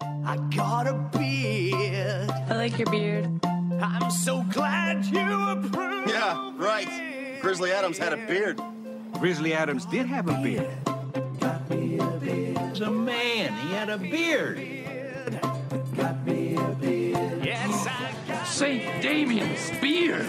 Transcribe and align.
I 0.00 0.36
got 0.54 0.86
a 0.86 0.94
beard. 1.16 2.30
I 2.30 2.56
like 2.56 2.78
your 2.78 2.90
beard. 2.90 3.28
I'm 3.80 4.10
so 4.10 4.42
glad 4.50 5.04
you 5.06 5.20
approve. 5.20 6.08
Yeah, 6.08 6.52
right. 6.56 7.38
Grizzly 7.40 7.72
Adams 7.72 7.98
had 7.98 8.12
a 8.12 8.16
beard. 8.26 8.60
Grizzly 9.12 9.54
Adams 9.54 9.86
did 9.86 10.06
have 10.06 10.28
a 10.28 10.40
beard. 10.42 10.68
was 10.86 11.42
a 11.42 11.64
beard. 11.68 12.58
He's 12.70 12.80
a 12.80 12.90
man. 12.90 13.52
He 13.54 13.74
had 13.74 13.88
a 13.88 13.98
beard. 13.98 14.56
Got 15.96 16.26
me 16.26 16.54
a 16.56 16.68
beard. 16.80 17.44
Yes, 17.44 17.86
I 17.86 18.14
got 18.28 18.46
St. 18.46 19.02
Damien's 19.02 19.70
beard. 19.80 20.26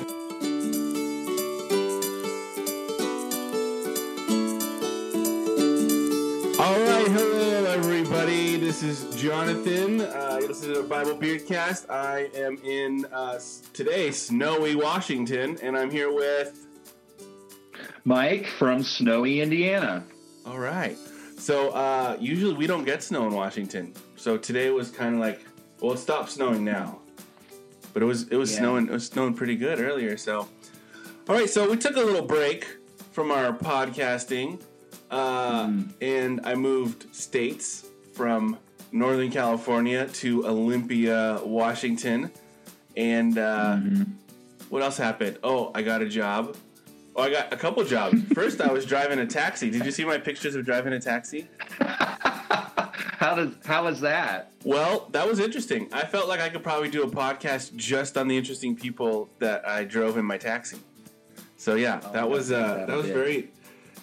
This 8.69 8.83
is 8.83 9.15
Jonathan. 9.19 9.99
Uh, 9.99 10.37
you 10.39 10.47
listen 10.47 10.71
to 10.75 10.83
the 10.83 10.87
Bible 10.87 11.15
Beardcast. 11.17 11.89
I 11.89 12.29
am 12.35 12.55
in 12.63 13.03
uh, 13.11 13.39
today 13.73 14.11
snowy 14.11 14.75
Washington, 14.75 15.57
and 15.63 15.75
I'm 15.75 15.89
here 15.89 16.13
with. 16.13 16.67
Mike 18.05 18.45
from 18.45 18.83
snowy 18.83 19.41
Indiana. 19.41 20.03
All 20.45 20.59
right. 20.59 20.95
So 21.39 21.71
uh, 21.71 22.15
usually 22.19 22.53
we 22.53 22.67
don't 22.67 22.83
get 22.83 23.01
snow 23.01 23.25
in 23.25 23.33
Washington. 23.33 23.91
So 24.15 24.37
today 24.37 24.69
was 24.69 24.91
kind 24.91 25.15
of 25.15 25.19
like, 25.19 25.41
well, 25.81 25.93
it 25.93 25.97
stopped 25.97 26.29
snowing 26.29 26.63
now, 26.63 26.99
but 27.91 28.03
it 28.03 28.05
was 28.05 28.27
it 28.27 28.35
was 28.35 28.51
Yeah. 28.51 28.59
snowing 28.59 28.85
it 28.85 28.91
was 28.91 29.07
snowing 29.07 29.33
pretty 29.33 29.55
good 29.55 29.79
earlier. 29.79 30.15
So, 30.15 30.41
all 31.27 31.35
right. 31.35 31.49
So 31.49 31.67
we 31.71 31.75
took 31.75 31.95
a 31.95 32.01
little 32.01 32.21
break 32.21 32.67
from 33.13 33.31
our 33.31 33.51
podcasting, 33.51 34.61
uh, 35.09 35.65
Mm. 35.65 35.93
and 36.01 36.41
I 36.43 36.53
moved 36.53 37.15
states 37.15 37.87
from 38.13 38.57
Northern 38.91 39.31
California 39.31 40.07
to 40.07 40.45
Olympia, 40.47 41.39
Washington, 41.43 42.31
and 42.97 43.37
uh, 43.37 43.75
Mm-hmm. 43.77 44.03
what 44.69 44.81
else 44.81 44.97
happened? 44.97 45.37
Oh, 45.43 45.71
I 45.75 45.81
got 45.81 46.01
a 46.01 46.07
job. 46.09 46.55
Oh, 47.15 47.23
I 47.23 47.29
got 47.31 47.51
a 47.53 47.57
couple 47.57 47.83
jobs. 47.83 48.21
First, 48.33 48.61
I 48.61 48.71
was 48.71 48.85
driving 48.85 49.19
a 49.19 49.25
taxi. 49.25 49.69
Did 49.69 49.85
you 49.85 49.91
see 49.91 50.05
my 50.05 50.17
pictures 50.17 50.55
of 50.55 50.65
driving 50.65 50.93
a 50.93 50.99
taxi? 50.99 51.47
How 53.19 53.35
does 53.35 53.53
how 53.65 53.85
is 53.87 53.99
that? 53.99 54.53
Well, 54.63 55.09
that 55.11 55.27
was 55.27 55.39
interesting. 55.39 55.89
I 55.91 56.05
felt 56.05 56.29
like 56.29 56.39
I 56.39 56.47
could 56.47 56.63
probably 56.63 56.89
do 56.89 57.03
a 57.03 57.07
podcast 57.07 57.75
just 57.75 58.17
on 58.17 58.29
the 58.29 58.37
interesting 58.37 58.77
people 58.77 59.27
that 59.39 59.67
I 59.67 59.83
drove 59.83 60.17
in 60.17 60.23
my 60.23 60.37
taxi. 60.37 60.77
So 61.57 61.75
yeah, 61.75 61.99
Oh, 62.01 62.13
that 62.13 62.29
was 62.29 62.49
uh, 62.53 62.85
that'll 62.87 62.97
was 63.01 63.07
very 63.07 63.49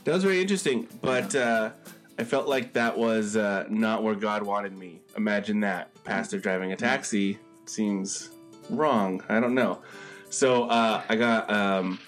that 0.04 0.12
was 0.12 0.22
very 0.22 0.42
interesting. 0.42 0.86
But 1.00 1.34
uh, 1.34 1.70
I 2.18 2.24
felt 2.24 2.48
like 2.48 2.72
that 2.74 2.96
was 2.96 3.36
uh, 3.36 3.66
not 3.68 4.02
where 4.02 4.14
God 4.14 4.42
wanted 4.42 4.76
me. 4.76 5.00
Imagine 5.16 5.60
that 5.60 5.90
pastor 6.04 6.38
driving 6.38 6.72
a 6.72 6.76
taxi 6.76 7.38
seems 7.66 8.30
wrong. 8.70 9.22
I 9.28 9.38
don't 9.40 9.54
know. 9.54 9.80
So 10.30 10.64
uh, 10.64 11.02
I 11.08 11.16
got 11.16 11.50
um, 11.50 11.98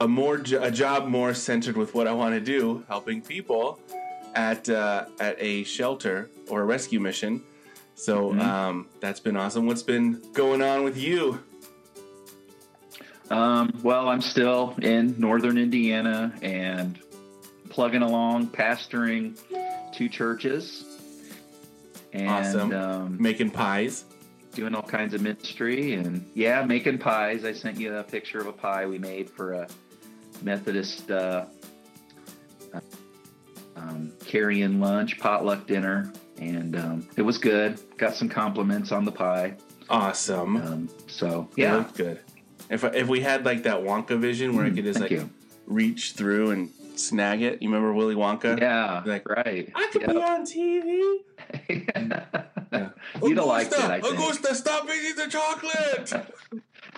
a 0.00 0.06
more 0.08 0.38
jo- 0.38 0.62
a 0.62 0.70
job 0.70 1.08
more 1.08 1.34
centered 1.34 1.76
with 1.76 1.94
what 1.94 2.06
I 2.06 2.12
want 2.12 2.34
to 2.34 2.40
do, 2.40 2.84
helping 2.88 3.20
people 3.22 3.80
at 4.34 4.68
uh, 4.68 5.06
at 5.18 5.36
a 5.40 5.64
shelter 5.64 6.30
or 6.48 6.62
a 6.62 6.64
rescue 6.64 7.00
mission. 7.00 7.42
So 7.96 8.30
Mhm. 8.32 8.40
um, 8.40 8.88
that's 9.00 9.20
been 9.20 9.36
awesome. 9.36 9.66
What's 9.66 9.82
been 9.82 10.22
going 10.32 10.62
on 10.62 10.84
with 10.84 10.96
you? 10.96 11.40
Um, 13.30 13.78
well, 13.82 14.08
I'm 14.08 14.22
still 14.22 14.74
in 14.80 15.14
northern 15.18 15.58
Indiana 15.58 16.32
and 16.42 16.98
plugging 17.70 18.02
along, 18.02 18.48
pastoring 18.48 19.38
two 19.92 20.08
churches, 20.08 20.84
and 22.12 22.28
Awesome. 22.28 22.72
um, 22.74 23.16
Making 23.20 23.50
pies. 23.50 24.04
doing 24.52 24.74
all 24.74 24.82
kinds 24.82 25.14
of 25.14 25.22
ministry. 25.22 25.94
And 25.94 26.28
yeah, 26.34 26.64
making 26.64 26.98
pies. 26.98 27.44
I 27.44 27.52
sent 27.52 27.78
you 27.78 27.94
a 27.96 28.02
picture 28.02 28.38
of 28.40 28.46
a 28.48 28.52
pie 28.52 28.84
we 28.86 28.98
made 28.98 29.30
for 29.30 29.52
a 29.52 29.68
Methodist 30.42 31.08
uh, 31.10 31.44
uh, 32.74 32.80
um, 33.76 34.12
carry-in 34.26 34.80
lunch 34.80 35.18
potluck 35.18 35.66
dinner, 35.66 36.12
and 36.38 36.74
um, 36.76 37.08
it 37.16 37.22
was 37.22 37.38
good. 37.38 37.78
Got 37.96 38.14
some 38.16 38.28
compliments 38.28 38.90
on 38.92 39.04
the 39.04 39.12
pie. 39.12 39.54
Awesome. 39.88 40.56
Um, 40.56 40.88
so 41.06 41.48
It 41.56 41.62
yeah, 41.62 41.76
looked 41.76 41.96
good. 41.96 42.20
If 42.70 42.84
if 42.84 43.08
we 43.08 43.20
had 43.20 43.44
like 43.44 43.62
that 43.64 43.78
Wonka 43.80 44.18
vision 44.18 44.56
where 44.56 44.64
I 44.64 44.70
could 44.70 44.84
just 44.84 44.98
Mm, 44.98 45.02
like 45.02 45.10
you. 45.10 45.30
reach 45.66 46.12
through 46.12 46.50
and 46.52 46.70
snag 47.00 47.42
it. 47.42 47.62
You 47.62 47.68
remember 47.68 47.92
Willy 47.92 48.14
Wonka? 48.14 48.58
Yeah, 48.60 49.02
Like, 49.04 49.28
right. 49.28 49.70
I 49.74 49.88
could 49.92 50.02
Yep. 50.02 50.10
be 50.10 50.16
on 50.22 50.44
TV. 50.44 51.24
You'd 53.22 53.36
have 53.38 53.46
liked 53.46 53.72
it, 53.72 53.78
I 53.80 54.00
think. 54.00 54.14
Augusta, 54.14 54.54
stop 54.54 54.84
eating 54.88 55.16
the 55.16 55.28
chocolate. 55.28 56.12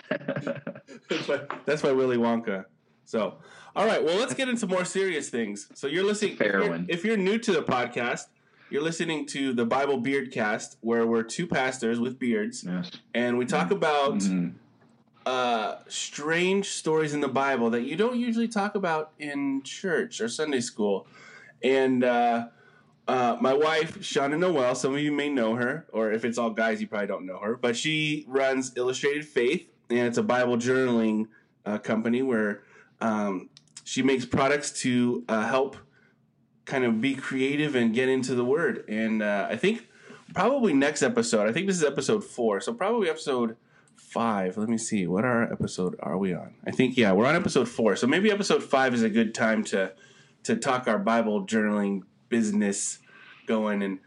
that's, 1.09 1.27
my, 1.27 1.39
that's 1.65 1.83
my 1.83 1.91
Willy 1.91 2.17
Wonka. 2.17 2.65
So, 3.05 3.35
all 3.75 3.85
right. 3.85 4.03
Well, 4.03 4.17
let's 4.19 4.33
get 4.33 4.49
into 4.49 4.67
more 4.67 4.85
serious 4.85 5.29
things. 5.29 5.67
So, 5.73 5.87
you're 5.87 6.03
listening. 6.05 6.35
Fair 6.37 6.59
if, 6.59 6.63
you're, 6.63 6.69
one. 6.71 6.85
if 6.89 7.03
you're 7.05 7.17
new 7.17 7.37
to 7.39 7.51
the 7.51 7.63
podcast, 7.63 8.27
you're 8.69 8.83
listening 8.83 9.25
to 9.27 9.53
the 9.53 9.65
Bible 9.65 9.97
Beard 9.97 10.31
Cast, 10.31 10.77
where 10.81 11.05
we're 11.05 11.23
two 11.23 11.45
pastors 11.47 11.99
with 11.99 12.17
beards, 12.17 12.63
yes. 12.67 12.89
and 13.13 13.37
we 13.37 13.45
talk 13.45 13.69
about 13.71 14.15
Mhm. 14.15 14.53
Uh, 15.25 15.77
strange 15.87 16.67
stories 16.69 17.13
in 17.13 17.21
the 17.21 17.27
Bible 17.29 17.69
that 17.69 17.83
you 17.83 17.95
don't 17.95 18.19
usually 18.19 18.47
talk 18.47 18.75
about 18.75 19.11
in 19.19 19.61
church 19.63 20.19
or 20.19 20.27
Sunday 20.27 20.59
school. 20.59 21.07
And 21.63 22.03
uh, 22.03 22.47
uh, 23.07 23.37
my 23.39 23.53
wife, 23.53 24.03
Shanna 24.03 24.37
Noel, 24.37 24.75
some 24.75 24.93
of 24.93 24.99
you 24.99 25.11
may 25.11 25.29
know 25.29 25.55
her, 25.55 25.85
or 25.91 26.11
if 26.11 26.25
it's 26.25 26.37
all 26.37 26.49
guys, 26.49 26.81
you 26.81 26.87
probably 26.87 27.07
don't 27.07 27.25
know 27.25 27.37
her, 27.37 27.55
but 27.55 27.77
she 27.77 28.25
runs 28.27 28.73
Illustrated 28.75 29.25
Faith, 29.25 29.67
and 29.89 29.99
it's 29.99 30.17
a 30.17 30.23
Bible 30.23 30.57
journaling 30.57 31.27
uh, 31.65 31.77
company 31.77 32.21
where 32.21 32.63
um, 33.01 33.49
she 33.83 34.01
makes 34.01 34.25
products 34.25 34.71
to 34.81 35.23
uh, 35.29 35.47
help 35.47 35.77
kind 36.65 36.85
of 36.85 37.01
be 37.01 37.13
creative 37.15 37.75
and 37.75 37.93
get 37.93 38.09
into 38.09 38.35
the 38.35 38.45
Word. 38.45 38.85
And 38.87 39.21
uh, 39.21 39.47
I 39.49 39.57
think 39.57 39.87
probably 40.33 40.73
next 40.73 41.01
episode, 41.01 41.47
I 41.47 41.51
think 41.51 41.67
this 41.67 41.77
is 41.77 41.83
episode 41.83 42.23
four, 42.23 42.61
so 42.61 42.73
probably 42.73 43.09
episode 43.09 43.57
five. 43.95 44.57
Let 44.57 44.69
me 44.69 44.77
see. 44.77 45.07
What 45.07 45.25
our 45.25 45.43
episode 45.51 45.95
are 45.99 46.17
we 46.17 46.33
on? 46.33 46.55
I 46.65 46.71
think 46.71 46.97
yeah, 46.97 47.11
we're 47.11 47.25
on 47.25 47.35
episode 47.35 47.67
four. 47.67 47.95
So 47.95 48.07
maybe 48.07 48.31
episode 48.31 48.63
five 48.63 48.93
is 48.93 49.03
a 49.03 49.09
good 49.09 49.33
time 49.33 49.63
to 49.65 49.93
to 50.43 50.55
talk 50.55 50.87
our 50.87 50.99
Bible 50.99 51.45
journaling 51.45 52.03
business 52.29 52.99
going. 53.47 53.81
And 53.81 53.99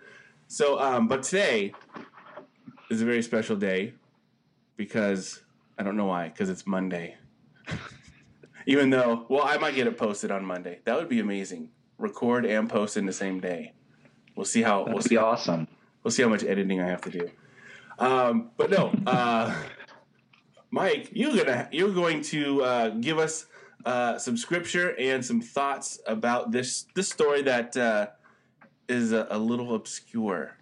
so, 0.48 0.78
um, 0.80 1.08
but 1.08 1.22
today 1.22 1.72
is 2.90 3.02
a 3.02 3.04
very 3.04 3.22
special 3.22 3.56
day 3.56 3.94
because 4.76 5.42
I 5.78 5.82
don't 5.82 5.96
know 5.96 6.06
why. 6.06 6.28
Because 6.28 6.48
it's 6.48 6.66
Monday. 6.66 7.16
Even 8.66 8.90
though, 8.90 9.26
well, 9.28 9.44
I 9.44 9.58
might 9.58 9.74
get 9.74 9.86
it 9.86 9.96
posted 9.96 10.30
on 10.30 10.44
Monday. 10.44 10.80
That 10.84 10.96
would 10.96 11.08
be 11.08 11.20
amazing. 11.20 11.70
Record 11.98 12.44
and 12.44 12.68
post 12.68 12.96
in 12.96 13.06
the 13.06 13.12
same 13.12 13.40
day. 13.40 13.72
We'll 14.34 14.44
see 14.44 14.62
how 14.62 14.78
we'll 14.78 14.96
That'd 14.96 15.02
see 15.04 15.08
be 15.10 15.16
awesome. 15.16 15.68
We'll 16.02 16.10
see 16.10 16.22
how 16.22 16.28
much 16.28 16.44
editing 16.44 16.80
I 16.80 16.88
have 16.88 17.00
to 17.02 17.10
do. 17.10 17.30
Um, 17.98 18.50
but 18.56 18.70
no, 18.70 18.92
uh, 19.06 19.54
Mike, 20.76 21.08
you're 21.14 21.34
gonna 21.34 21.68
you're 21.72 21.94
going 21.94 22.20
to 22.20 22.62
uh, 22.62 22.88
give 22.90 23.18
us 23.18 23.46
uh, 23.86 24.18
some 24.18 24.36
scripture 24.36 24.94
and 24.98 25.24
some 25.24 25.40
thoughts 25.40 25.98
about 26.06 26.52
this 26.52 26.84
this 26.94 27.08
story 27.08 27.40
that 27.40 27.74
uh, 27.78 28.08
is 28.86 29.12
a, 29.12 29.26
a 29.30 29.38
little 29.38 29.74
obscure. 29.74 30.54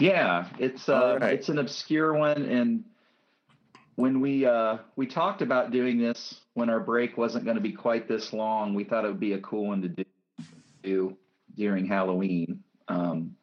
Yeah, 0.00 0.48
it's 0.58 0.88
uh, 0.88 1.18
right. 1.20 1.34
it's 1.34 1.50
an 1.50 1.58
obscure 1.58 2.14
one, 2.14 2.46
and 2.46 2.82
when 3.96 4.22
we 4.22 4.46
uh, 4.46 4.78
we 4.96 5.06
talked 5.06 5.42
about 5.42 5.70
doing 5.70 5.98
this 5.98 6.40
when 6.54 6.70
our 6.70 6.80
break 6.80 7.18
wasn't 7.18 7.44
going 7.44 7.56
to 7.56 7.62
be 7.62 7.72
quite 7.72 8.08
this 8.08 8.32
long, 8.32 8.72
we 8.72 8.84
thought 8.84 9.04
it 9.04 9.08
would 9.08 9.20
be 9.20 9.34
a 9.34 9.40
cool 9.40 9.66
one 9.66 9.82
to 9.82 9.88
do, 9.88 10.04
do 10.82 11.16
during 11.56 11.84
Halloween. 11.84 12.64
Um, 12.88 13.36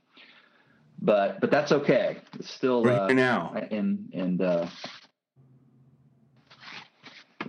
but 1.03 1.40
but 1.41 1.52
that's 1.52 1.72
okay. 1.72 2.17
It's 2.40 2.49
still 2.49 2.84
Right 2.84 3.11
uh, 3.11 3.14
now. 3.14 3.53
and 3.70 4.09
and 4.14 4.41
uh, 4.41 4.66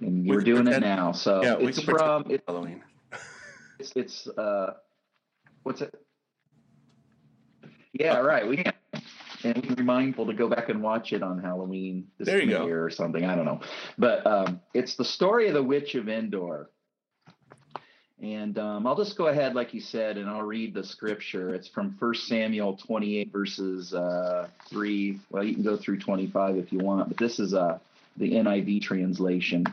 and 0.00 0.24
We 0.28 0.36
we're 0.36 0.42
doing 0.42 0.64
pretend- 0.64 0.84
it 0.84 0.88
now. 0.88 1.12
So 1.12 1.42
yeah, 1.42 1.56
it's 1.58 1.80
from 1.80 2.30
it, 2.30 2.42
Halloween. 2.46 2.82
it's 3.78 3.92
it's 3.96 4.28
uh 4.28 4.74
what's 5.62 5.80
it 5.82 5.94
yeah 7.92 8.18
right 8.18 8.46
we 8.46 8.56
can 8.58 8.72
and 9.44 9.56
we 9.56 9.62
can 9.62 9.74
be 9.74 9.82
mindful 9.82 10.26
to 10.26 10.32
go 10.32 10.48
back 10.48 10.68
and 10.68 10.82
watch 10.82 11.12
it 11.12 11.22
on 11.22 11.40
halloween 11.40 12.06
this 12.18 12.26
There 12.26 12.40
coming 12.40 12.54
go. 12.56 12.66
year 12.66 12.84
or 12.84 12.90
something 12.90 13.24
i 13.24 13.34
don't 13.34 13.44
know 13.44 13.60
but 13.98 14.26
um 14.26 14.60
it's 14.74 14.96
the 14.96 15.04
story 15.04 15.48
of 15.48 15.54
the 15.54 15.62
witch 15.62 15.94
of 15.94 16.08
endor 16.08 16.70
and 18.22 18.58
um, 18.58 18.86
i'll 18.86 18.96
just 18.96 19.16
go 19.16 19.26
ahead 19.28 19.54
like 19.54 19.74
you 19.74 19.80
said 19.80 20.18
and 20.18 20.28
i'll 20.28 20.42
read 20.42 20.74
the 20.74 20.84
scripture 20.84 21.54
it's 21.54 21.68
from 21.68 21.96
First 21.98 22.26
samuel 22.28 22.76
28 22.76 23.32
verses 23.32 23.92
uh 23.94 24.48
3 24.68 25.18
well 25.30 25.42
you 25.44 25.54
can 25.54 25.62
go 25.64 25.76
through 25.76 25.98
25 25.98 26.56
if 26.58 26.72
you 26.72 26.78
want 26.78 27.08
but 27.08 27.16
this 27.16 27.38
is 27.38 27.54
uh 27.54 27.78
the 28.16 28.32
niv 28.32 28.82
translation 28.82 29.64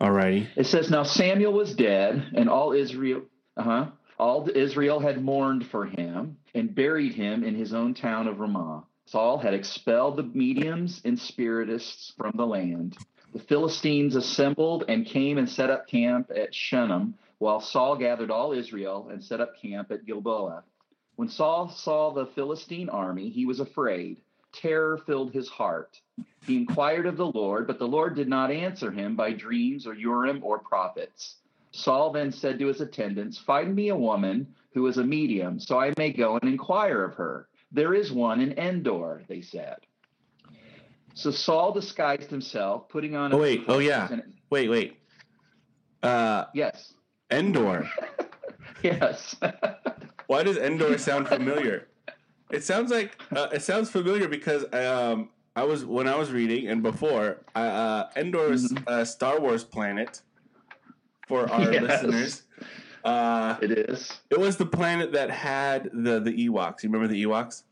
Alrighty. 0.00 0.48
it 0.56 0.66
says, 0.66 0.90
Now 0.90 1.02
Samuel 1.02 1.52
was 1.52 1.74
dead, 1.74 2.30
and 2.34 2.48
all 2.48 2.72
Israel. 2.72 3.22
Uh 3.56 3.62
huh. 3.62 3.86
All 4.18 4.48
Israel 4.54 5.00
had 5.00 5.22
mourned 5.22 5.66
for 5.66 5.86
him 5.86 6.36
and 6.54 6.74
buried 6.74 7.14
him 7.14 7.42
in 7.42 7.54
his 7.54 7.72
own 7.72 7.94
town 7.94 8.28
of 8.28 8.38
Ramah. 8.40 8.84
Saul 9.06 9.38
had 9.38 9.54
expelled 9.54 10.16
the 10.16 10.22
mediums 10.22 11.00
and 11.04 11.18
spiritists 11.18 12.12
from 12.16 12.32
the 12.36 12.46
land. 12.46 12.96
The 13.32 13.40
Philistines 13.40 14.16
assembled 14.16 14.84
and 14.88 15.06
came 15.06 15.38
and 15.38 15.48
set 15.48 15.70
up 15.70 15.88
camp 15.88 16.30
at 16.34 16.54
Shunem, 16.54 17.14
while 17.38 17.60
Saul 17.60 17.96
gathered 17.96 18.30
all 18.30 18.52
Israel 18.52 19.08
and 19.10 19.22
set 19.22 19.40
up 19.40 19.60
camp 19.60 19.90
at 19.90 20.04
Gilboa. 20.06 20.64
When 21.16 21.28
Saul 21.28 21.68
saw 21.68 22.12
the 22.12 22.26
Philistine 22.26 22.88
army, 22.88 23.30
he 23.30 23.46
was 23.46 23.60
afraid. 23.60 24.18
Terror 24.52 24.98
filled 25.06 25.32
his 25.32 25.48
heart. 25.48 26.00
He 26.50 26.56
inquired 26.56 27.06
of 27.06 27.16
the 27.16 27.28
Lord, 27.28 27.68
but 27.68 27.78
the 27.78 27.86
Lord 27.86 28.16
did 28.16 28.28
not 28.28 28.50
answer 28.50 28.90
him 28.90 29.14
by 29.14 29.32
dreams 29.32 29.86
or 29.86 29.94
Urim 29.94 30.40
or 30.42 30.58
prophets. 30.58 31.36
Saul 31.70 32.10
then 32.10 32.32
said 32.32 32.58
to 32.58 32.66
his 32.66 32.80
attendants, 32.80 33.38
Find 33.38 33.72
me 33.72 33.90
a 33.90 33.96
woman 33.96 34.52
who 34.74 34.88
is 34.88 34.98
a 34.98 35.04
medium, 35.04 35.60
so 35.60 35.78
I 35.78 35.92
may 35.96 36.10
go 36.10 36.36
and 36.42 36.50
inquire 36.50 37.04
of 37.04 37.14
her. 37.14 37.46
There 37.70 37.94
is 37.94 38.10
one 38.10 38.40
in 38.40 38.58
Endor, 38.58 39.22
they 39.28 39.42
said. 39.42 39.76
So 41.14 41.30
Saul 41.30 41.70
disguised 41.70 42.30
himself, 42.30 42.88
putting 42.88 43.14
on. 43.14 43.32
Oh 43.32 43.38
wait, 43.38 43.62
oh 43.68 43.78
yeah, 43.78 44.08
wait, 44.50 44.68
wait. 44.68 44.98
Uh, 46.02 46.46
yes. 46.52 46.94
Endor. 47.30 47.88
yes. 48.82 49.36
Why 50.26 50.42
does 50.42 50.56
Endor 50.56 50.98
sound 50.98 51.28
familiar? 51.28 51.86
It 52.50 52.64
sounds 52.64 52.90
like 52.90 53.16
uh, 53.30 53.50
it 53.52 53.62
sounds 53.62 53.88
familiar 53.88 54.26
because 54.26 54.64
um, 54.74 55.28
I 55.56 55.64
was 55.64 55.84
when 55.84 56.06
I 56.08 56.16
was 56.16 56.30
reading 56.30 56.68
and 56.68 56.82
before 56.82 57.44
uh, 57.54 58.04
Endor 58.16 58.52
is 58.52 58.72
Mm-hmm. 58.72 58.84
a 58.88 59.04
Star 59.06 59.40
Wars 59.40 59.64
planet 59.64 60.22
for 61.28 61.50
our 61.50 61.72
Yes. 61.72 61.82
listeners. 62.02 62.42
Uh, 63.04 63.56
It 63.62 63.72
is. 63.72 64.20
it 64.30 64.38
was 64.38 64.56
the 64.56 64.66
planet 64.66 65.12
that 65.12 65.30
had 65.30 65.90
the 65.92 66.20
the 66.20 66.48
Ewoks. 66.48 66.82
You 66.82 66.90
remember 66.90 67.08
the 67.08 67.24
Ewoks? 67.24 67.62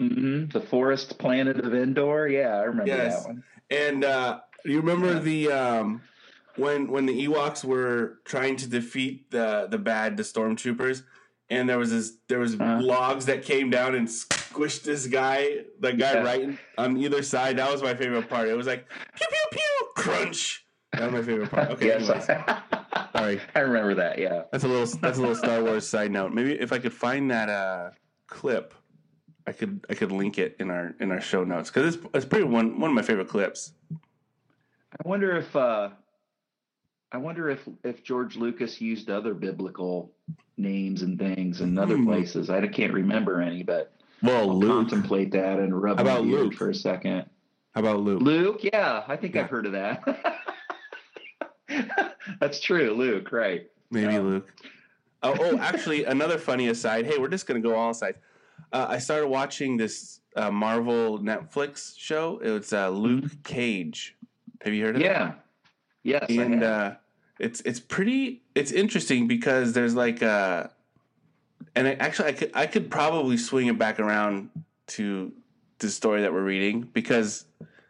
hmm 0.00 0.46
The 0.46 0.60
forest 0.60 1.18
planet 1.18 1.60
of 1.64 1.74
Endor. 1.74 2.28
Yeah, 2.28 2.56
I 2.56 2.62
remember 2.64 2.86
Yes. 2.86 3.22
that 3.22 3.28
one. 3.28 3.42
And 3.70 4.04
uh, 4.04 4.40
you 4.64 4.76
remember 4.80 5.18
the 5.20 5.52
um, 5.52 6.02
when 6.56 6.88
when 6.90 7.06
the 7.06 7.26
Ewoks 7.28 7.64
were 7.64 8.18
trying 8.24 8.56
to 8.56 8.66
defeat 8.68 9.30
the 9.30 9.68
the 9.70 9.78
bad 9.78 10.16
the 10.16 10.22
stormtroopers, 10.24 11.04
and 11.48 11.68
there 11.68 11.78
was 11.78 11.90
this 11.90 12.16
there 12.28 12.40
was 12.40 12.58
Uh-huh. 12.60 12.80
logs 12.82 13.26
that 13.26 13.44
came 13.44 13.70
down 13.70 13.94
and 13.94 14.10
squished 14.60 14.82
this 14.82 15.06
guy, 15.06 15.64
the 15.80 15.92
guy 15.92 16.14
Yeah. 16.14 16.22
right 16.22 16.58
on 16.78 16.96
either 16.96 17.22
side. 17.22 17.58
That 17.58 17.70
was 17.70 17.82
my 17.82 17.94
favorite 17.94 18.28
part. 18.28 18.48
It 18.48 18.56
was 18.56 18.66
like 18.66 18.86
pew 19.14 19.26
pew 19.28 19.58
pew 19.58 19.88
crunch. 19.96 20.66
That 20.92 21.02
was 21.02 21.12
my 21.12 21.22
favorite 21.22 21.50
part. 21.50 21.70
Okay, 21.70 21.86
yes, 21.86 22.08
anyways, 22.08 22.26
sorry. 23.12 23.40
I 23.54 23.60
remember 23.60 23.94
that. 23.94 24.18
Yeah. 24.18 24.42
That's 24.52 24.64
a 24.64 24.68
little 24.68 24.86
that's 25.00 25.18
a 25.18 25.20
little 25.20 25.36
Star 25.36 25.62
Wars 25.62 25.88
side 25.88 26.10
note. 26.10 26.32
Maybe 26.32 26.52
if 26.52 26.72
I 26.72 26.78
could 26.78 26.92
find 26.92 27.30
that 27.30 27.48
uh, 27.48 27.90
clip, 28.26 28.74
I 29.46 29.52
could 29.52 29.84
I 29.88 29.94
could 29.94 30.12
link 30.12 30.38
it 30.38 30.56
in 30.58 30.70
our 30.70 30.94
in 31.00 31.10
our 31.12 31.20
show 31.20 31.44
notes 31.44 31.70
because 31.70 31.94
it's 31.94 32.06
it's 32.14 32.24
pretty 32.24 32.44
one 32.44 32.80
one 32.80 32.90
of 32.90 32.94
my 32.94 33.02
favorite 33.02 33.28
clips. 33.28 33.72
I 33.92 35.08
wonder 35.08 35.36
if 35.36 35.54
uh, 35.54 35.90
I 37.12 37.18
wonder 37.18 37.48
if 37.50 37.66
if 37.84 38.02
George 38.02 38.36
Lucas 38.36 38.80
used 38.80 39.10
other 39.10 39.32
biblical 39.34 40.12
names 40.56 41.02
and 41.02 41.18
things 41.18 41.60
in 41.60 41.78
other 41.78 41.96
Hmm. 41.96 42.06
places. 42.06 42.50
I 42.50 42.66
can't 42.66 42.92
remember 42.92 43.40
any, 43.40 43.62
but 43.62 43.92
Well, 44.22 44.50
I'll 44.50 44.58
Luke. 44.58 44.70
contemplate 44.70 45.32
that 45.32 45.58
and 45.58 45.80
rub 45.80 45.96
How 45.98 46.02
about 46.02 46.24
Luke? 46.24 46.54
for 46.54 46.70
a 46.70 46.74
second. 46.74 47.24
How 47.74 47.80
about 47.80 48.00
Luke? 48.00 48.20
Luke, 48.22 48.60
yeah, 48.62 49.04
I 49.08 49.16
think 49.16 49.34
Yeah. 49.34 49.42
I've 49.44 49.50
heard 49.50 49.66
of 49.66 49.72
that. 49.72 50.02
That's 52.40 52.60
true, 52.60 52.92
Luke. 52.92 53.32
Right. 53.32 53.68
Maybe 53.90 54.16
Um, 54.16 54.28
Luke. 54.28 54.52
Oh, 55.22 55.34
oh, 55.38 55.58
actually, 55.58 56.04
another 56.16 56.38
funny 56.38 56.68
aside. 56.68 57.06
Hey, 57.06 57.18
we're 57.18 57.28
just 57.28 57.46
gonna 57.46 57.60
go 57.60 57.74
all 57.74 57.90
aside. 57.90 58.16
Uh, 58.72 58.86
I 58.88 58.98
started 58.98 59.28
watching 59.28 59.76
this 59.76 60.20
uh, 60.36 60.50
Marvel 60.50 61.18
Netflix 61.18 61.94
show. 61.96 62.38
It 62.42 62.50
was 62.50 62.72
uh, 62.72 62.88
Luke 62.90 63.42
Cage. 63.42 64.16
Have 64.62 64.74
you 64.74 64.84
heard 64.84 64.96
of 64.96 65.02
it? 65.02 65.04
Yeah. 65.04 65.34
Yes. 66.02 66.26
And 66.30 66.62
uh, 66.62 66.94
it's 67.38 67.60
it's 67.62 67.80
pretty 67.80 68.42
it's 68.54 68.72
interesting 68.72 69.26
because 69.28 69.72
there's 69.72 69.94
like 69.94 70.22
uh 70.22 70.68
and 71.74 71.86
I, 71.88 71.92
actually 71.92 72.28
I 72.28 72.32
could 72.32 72.50
I 72.54 72.66
could 72.66 72.90
probably 72.90 73.36
swing 73.36 73.66
it 73.68 73.78
back 73.78 74.00
around 74.00 74.50
to 74.88 75.32
the 75.78 75.88
story 75.88 76.22
that 76.22 76.32
we're 76.32 76.42
reading 76.44 76.82
because 76.92 77.46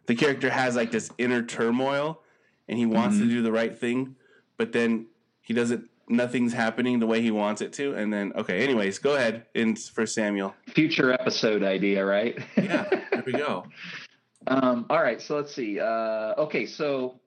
the 0.06 0.14
character 0.14 0.50
has 0.50 0.76
like 0.76 0.90
this 0.90 1.10
inner 1.18 1.42
turmoil 1.42 2.20
and 2.68 2.78
he 2.78 2.86
wants 2.86 3.16
Mm-hmm. 3.16 3.28
to 3.28 3.34
do 3.34 3.42
the 3.42 3.52
right 3.52 3.76
thing 3.78 4.16
but 4.56 4.72
then 4.72 5.06
he 5.40 5.54
doesn't 5.54 5.88
nothing's 6.08 6.52
happening 6.52 6.98
the 6.98 7.06
way 7.06 7.20
he 7.22 7.30
wants 7.30 7.60
it 7.62 7.72
to 7.74 7.94
and 7.94 8.12
then 8.12 8.32
okay 8.36 8.62
anyways 8.62 8.98
go 8.98 9.14
ahead 9.14 9.46
in 9.54 9.76
for 9.76 10.06
Samuel 10.06 10.54
Future 10.68 11.12
episode 11.12 11.62
idea, 11.62 12.04
right? 12.04 12.38
yeah 12.56 12.84
there 13.10 13.22
we 13.26 13.32
go 13.32 13.64
Um, 14.46 14.86
all 14.88 15.02
right, 15.02 15.20
so 15.20 15.36
let's 15.36 15.54
see. 15.54 15.78
Uh, 15.78 16.32
okay, 16.38 16.64
so 16.64 17.20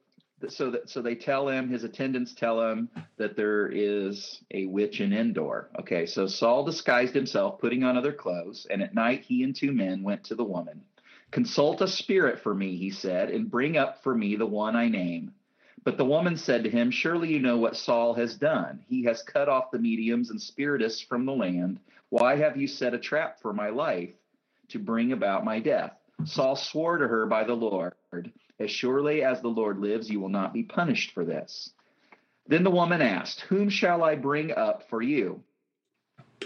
so 0.51 0.71
that 0.71 0.89
so 0.89 1.01
they 1.01 1.15
tell 1.15 1.47
him 1.47 1.69
his 1.69 1.83
attendants 1.83 2.33
tell 2.33 2.61
him 2.61 2.89
that 3.17 3.35
there 3.35 3.67
is 3.67 4.41
a 4.51 4.65
witch 4.65 4.99
in 5.01 5.13
Endor. 5.13 5.69
Okay, 5.79 6.05
so 6.05 6.27
Saul 6.27 6.63
disguised 6.63 7.13
himself, 7.13 7.59
putting 7.59 7.83
on 7.83 7.97
other 7.97 8.13
clothes, 8.13 8.67
and 8.69 8.81
at 8.81 8.93
night 8.93 9.23
he 9.23 9.43
and 9.43 9.55
two 9.55 9.71
men 9.71 10.03
went 10.03 10.23
to 10.25 10.35
the 10.35 10.43
woman. 10.43 10.81
Consult 11.31 11.81
a 11.81 11.87
spirit 11.87 12.39
for 12.39 12.53
me, 12.53 12.77
he 12.77 12.91
said, 12.91 13.31
and 13.31 13.49
bring 13.49 13.77
up 13.77 14.03
for 14.03 14.13
me 14.13 14.35
the 14.35 14.45
one 14.45 14.75
I 14.75 14.87
name. 14.87 15.33
But 15.83 15.97
the 15.97 16.05
woman 16.05 16.37
said 16.37 16.63
to 16.63 16.69
him, 16.69 16.91
Surely 16.91 17.29
you 17.29 17.39
know 17.39 17.57
what 17.57 17.75
Saul 17.75 18.13
has 18.13 18.35
done. 18.35 18.83
He 18.87 19.03
has 19.05 19.23
cut 19.23 19.49
off 19.49 19.71
the 19.71 19.79
mediums 19.79 20.29
and 20.29 20.41
spiritists 20.41 21.01
from 21.01 21.25
the 21.25 21.33
land. 21.33 21.79
Why 22.09 22.35
have 22.35 22.55
you 22.55 22.67
set 22.67 22.93
a 22.93 22.99
trap 22.99 23.41
for 23.41 23.53
my 23.53 23.69
life 23.69 24.13
to 24.69 24.79
bring 24.79 25.11
about 25.11 25.43
my 25.43 25.59
death? 25.59 25.93
Saul 26.25 26.55
swore 26.55 26.99
to 26.99 27.07
her 27.07 27.25
by 27.25 27.43
the 27.43 27.55
Lord, 27.55 27.93
As 28.59 28.71
surely 28.71 29.23
as 29.23 29.41
the 29.41 29.47
Lord 29.47 29.79
lives, 29.79 30.09
you 30.09 30.19
will 30.19 30.29
not 30.29 30.53
be 30.53 30.63
punished 30.63 31.11
for 31.11 31.25
this. 31.25 31.71
Then 32.47 32.63
the 32.63 32.69
woman 32.71 33.01
asked, 33.01 33.41
Whom 33.41 33.69
shall 33.69 34.03
I 34.03 34.15
bring 34.15 34.51
up 34.51 34.89
for 34.89 35.01
you? 35.01 35.43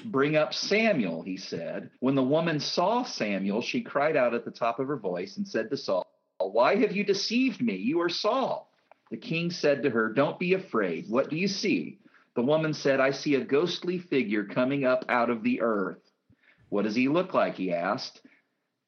Bring 0.06 0.36
up 0.36 0.54
Samuel, 0.54 1.24
he 1.24 1.38
said. 1.38 1.90
When 2.00 2.16
the 2.16 2.24
woman 2.24 2.60
saw 2.60 3.04
Samuel, 3.04 3.62
she 3.62 3.82
cried 3.82 4.16
out 4.16 4.34
at 4.34 4.46
the 4.46 4.52
top 4.52 4.80
of 4.80 4.88
her 4.88 4.98
voice 4.98 5.38
and 5.38 5.48
said 5.48 5.70
to 5.70 5.78
Saul, 5.78 6.06
Why 6.40 6.76
have 6.76 6.96
you 6.96 7.04
deceived 7.04 7.62
me? 7.62 7.76
You 7.76 8.02
are 8.02 8.10
Saul. 8.10 8.72
The 9.10 9.18
king 9.18 9.52
said 9.52 9.84
to 9.84 9.90
her, 9.90 10.14
Don't 10.14 10.40
be 10.40 10.54
afraid. 10.54 11.10
What 11.10 11.30
do 11.30 11.36
you 11.36 11.48
see? 11.48 12.00
The 12.36 12.44
woman 12.44 12.74
said, 12.74 13.00
I 13.00 13.12
see 13.12 13.36
a 13.36 13.44
ghostly 13.44 13.98
figure 13.98 14.44
coming 14.44 14.86
up 14.86 15.06
out 15.10 15.30
of 15.30 15.42
the 15.42 15.62
earth. 15.62 16.02
What 16.70 16.84
does 16.84 16.96
he 16.96 17.08
look 17.08 17.34
like? 17.34 17.56
He 17.56 17.74
asked. 17.74 18.22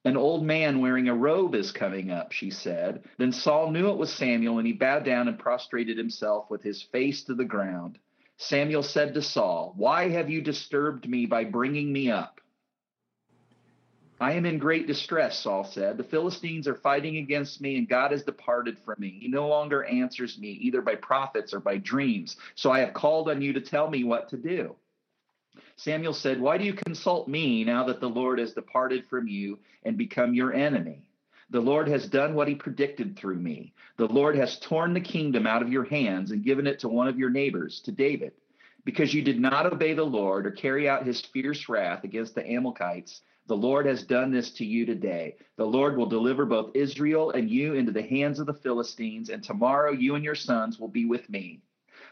An 0.10 0.18
old 0.18 0.44
man 0.44 0.82
wearing 0.82 1.08
a 1.08 1.13
robe 1.13 1.54
is 1.54 1.72
coming 1.72 2.10
up, 2.10 2.32
she 2.32 2.50
said. 2.50 3.04
Then 3.20 3.32
Saul 3.32 3.70
knew 3.70 3.92
it 3.92 3.98
was 4.00 4.12
Samuel, 4.12 4.58
and 4.58 4.66
he 4.66 4.74
bowed 4.74 5.06
down 5.06 5.28
and 5.28 5.38
prostrated 5.38 6.00
himself 6.00 6.50
with 6.50 6.63
his 6.63 6.82
face 6.82 7.24
to 7.25 7.36
the 7.36 7.46
ground. 7.46 8.00
Samuel 8.38 8.82
said 8.82 9.13
to 9.13 9.22
Saul, 9.22 9.75
Why 9.78 10.10
have 10.10 10.28
you 10.28 10.42
disturbed 10.42 11.08
me 11.08 11.28
by 11.28 11.44
bringing 11.44 11.94
me 11.94 12.10
up? 12.10 12.42
I 14.20 14.34
am 14.34 14.48
in 14.48 14.58
great 14.58 14.88
distress, 14.88 15.38
Saul 15.38 15.63
said. 15.63 15.98
The 15.98 16.04
Philistines 16.04 16.68
are 16.68 16.74
fighting 16.74 17.18
against 17.18 17.62
me, 17.62 17.78
and 17.78 17.88
God 17.88 18.10
has 18.10 18.24
departed 18.24 18.80
from 18.80 18.96
me. 18.98 19.16
He 19.22 19.28
no 19.28 19.48
longer 19.48 19.84
answers 19.84 20.39
me, 20.39 20.50
either 20.54 20.82
by 20.82 20.96
prophets 20.96 21.54
or 21.54 21.60
by 21.60 21.78
dreams. 21.78 22.36
So 22.56 22.72
I 22.72 22.80
have 22.80 22.96
called 22.96 23.30
on 23.30 23.44
you 23.44 23.54
to 23.54 23.62
tell 23.62 23.88
me 23.88 24.04
what 24.04 24.28
to 24.30 24.38
do. 24.38 24.75
Samuel 25.79 26.13
said, 26.13 26.41
Why 26.41 26.57
do 26.57 26.65
you 26.65 26.74
consult 26.74 27.29
me 27.29 27.63
now 27.63 27.86
that 27.86 28.01
the 28.01 28.09
Lord 28.09 28.38
has 28.39 28.51
departed 28.51 29.05
from 29.09 29.29
you 29.29 29.59
and 29.83 29.98
become 29.98 30.33
your 30.33 30.53
enemy? 30.53 31.07
The 31.51 31.62
Lord 31.62 31.88
has 31.88 32.05
done 32.05 32.36
what 32.36 32.50
he 32.50 32.55
predicted 32.55 33.17
through 33.17 33.38
me. 33.38 33.74
The 33.95 34.07
Lord 34.07 34.36
has 34.36 34.59
torn 34.59 34.93
the 34.93 35.00
kingdom 35.00 35.48
out 35.48 35.62
of 35.62 35.71
your 35.71 35.86
hands 35.86 36.31
and 36.31 36.43
given 36.43 36.67
it 36.67 36.79
to 36.79 36.89
one 36.89 37.07
of 37.07 37.17
your 37.17 37.29
neighbors, 37.29 37.79
to 37.86 37.93
David. 37.93 38.33
Because 38.83 39.13
you 39.13 39.21
did 39.21 39.39
not 39.39 39.71
obey 39.71 39.93
the 39.93 40.03
Lord 40.03 40.45
or 40.45 40.51
carry 40.51 40.89
out 40.89 41.05
his 41.05 41.21
fierce 41.21 41.69
wrath 41.69 42.03
against 42.03 42.36
the 42.36 42.45
Amalekites, 42.45 43.21
the 43.48 43.55
Lord 43.55 43.86
has 43.86 44.03
done 44.03 44.31
this 44.31 44.51
to 44.55 44.65
you 44.65 44.86
today. 44.86 45.38
The 45.55 45.65
Lord 45.65 45.95
will 45.95 46.07
deliver 46.07 46.45
both 46.45 46.75
Israel 46.75 47.31
and 47.31 47.50
you 47.50 47.75
into 47.75 47.93
the 47.93 48.03
hands 48.03 48.39
of 48.39 48.48
the 48.48 48.53
Philistines, 48.53 49.29
and 49.29 49.41
tomorrow 49.41 49.93
you 49.93 50.15
and 50.15 50.25
your 50.25 50.36
sons 50.36 50.77
will 50.77 50.89
be 50.89 51.05
with 51.05 51.29
me. 51.29 51.62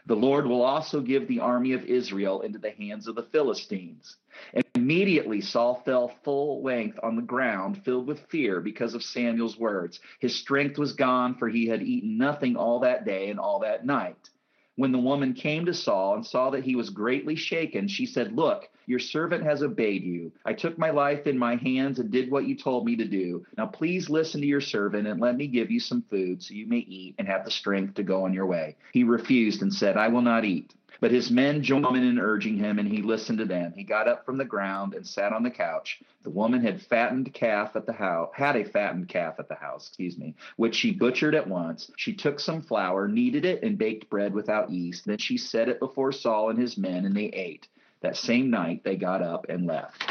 The 0.06 0.16
Lord 0.16 0.46
will 0.46 0.62
also 0.62 1.00
give 1.00 1.26
the 1.26 1.40
army 1.40 1.72
of 1.72 1.84
Israel 1.84 2.42
into 2.42 2.58
the 2.58 2.70
hands 2.70 3.08
of 3.08 3.14
the 3.14 3.24
Philistines. 3.24 4.16
And 4.54 4.64
immediately 4.74 5.40
Saul 5.40 5.82
fell 5.84 6.08
full 6.22 6.62
length 6.62 6.98
on 7.02 7.16
the 7.16 7.22
ground, 7.22 7.82
filled 7.84 8.06
with 8.06 8.26
fear 8.28 8.60
because 8.60 8.94
of 8.94 9.02
Samuel's 9.02 9.58
words. 9.58 10.00
His 10.20 10.34
strength 10.34 10.78
was 10.78 10.92
gone, 10.92 11.34
for 11.34 11.48
he 11.48 11.66
had 11.66 11.82
eaten 11.82 12.16
nothing 12.16 12.56
all 12.56 12.80
that 12.80 13.04
day 13.04 13.30
and 13.30 13.40
all 13.40 13.60
that 13.60 13.84
night. 13.84 14.30
When 14.78 14.92
the 14.92 14.98
woman 14.98 15.34
came 15.34 15.66
to 15.66 15.74
Saul 15.74 16.14
and 16.14 16.24
saw 16.24 16.50
that 16.50 16.62
he 16.62 16.76
was 16.76 16.88
greatly 16.88 17.34
shaken, 17.34 17.88
she 17.88 18.06
said, 18.06 18.36
Look, 18.36 18.68
your 18.86 19.00
servant 19.00 19.42
has 19.42 19.60
obeyed 19.60 20.04
you. 20.04 20.30
I 20.44 20.52
took 20.52 20.78
my 20.78 20.90
life 20.90 21.26
in 21.26 21.36
my 21.36 21.56
hands 21.56 21.98
and 21.98 22.12
did 22.12 22.30
what 22.30 22.46
you 22.46 22.54
told 22.54 22.84
me 22.84 22.94
to 22.94 23.04
do. 23.04 23.44
Now 23.56 23.66
please 23.66 24.08
listen 24.08 24.40
to 24.40 24.46
your 24.46 24.60
servant 24.60 25.08
and 25.08 25.20
let 25.20 25.36
me 25.36 25.48
give 25.48 25.72
you 25.72 25.80
some 25.80 26.04
food 26.08 26.44
so 26.44 26.54
you 26.54 26.68
may 26.68 26.78
eat 26.78 27.16
and 27.18 27.26
have 27.26 27.44
the 27.44 27.50
strength 27.50 27.94
to 27.94 28.04
go 28.04 28.24
on 28.24 28.32
your 28.32 28.46
way. 28.46 28.76
He 28.92 29.02
refused 29.02 29.62
and 29.62 29.74
said, 29.74 29.96
I 29.96 30.06
will 30.06 30.22
not 30.22 30.44
eat. 30.44 30.72
But 31.00 31.12
his 31.12 31.30
men 31.30 31.62
joined 31.62 31.96
in 31.96 32.18
urging 32.18 32.56
him, 32.56 32.78
and 32.78 32.88
he 32.88 33.02
listened 33.02 33.38
to 33.38 33.44
them. 33.44 33.72
He 33.72 33.84
got 33.84 34.08
up 34.08 34.24
from 34.24 34.36
the 34.36 34.44
ground 34.44 34.94
and 34.94 35.06
sat 35.06 35.32
on 35.32 35.42
the 35.42 35.50
couch. 35.50 36.00
The 36.24 36.30
woman 36.30 36.60
had 36.60 36.82
fattened 36.82 37.32
calf 37.32 37.76
at 37.76 37.86
the 37.86 37.92
house, 37.92 38.30
had 38.34 38.56
a 38.56 38.64
fattened 38.64 39.08
calf 39.08 39.34
at 39.38 39.48
the 39.48 39.54
house, 39.54 39.86
excuse 39.88 40.18
me, 40.18 40.34
which 40.56 40.74
she 40.74 40.90
butchered 40.90 41.34
at 41.34 41.46
once. 41.46 41.90
She 41.96 42.12
took 42.12 42.40
some 42.40 42.62
flour, 42.62 43.06
kneaded 43.06 43.44
it, 43.44 43.62
and 43.62 43.78
baked 43.78 44.10
bread 44.10 44.34
without 44.34 44.70
yeast. 44.70 45.06
Then 45.06 45.18
she 45.18 45.38
set 45.38 45.68
it 45.68 45.78
before 45.78 46.10
Saul 46.12 46.50
and 46.50 46.58
his 46.58 46.76
men, 46.76 47.04
and 47.04 47.16
they 47.16 47.26
ate. 47.26 47.68
That 48.00 48.16
same 48.16 48.50
night 48.50 48.82
they 48.84 48.96
got 48.96 49.22
up 49.22 49.46
and 49.48 49.66
left. 49.66 50.04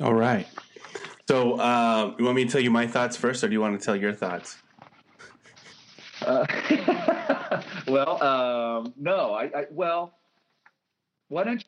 All 0.00 0.14
right. 0.14 0.46
So, 1.28 1.54
uh, 1.54 2.14
you 2.18 2.24
want 2.24 2.36
me 2.36 2.44
to 2.44 2.50
tell 2.50 2.60
you 2.60 2.70
my 2.70 2.86
thoughts 2.86 3.16
first, 3.16 3.42
or 3.44 3.48
do 3.48 3.52
you 3.52 3.60
want 3.60 3.78
to 3.78 3.84
tell 3.84 3.96
your 3.96 4.12
thoughts? 4.12 4.56
Uh, 6.24 7.62
well, 7.88 8.22
um, 8.22 8.94
no, 8.96 9.32
I, 9.32 9.44
I 9.44 9.66
well, 9.70 10.14
why 11.28 11.44
don't 11.44 11.64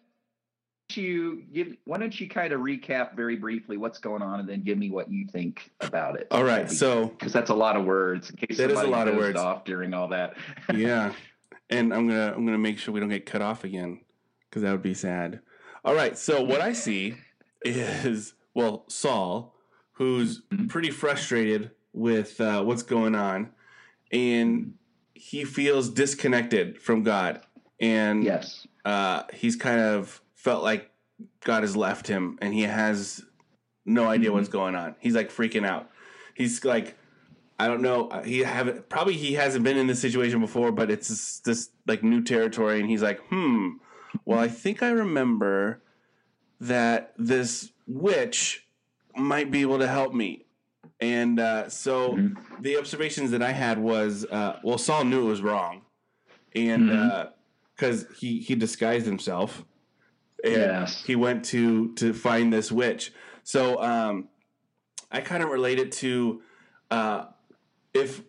you 0.94 1.42
give? 1.52 1.76
Why 1.84 1.98
don't 1.98 2.18
you 2.18 2.28
kind 2.28 2.52
of 2.52 2.60
recap 2.60 3.14
very 3.16 3.36
briefly 3.36 3.76
what's 3.76 3.98
going 3.98 4.22
on, 4.22 4.40
and 4.40 4.48
then 4.48 4.62
give 4.62 4.78
me 4.78 4.90
what 4.90 5.10
you 5.10 5.26
think 5.26 5.70
about 5.80 6.18
it? 6.18 6.28
All 6.30 6.44
right. 6.44 6.70
So, 6.70 7.08
because 7.08 7.32
that's 7.32 7.50
a 7.50 7.54
lot 7.54 7.76
of 7.76 7.84
words. 7.84 8.30
In 8.30 8.36
case 8.36 8.58
That 8.58 8.70
is 8.70 8.80
a 8.80 8.86
lot 8.86 9.08
of 9.08 9.16
words. 9.16 9.38
off 9.38 9.64
during 9.64 9.94
all 9.94 10.08
that. 10.08 10.34
yeah, 10.74 11.12
and 11.70 11.92
I'm 11.92 12.08
gonna 12.08 12.32
I'm 12.34 12.44
gonna 12.44 12.58
make 12.58 12.78
sure 12.78 12.94
we 12.94 13.00
don't 13.00 13.08
get 13.08 13.26
cut 13.26 13.42
off 13.42 13.64
again 13.64 14.00
because 14.48 14.62
that 14.62 14.72
would 14.72 14.82
be 14.82 14.94
sad. 14.94 15.40
All 15.84 15.94
right. 15.94 16.16
So 16.16 16.42
what 16.42 16.60
I 16.60 16.72
see 16.72 17.16
is 17.64 18.34
well 18.54 18.84
Saul, 18.88 19.54
who's 19.92 20.42
pretty 20.68 20.90
frustrated 20.90 21.72
with 21.92 22.40
uh, 22.40 22.62
what's 22.62 22.82
going 22.82 23.14
on, 23.14 23.50
and 24.12 24.74
he 25.14 25.44
feels 25.44 25.90
disconnected 25.90 26.80
from 26.80 27.02
God, 27.02 27.40
and 27.80 28.24
yes. 28.24 28.66
uh, 28.84 29.24
he's 29.32 29.56
kind 29.56 29.80
of 29.80 30.20
felt 30.34 30.62
like 30.62 30.90
God 31.44 31.62
has 31.62 31.76
left 31.76 32.06
him 32.06 32.38
and 32.40 32.52
he 32.52 32.62
has 32.62 33.24
no 33.84 34.06
idea 34.06 34.32
what's 34.32 34.48
going 34.48 34.74
on. 34.74 34.96
He's 34.98 35.14
like 35.14 35.30
freaking 35.30 35.66
out. 35.66 35.90
He's 36.34 36.64
like, 36.64 36.96
I 37.58 37.68
don't 37.68 37.82
know. 37.82 38.08
uh, 38.08 38.22
He 38.22 38.40
haven't 38.40 38.88
probably 38.88 39.14
he 39.14 39.34
hasn't 39.34 39.64
been 39.64 39.76
in 39.76 39.86
this 39.86 40.00
situation 40.00 40.40
before, 40.40 40.72
but 40.72 40.90
it's 40.90 41.08
this, 41.08 41.40
this 41.40 41.70
like 41.86 42.02
new 42.02 42.22
territory, 42.22 42.80
and 42.80 42.88
he's 42.90 43.02
like, 43.02 43.20
hmm. 43.28 43.70
Well, 44.24 44.38
I 44.38 44.48
think 44.48 44.82
I 44.82 44.90
remember 44.90 45.82
that 46.60 47.12
this 47.18 47.70
witch 47.86 48.66
might 49.14 49.50
be 49.50 49.60
able 49.62 49.78
to 49.78 49.86
help 49.86 50.14
me. 50.14 50.45
And 51.00 51.38
uh, 51.38 51.68
so 51.68 52.18
the 52.60 52.78
observations 52.78 53.30
that 53.32 53.42
I 53.42 53.52
had 53.52 53.78
was, 53.78 54.24
uh, 54.24 54.60
well, 54.62 54.78
Saul 54.78 55.04
knew 55.04 55.26
it 55.26 55.28
was 55.28 55.42
wrong, 55.42 55.82
and 56.54 56.90
because 57.76 58.06
he 58.18 58.40
he 58.40 58.54
disguised 58.54 59.04
himself, 59.04 59.62
and 60.42 60.54
Yes. 60.54 61.04
he 61.04 61.14
went 61.16 61.44
to 61.46 61.92
to 61.96 62.14
find 62.14 62.50
this 62.52 62.72
witch. 62.72 63.12
So 63.42 63.80
um, 63.82 64.28
I 65.12 65.20
kind 65.20 65.42
of 65.42 65.50
relate 65.50 65.78
it 65.78 65.92
to 65.92 66.40
uh, 66.90 67.26
if 67.92 68.22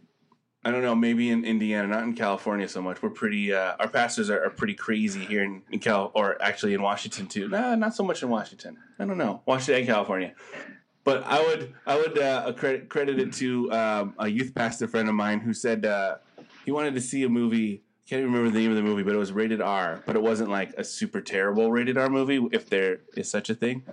I 0.66 0.72
don't 0.72 0.82
know, 0.82 0.96
maybe 0.96 1.30
in 1.30 1.46
Indiana, 1.46 1.88
not 1.88 2.04
in 2.04 2.14
California 2.16 2.68
so 2.68 2.82
much. 2.82 3.02
We're 3.02 3.12
pretty. 3.12 3.54
Uh, 3.54 3.76
our 3.80 3.88
pastors 3.88 4.30
are, 4.30 4.44
are 4.44 4.50
pretty 4.50 4.74
crazy 4.74 5.22
here 5.24 5.42
in, 5.42 5.62
in 5.72 5.80
Cal, 5.80 6.12
or 6.14 6.42
actually 6.42 6.74
in 6.74 6.82
Washington 6.82 7.28
too. 7.28 7.48
Nah, 7.48 7.76
not 7.76 7.96
so 7.96 8.04
much 8.04 8.22
in 8.24 8.28
Washington. 8.30 8.76
I 9.00 9.06
don't 9.06 9.18
know, 9.18 9.42
Washington 9.46 9.76
and 9.76 9.88
California. 9.88 10.34
But 11.08 11.26
I 11.26 11.42
would 11.42 11.74
I 11.86 11.96
would 11.96 12.20
uh, 12.20 12.52
credit 12.52 12.90
credit 12.90 13.18
it 13.18 13.32
to 13.36 13.72
um, 13.72 14.14
a 14.20 14.28
youth 14.28 14.54
pastor 14.54 14.90
friend 14.90 15.08
of 15.08 15.16
mine 15.16 15.40
who 15.40 15.54
said 15.54 15.86
uh, 15.86 16.18
he 16.66 16.72
wanted 16.72 16.96
to 16.96 17.02
see 17.02 17.24
a 17.24 17.30
movie. 17.30 17.82
Can't 18.10 18.20
even 18.20 18.34
remember 18.34 18.52
the 18.52 18.60
name 18.60 18.72
of 18.72 18.76
the 18.76 18.84
movie, 18.84 19.04
but 19.04 19.14
it 19.14 19.18
was 19.18 19.32
rated 19.32 19.62
R. 19.62 20.04
But 20.06 20.18
it 20.18 20.22
wasn't 20.22 20.50
like 20.50 20.74
a 20.78 20.84
super 20.84 21.22
terrible 21.22 21.72
rated 21.72 21.98
R 21.98 22.10
movie, 22.10 22.46
if 22.52 22.70
there 22.70 23.00
is 23.16 23.32
such 23.32 23.50
a 23.50 23.56
thing. 23.56 23.84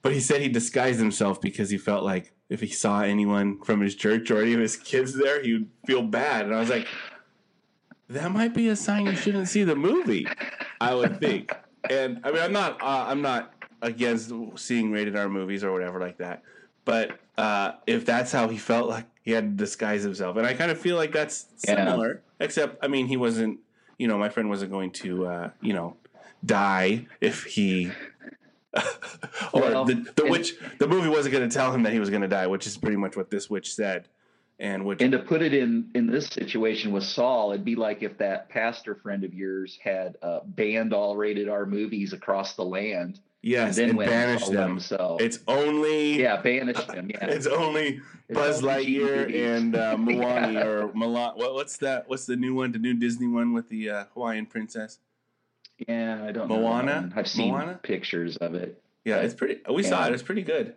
But 0.00 0.12
he 0.12 0.20
said 0.20 0.42
he 0.42 0.48
disguised 0.48 1.00
himself 1.00 1.40
because 1.40 1.70
he 1.70 1.76
felt 1.76 2.04
like 2.04 2.30
if 2.48 2.60
he 2.60 2.68
saw 2.68 3.00
anyone 3.00 3.60
from 3.64 3.80
his 3.80 3.96
church 3.96 4.30
or 4.30 4.40
any 4.40 4.54
of 4.54 4.60
his 4.60 4.76
kids 4.76 5.12
there, 5.18 5.42
he 5.42 5.54
would 5.54 5.70
feel 5.88 6.02
bad. 6.02 6.46
And 6.46 6.54
I 6.54 6.60
was 6.60 6.70
like, 6.70 6.86
that 8.08 8.30
might 8.30 8.54
be 8.54 8.68
a 8.68 8.76
sign 8.76 9.06
you 9.06 9.16
shouldn't 9.16 9.48
see 9.48 9.64
the 9.64 9.74
movie. 9.74 10.28
I 10.80 10.94
would 10.94 11.18
think. 11.18 11.52
And 11.90 12.20
I 12.22 12.30
mean, 12.30 12.42
I'm 12.42 12.52
not, 12.52 12.80
uh, 12.80 13.06
I'm 13.08 13.22
not 13.22 13.53
against 13.84 14.32
seeing 14.56 14.90
rated 14.90 15.14
R 15.14 15.28
movies 15.28 15.62
or 15.62 15.70
whatever 15.72 16.00
like 16.00 16.16
that. 16.18 16.42
But 16.84 17.18
uh, 17.38 17.72
if 17.86 18.04
that's 18.04 18.32
how 18.32 18.48
he 18.48 18.58
felt 18.58 18.88
like 18.88 19.06
he 19.22 19.30
had 19.30 19.56
to 19.56 19.64
disguise 19.64 20.02
himself, 20.02 20.36
and 20.36 20.46
I 20.46 20.54
kind 20.54 20.70
of 20.70 20.78
feel 20.78 20.96
like 20.96 21.12
that's 21.12 21.46
Yeah. 21.66 21.76
similar, 21.76 22.22
except 22.40 22.82
I 22.82 22.88
mean, 22.88 23.06
he 23.06 23.16
wasn't. 23.16 23.60
You 23.96 24.08
know, 24.08 24.18
my 24.18 24.28
friend 24.28 24.48
wasn't 24.48 24.72
going 24.72 24.90
to, 24.90 25.26
uh, 25.26 25.50
you 25.60 25.72
know, 25.72 25.96
die 26.44 27.06
if 27.20 27.44
he. 27.44 27.92
or 29.52 29.60
Well, 29.60 29.84
the, 29.84 29.94
the 30.16 30.26
witch, 30.26 30.54
the 30.80 30.88
movie 30.88 31.08
wasn't 31.08 31.32
going 31.32 31.48
to 31.48 31.54
tell 31.54 31.72
him 31.72 31.84
that 31.84 31.92
he 31.92 32.00
was 32.00 32.10
going 32.10 32.22
to 32.22 32.28
die, 32.28 32.48
which 32.48 32.66
is 32.66 32.76
pretty 32.76 32.96
much 32.96 33.16
what 33.16 33.30
this 33.30 33.48
witch 33.48 33.72
said, 33.72 34.08
and 34.58 34.84
which 34.84 35.00
And 35.00 35.12
to 35.12 35.20
put 35.20 35.42
it 35.42 35.54
in 35.54 35.90
in 35.94 36.08
this 36.08 36.26
situation 36.26 36.90
with 36.90 37.04
Saul, 37.04 37.52
it'd 37.52 37.64
be 37.64 37.76
like 37.76 38.02
if 38.02 38.18
that 38.18 38.48
pastor 38.48 38.96
friend 38.96 39.22
of 39.22 39.32
yours 39.32 39.78
had 39.82 40.16
uh, 40.22 40.40
banned 40.44 40.92
all 40.92 41.16
rated 41.16 41.48
R 41.48 41.66
movies 41.66 42.12
across 42.12 42.54
the 42.54 42.64
land, 42.64 43.20
yes, 43.44 43.68
and 43.68 43.74
then 43.76 43.88
and 43.90 43.98
went 43.98 44.10
and 44.10 44.20
banished 44.26 44.44
followed 44.46 44.56
them. 44.56 44.80
So 44.80 45.16
It's 45.20 45.38
only 45.46 46.20
yeah, 46.22 46.40
banish 46.40 46.82
them. 46.86 47.10
Yeah, 47.10 47.26
It's 47.28 47.46
only 47.46 48.00
Buzz 48.30 48.62
Lightyear 48.62 49.32
and 49.56 49.76
uh, 49.76 49.96
Moana 49.98 50.52
Yeah. 50.52 50.64
or 50.66 50.88
Mulan. 50.88 51.36
What, 51.36 51.54
what's 51.54 51.76
that? 51.78 52.08
What's 52.08 52.26
the 52.26 52.36
new 52.36 52.54
one? 52.54 52.72
The 52.72 52.78
new 52.78 52.94
Disney 52.94 53.28
one 53.28 53.52
with 53.52 53.68
the 53.68 53.90
uh, 53.90 54.04
Hawaiian 54.14 54.46
princess? 54.46 54.98
yeah. 55.88 56.24
I 56.24 56.32
don't 56.32 56.48
know. 56.48 56.58
Moana? 56.60 57.12
I've 57.16 57.28
seen 57.28 57.52
Moana? 57.52 57.78
pictures 57.82 58.36
of 58.38 58.54
it. 58.54 58.80
Yeah, 59.04 59.18
it's 59.18 59.34
pretty. 59.34 59.60
We 59.70 59.82
saw 59.82 60.06
it. 60.06 60.12
It's 60.14 60.22
pretty 60.22 60.42
good. 60.42 60.76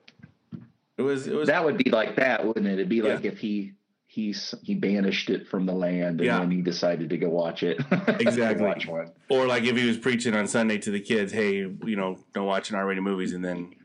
It 0.98 1.02
was. 1.04 1.28
It 1.28 1.36
was. 1.36 1.48
That 1.48 1.64
would 1.64 1.78
be 1.78 1.90
like 1.92 2.16
that, 2.18 2.46
wouldn't 2.46 2.66
it? 2.68 2.74
It'd 2.74 2.90
be 2.90 3.02
like 3.02 3.24
Yeah. 3.24 3.32
if 3.32 3.40
he 3.40 3.74
he's 4.18 4.56
he 4.64 4.74
banished 4.74 5.30
it 5.30 5.48
from 5.48 5.68
the 5.68 5.74
land 5.74 6.20
and 6.20 6.26
Yeah. 6.26 6.40
then 6.40 6.50
he 6.50 6.62
decided 6.64 7.10
to 7.12 7.18
go 7.18 7.30
watch 7.30 7.62
it. 7.62 7.78
Exactly. 8.20 8.66
watch 8.66 8.88
one. 8.88 9.12
or 9.30 9.46
like 9.46 9.64
if 9.64 9.78
he 9.78 9.86
was 9.88 9.98
preaching 9.98 10.34
on 10.34 10.48
Sunday 10.48 10.80
to 10.80 10.90
the 10.92 11.00
kids, 11.00 11.32
hey, 11.32 11.58
you 11.92 11.96
know, 11.96 12.18
don't 12.34 12.48
watch 12.48 12.72
an 12.72 12.76
R-rated 12.78 13.04
movies, 13.04 13.34
and 13.34 13.46
then 13.46 13.76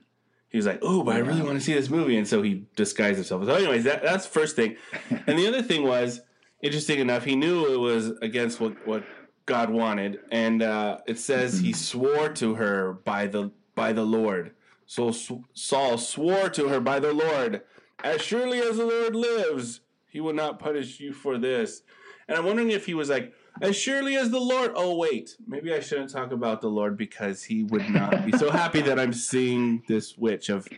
he 0.48 0.56
was 0.56 0.66
like, 0.66 0.78
oh, 0.82 1.02
but 1.02 1.16
I 1.16 1.18
really 1.18 1.42
want 1.42 1.58
to 1.58 1.64
see 1.64 1.74
this 1.74 1.90
movie, 1.90 2.16
and 2.16 2.26
so 2.26 2.40
he 2.42 2.64
disguised 2.76 3.16
himself. 3.16 3.44
So, 3.44 3.54
anyways, 3.54 3.84
that, 3.84 4.02
that's 4.02 4.24
the 4.26 4.32
first 4.32 4.56
thing. 4.56 4.76
and 5.26 5.38
the 5.38 5.46
other 5.46 5.62
thing 5.62 5.82
was 5.84 6.20
interesting 6.62 6.98
enough. 6.98 7.24
He 7.24 7.36
knew 7.36 7.72
it 7.74 7.78
was 7.78 8.08
against 8.22 8.58
what 8.60 8.74
what 8.86 9.04
God 9.44 9.68
wanted, 9.70 10.20
and 10.30 10.62
uh, 10.62 10.98
it 11.06 11.18
says 11.18 11.58
he 11.60 11.72
swore 11.74 12.28
to 12.30 12.54
her 12.54 12.94
by 13.04 13.26
the 13.26 13.50
by 13.74 13.92
the 13.92 14.04
Lord. 14.04 14.52
So 14.86 15.10
Saul 15.54 15.96
swore 15.98 16.48
to 16.50 16.68
her 16.68 16.80
by 16.80 17.00
the 17.00 17.12
Lord, 17.12 17.62
as 18.04 18.20
surely 18.20 18.58
as 18.60 18.76
the 18.76 18.84
Lord 18.86 19.14
lives, 19.16 19.80
he 20.12 20.20
will 20.20 20.34
not 20.34 20.58
punish 20.58 21.00
you 21.00 21.12
for 21.14 21.38
this. 21.38 21.82
And 22.28 22.36
I'm 22.36 22.44
wondering 22.44 22.70
if 22.70 22.84
he 22.86 22.92
was 22.94 23.08
like, 23.08 23.32
as 23.62 23.74
surely 23.76 24.16
as 24.16 24.30
the 24.30 24.38
Lord. 24.38 24.72
Oh 24.74 24.96
wait, 24.96 25.36
maybe 25.46 25.72
I 25.72 25.80
shouldn't 25.80 26.10
talk 26.10 26.32
about 26.32 26.60
the 26.60 26.68
Lord 26.68 26.96
because 26.96 27.42
he 27.42 27.64
would 27.64 27.88
not 27.90 28.24
be 28.26 28.32
so 28.32 28.50
happy 28.50 28.82
that 28.82 28.98
I'm 29.00 29.12
seeing 29.12 29.82
this 29.88 30.16
witch 30.16 30.48
of 30.50 30.68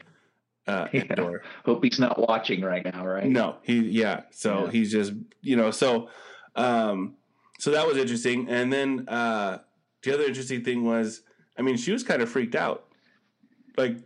uh, 0.67 0.87
Yeah. 0.93 1.03
Endor. 1.11 1.43
Hope 1.64 1.85
he's 1.85 1.99
not 1.99 2.19
watching 2.19 2.62
right 2.62 2.85
now, 2.85 3.07
right? 3.07 3.26
No, 3.26 3.57
he 3.62 3.81
yeah. 3.81 4.23
So 4.31 4.64
Yeah. 4.67 4.71
he's 4.71 4.91
just 4.93 5.12
you 5.43 5.57
know 5.57 5.71
so 5.71 6.09
um 6.57 7.14
so 7.59 7.73
that 7.73 7.87
was 7.87 7.97
interesting. 7.97 8.49
And 8.49 8.73
then 8.73 9.09
uh 9.09 9.59
the 10.03 10.14
other 10.14 10.25
interesting 10.25 10.62
thing 10.64 10.85
was 10.85 11.23
I 11.59 11.62
mean 11.62 11.76
she 11.76 11.93
was 11.93 12.03
kind 12.03 12.23
of 12.23 12.29
freaked 12.29 12.55
out. 12.55 12.87
Like 13.76 13.97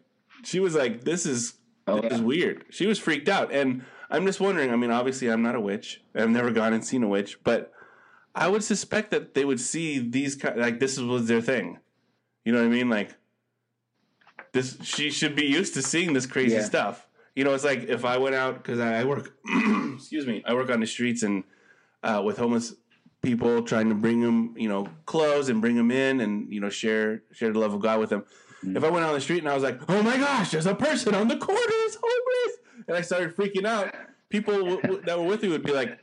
she 0.44 0.58
was 0.60 0.74
like 0.74 1.04
this 1.04 1.26
is 1.26 1.54
Oh, 1.86 2.02
this 2.02 2.12
is 2.12 2.20
weird. 2.20 2.66
She 2.68 2.86
was 2.86 2.98
freaked 2.98 3.30
out 3.30 3.50
and 3.50 3.82
I'm 4.10 4.24
just 4.26 4.40
wondering, 4.40 4.70
I 4.72 4.76
mean 4.76 4.90
obviously 4.90 5.28
I'm 5.28 5.42
not 5.42 5.54
a 5.54 5.60
witch. 5.60 6.02
I've 6.14 6.30
never 6.30 6.50
gone 6.50 6.72
and 6.72 6.84
seen 6.84 7.02
a 7.02 7.08
witch, 7.08 7.38
but 7.44 7.72
I 8.34 8.48
would 8.48 8.62
suspect 8.64 9.10
that 9.10 9.34
they 9.34 9.44
would 9.44 9.60
see 9.60 9.98
these 9.98 10.34
ki- 10.36 10.54
like 10.56 10.80
this 10.80 10.98
was 10.98 11.26
their 11.28 11.40
thing. 11.40 11.78
You 12.44 12.52
know 12.52 12.58
what 12.60 12.66
I 12.66 12.70
mean? 12.70 12.88
Like 12.88 13.14
this 14.52 14.78
she 14.82 15.10
should 15.10 15.34
be 15.34 15.44
used 15.44 15.74
to 15.74 15.82
seeing 15.82 16.12
this 16.12 16.26
crazy 16.26 16.56
Yeah. 16.56 16.62
stuff. 16.64 17.06
You 17.36 17.44
know, 17.44 17.54
it's 17.54 17.64
like 17.64 17.84
if 17.84 18.04
I 18.04 18.18
went 18.18 18.34
out 18.34 18.56
because 18.56 18.80
I, 18.80 19.00
I 19.00 19.04
work, 19.04 19.32
excuse 19.94 20.26
me, 20.26 20.42
I 20.46 20.54
work 20.54 20.70
on 20.70 20.80
the 20.80 20.86
streets 20.86 21.22
and 21.22 21.44
uh, 22.02 22.20
with 22.24 22.36
homeless 22.38 22.74
people, 23.22 23.62
trying 23.62 23.88
to 23.90 23.94
bring 23.94 24.20
them, 24.20 24.54
you 24.56 24.68
know, 24.68 24.88
clothes 25.06 25.48
and 25.48 25.60
bring 25.60 25.76
them 25.76 25.90
in, 25.90 26.20
and 26.20 26.52
you 26.52 26.60
know, 26.60 26.68
share 26.70 27.22
share 27.32 27.52
the 27.52 27.58
love 27.58 27.74
of 27.74 27.80
God 27.80 28.00
with 28.00 28.10
them. 28.10 28.24
If 28.64 28.82
I 28.82 28.90
went 28.90 29.04
on 29.04 29.14
the 29.14 29.20
street 29.20 29.38
and 29.38 29.48
I 29.48 29.54
was 29.54 29.62
like, 29.62 29.78
"Oh 29.88 30.02
my 30.02 30.16
gosh, 30.16 30.50
there's 30.50 30.66
a 30.66 30.74
person 30.74 31.14
on 31.14 31.28
the 31.28 31.36
corner 31.36 31.60
that's 31.60 31.98
homeless," 32.02 32.58
and 32.86 32.96
I 32.96 33.00
started 33.00 33.34
freaking 33.36 33.64
out, 33.66 33.94
people 34.28 34.54
w- 34.54 34.80
w- 34.82 35.02
that 35.06 35.18
were 35.18 35.24
with 35.26 35.42
me 35.42 35.48
would 35.48 35.62
be 35.64 35.72
like, 35.72 35.98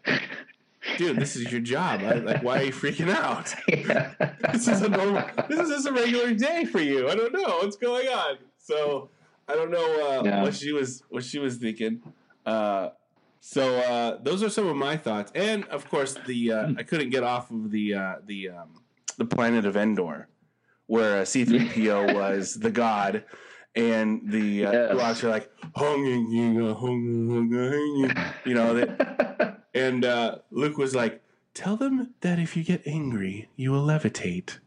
"Dude, 0.98 1.17
this 1.17 1.36
is 1.36 1.51
your 1.51 1.62
job. 1.62 2.01
I, 2.01 2.13
like, 2.15 2.44
why 2.44 2.60
are 2.60 2.63
you 2.63 2.72
freaking 2.74 3.10
out?" 3.10 3.53
Yeah. 3.67 4.13
this 4.51 4.67
is 4.67 4.82
a 4.82 4.89
normal. 4.89 5.24
This 5.50 5.60
is 5.60 5.70
just 5.70 5.88
a 5.88 5.91
regular 5.94 6.34
day 6.34 6.65
for 6.65 6.79
you. 6.79 7.10
I 7.10 7.15
don't 7.15 7.34
know 7.34 7.60
what's 7.62 7.77
going 7.77 8.08
on. 8.08 8.38
So 8.58 9.10
I 9.48 9.53
don't 9.53 9.72
know 9.72 10.08
uh, 10.24 10.41
what 10.41 10.55
she 10.55 10.72
was 10.72 11.03
what 11.10 11.24
she 11.24 11.39
was 11.39 11.58
thinking. 11.58 12.01
Uh, 12.46 12.89
so 13.41 13.77
uh, 13.79 14.17
those 14.24 14.41
are 14.41 14.50
some 14.50 14.65
of 14.67 14.75
my 14.75 14.98
thoughts, 14.98 15.32
and 15.36 15.65
of 15.65 15.88
course 15.89 16.15
the 16.25 16.51
uh, 16.51 16.67
I 16.77 16.84
couldn't 16.84 17.12
get 17.12 17.24
off 17.24 17.51
of 17.51 17.70
the 17.72 17.94
uh, 17.94 18.15
the 18.25 18.50
um, 18.50 18.70
the 19.17 19.25
planet 19.25 19.65
of 19.65 19.77
Endor, 19.77 20.27
where 20.88 21.22
uh, 21.22 21.25
C-3PO 21.25 22.13
was 22.22 22.55
the 22.55 22.72
god, 22.72 23.24
and 23.75 24.22
the 24.25 24.65
uh, 24.65 24.72
Yes. 24.96 25.24
Are 25.24 25.29
like 25.29 25.51
"Hunging, 25.75 26.32
you 26.32 28.10
you 28.46 28.53
know, 28.53 28.74
they, 28.74 29.53
and 29.74 30.05
uh, 30.05 30.38
Luke 30.51 30.77
was 30.77 30.96
like, 30.96 31.22
"Tell 31.53 31.75
them 31.75 32.13
that 32.22 32.39
if 32.39 32.55
you 32.55 32.63
get 32.63 32.86
angry, 32.88 33.50
you 33.55 33.72
will 33.72 33.86
levitate." 33.86 34.60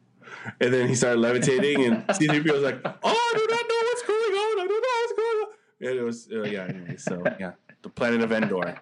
And 0.61 0.73
then 0.73 0.89
he 0.89 0.95
started 0.95 1.21
levitating, 1.21 1.85
and 1.85 2.05
C-3PO 2.17 2.53
was 2.53 2.63
like, 2.63 2.81
"Oh, 2.85 2.91
I 3.05 3.33
do 3.35 3.47
not 3.51 3.65
know 3.69 3.81
what's 3.83 4.03
going 4.03 4.35
on. 4.35 4.61
I 4.61 4.67
don't 4.67 4.83
know 4.83 4.97
what's 5.01 5.13
going 5.13 5.39
on." 5.43 5.49
And 5.81 5.99
it 5.99 6.03
was, 6.03 6.29
uh, 6.33 6.43
yeah. 6.43 6.65
Anyway, 6.65 6.97
so 6.97 7.23
yeah, 7.41 7.53
the 7.83 7.89
planet 7.89 8.21
of 8.23 8.33
Endor, 8.33 8.79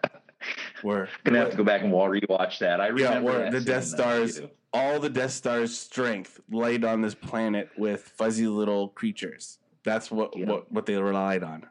We're 0.82 1.08
Gonna 1.24 1.38
have 1.38 1.50
to 1.52 1.56
go 1.56 1.64
back 1.64 1.82
and 1.82 1.92
wa- 1.92 2.08
rewatch 2.08 2.58
that. 2.58 2.80
I 2.80 2.86
yeah, 2.88 2.92
remember 2.92 3.22
where 3.22 3.38
that 3.50 3.52
the 3.52 3.60
Death 3.60 3.84
Stars, 3.84 4.40
all 4.72 4.98
the 4.98 5.10
Death 5.10 5.32
Stars' 5.32 5.76
strength 5.78 6.40
laid 6.50 6.84
on 6.84 7.00
this 7.00 7.14
planet 7.14 7.70
with 7.78 8.02
fuzzy 8.02 8.46
little 8.48 8.88
creatures. 8.88 9.58
That's 9.86 10.10
what 10.10 10.36
Yeah. 10.36 10.46
what, 10.46 10.70
what 10.70 10.84
they 10.84 10.96
relied 10.96 11.42
on. 11.42 11.66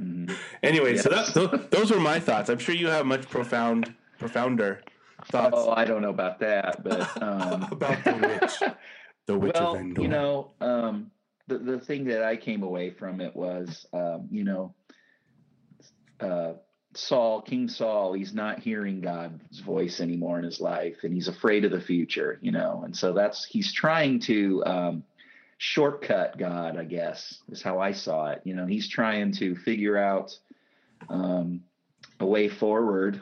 Mhm. 0.00 0.34
Anyway, 0.64 0.96
so 0.96 1.10
that, 1.10 1.34
those, 1.34 1.66
those 1.70 1.90
were 1.92 2.00
my 2.00 2.18
thoughts. 2.18 2.48
I'm 2.50 2.58
sure 2.58 2.74
you 2.74 2.88
have 2.88 3.06
much 3.06 3.28
profound, 3.28 3.94
profounder 4.18 4.80
thoughts 5.26 5.54
Oh, 5.56 5.70
I 5.70 5.84
don't 5.84 6.02
know 6.02 6.10
about 6.10 6.40
that, 6.40 6.82
but 6.82 7.22
um, 7.22 7.62
about 7.70 8.02
the 8.02 8.14
witch, 8.14 8.72
the 9.26 9.38
witch 9.38 9.52
well, 9.54 9.74
of 9.74 9.80
Endor. 9.80 10.02
you 10.02 10.08
know, 10.08 10.50
um, 10.60 11.10
the 11.46 11.58
the 11.58 11.78
thing 11.78 12.04
that 12.06 12.22
I 12.24 12.36
came 12.36 12.62
away 12.62 12.90
from 12.90 13.20
it 13.20 13.36
was, 13.36 13.86
um, 13.92 14.26
you 14.30 14.44
know, 14.44 14.74
uh, 16.20 16.54
Saul, 16.94 17.42
King 17.42 17.68
Saul, 17.68 18.14
he's 18.14 18.32
not 18.34 18.60
hearing 18.60 19.00
God's 19.00 19.60
voice 19.60 20.00
anymore 20.00 20.38
in 20.38 20.44
his 20.44 20.60
life, 20.60 20.98
and 21.04 21.12
he's 21.12 21.28
afraid 21.28 21.64
of 21.64 21.70
the 21.72 21.80
future, 21.80 22.38
you 22.40 22.52
know, 22.52 22.82
and 22.84 22.96
so 22.96 23.12
that's 23.12 23.44
he's 23.44 23.72
trying 23.72 24.18
to 24.20 24.64
um, 24.64 25.04
shortcut 25.58 26.38
God, 26.38 26.76
I 26.76 26.84
guess, 26.84 27.40
is 27.48 27.62
how 27.62 27.78
I 27.78 27.92
saw 27.92 28.30
it. 28.30 28.42
You 28.44 28.54
know, 28.54 28.66
he's 28.66 28.88
trying 28.88 29.32
to 29.34 29.54
figure 29.56 29.96
out 29.96 30.36
um, 31.08 31.62
a 32.20 32.26
way 32.26 32.48
forward 32.48 33.20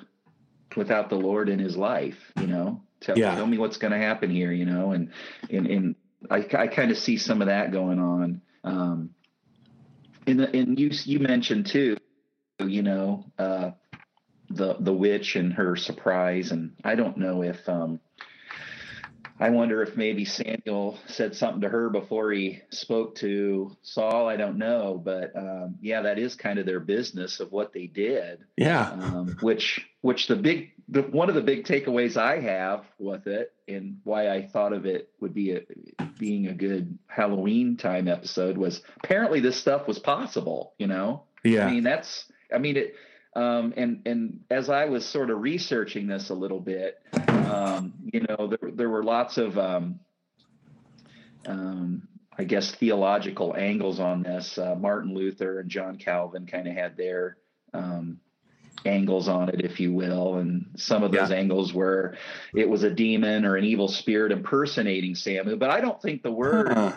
without 0.76 1.08
the 1.10 1.16
Lord 1.16 1.48
in 1.48 1.58
his 1.58 1.76
life, 1.76 2.18
you 2.36 2.46
know. 2.46 2.82
Tell, 3.00 3.18
Yeah. 3.18 3.34
tell 3.34 3.46
me 3.46 3.58
what's 3.58 3.78
going 3.78 3.92
to 3.92 3.98
happen 3.98 4.30
here, 4.30 4.52
you 4.52 4.64
know, 4.64 4.92
and 4.92 5.10
and 5.50 5.66
and 5.66 5.94
I, 6.30 6.46
I 6.56 6.66
kind 6.68 6.90
of 6.90 6.98
see 6.98 7.16
some 7.16 7.42
of 7.42 7.48
that 7.48 7.72
going 7.72 7.98
on. 7.98 8.42
Um, 8.64 9.10
and 10.26 10.38
the, 10.38 10.56
and 10.56 10.78
you 10.78 10.90
you 11.04 11.18
mentioned 11.18 11.66
too, 11.66 11.96
you 12.60 12.82
know, 12.82 13.24
uh, 13.38 13.72
the 14.50 14.76
the 14.78 14.92
witch 14.92 15.34
and 15.34 15.52
her 15.54 15.74
surprise, 15.74 16.52
and 16.52 16.76
I 16.84 16.94
don't 16.94 17.16
know 17.16 17.42
if 17.42 17.68
um, 17.68 17.98
I 19.38 19.50
wonder 19.50 19.82
if 19.82 19.96
maybe 19.96 20.24
Samuel 20.24 20.98
said 21.06 21.34
something 21.34 21.62
to 21.62 21.68
her 21.68 21.90
before 21.90 22.32
he 22.32 22.60
spoke 22.70 23.16
to 23.16 23.76
Saul. 23.82 24.28
I 24.28 24.36
don't 24.36 24.58
know, 24.58 25.00
but 25.02 25.34
um, 25.36 25.76
yeah, 25.80 26.02
that 26.02 26.18
is 26.18 26.34
kind 26.34 26.58
of 26.58 26.66
their 26.66 26.80
business 26.80 27.40
of 27.40 27.52
what 27.52 27.72
they 27.72 27.86
did 27.86 28.44
yeah, 28.56 28.90
um, 28.90 29.36
which 29.40 29.86
which 30.00 30.26
the 30.26 30.36
big 30.36 30.72
the, 30.88 31.02
one 31.02 31.28
of 31.28 31.34
the 31.34 31.40
big 31.40 31.64
takeaways 31.64 32.16
I 32.16 32.40
have 32.40 32.84
with 32.98 33.26
it 33.26 33.52
and 33.66 33.98
why 34.04 34.28
I 34.28 34.46
thought 34.46 34.72
of 34.72 34.84
it 34.86 35.08
would 35.20 35.32
be 35.32 35.52
a, 35.52 35.62
being 36.18 36.46
a 36.46 36.54
good 36.54 36.98
Halloween 37.06 37.76
time 37.76 38.08
episode 38.08 38.58
was 38.58 38.82
apparently 39.02 39.40
this 39.40 39.56
stuff 39.56 39.88
was 39.88 39.98
possible. 39.98 40.74
You 40.78 40.86
know, 40.86 41.24
yeah, 41.44 41.66
I 41.66 41.70
mean 41.70 41.82
that's 41.82 42.26
I 42.54 42.58
mean 42.58 42.76
it. 42.76 42.94
Um, 43.34 43.72
and 43.76 44.02
and 44.06 44.40
as 44.50 44.68
I 44.68 44.86
was 44.86 45.06
sort 45.06 45.30
of 45.30 45.40
researching 45.40 46.06
this 46.06 46.30
a 46.30 46.34
little 46.34 46.60
bit, 46.60 46.98
um, 47.16 47.94
you 48.12 48.20
know, 48.28 48.48
there 48.48 48.70
there 48.72 48.90
were 48.90 49.02
lots 49.02 49.38
of 49.38 49.56
um, 49.56 50.00
um, 51.46 52.08
I 52.38 52.44
guess 52.44 52.72
theological 52.72 53.54
angles 53.56 54.00
on 54.00 54.22
this. 54.22 54.58
Uh, 54.58 54.74
Martin 54.74 55.14
Luther 55.14 55.60
and 55.60 55.70
John 55.70 55.96
Calvin 55.96 56.46
kind 56.46 56.66
of 56.68 56.74
had 56.74 56.96
their 56.96 57.36
um, 57.72 58.18
angles 58.84 59.28
on 59.28 59.48
it, 59.48 59.62
if 59.64 59.80
you 59.80 59.92
will, 59.92 60.36
and 60.36 60.66
some 60.76 61.02
of 61.02 61.12
those 61.12 61.30
Yeah. 61.30 61.36
angles 61.36 61.72
were 61.72 62.16
it 62.54 62.68
was 62.68 62.82
a 62.82 62.90
demon 62.90 63.44
or 63.44 63.56
an 63.56 63.64
evil 63.64 63.88
spirit 63.88 64.32
impersonating 64.32 65.14
Samu. 65.14 65.58
But 65.58 65.70
I 65.70 65.80
don't 65.80 66.00
think 66.02 66.22
the 66.22 66.32
word 66.42 66.72
Huh. 66.74 66.92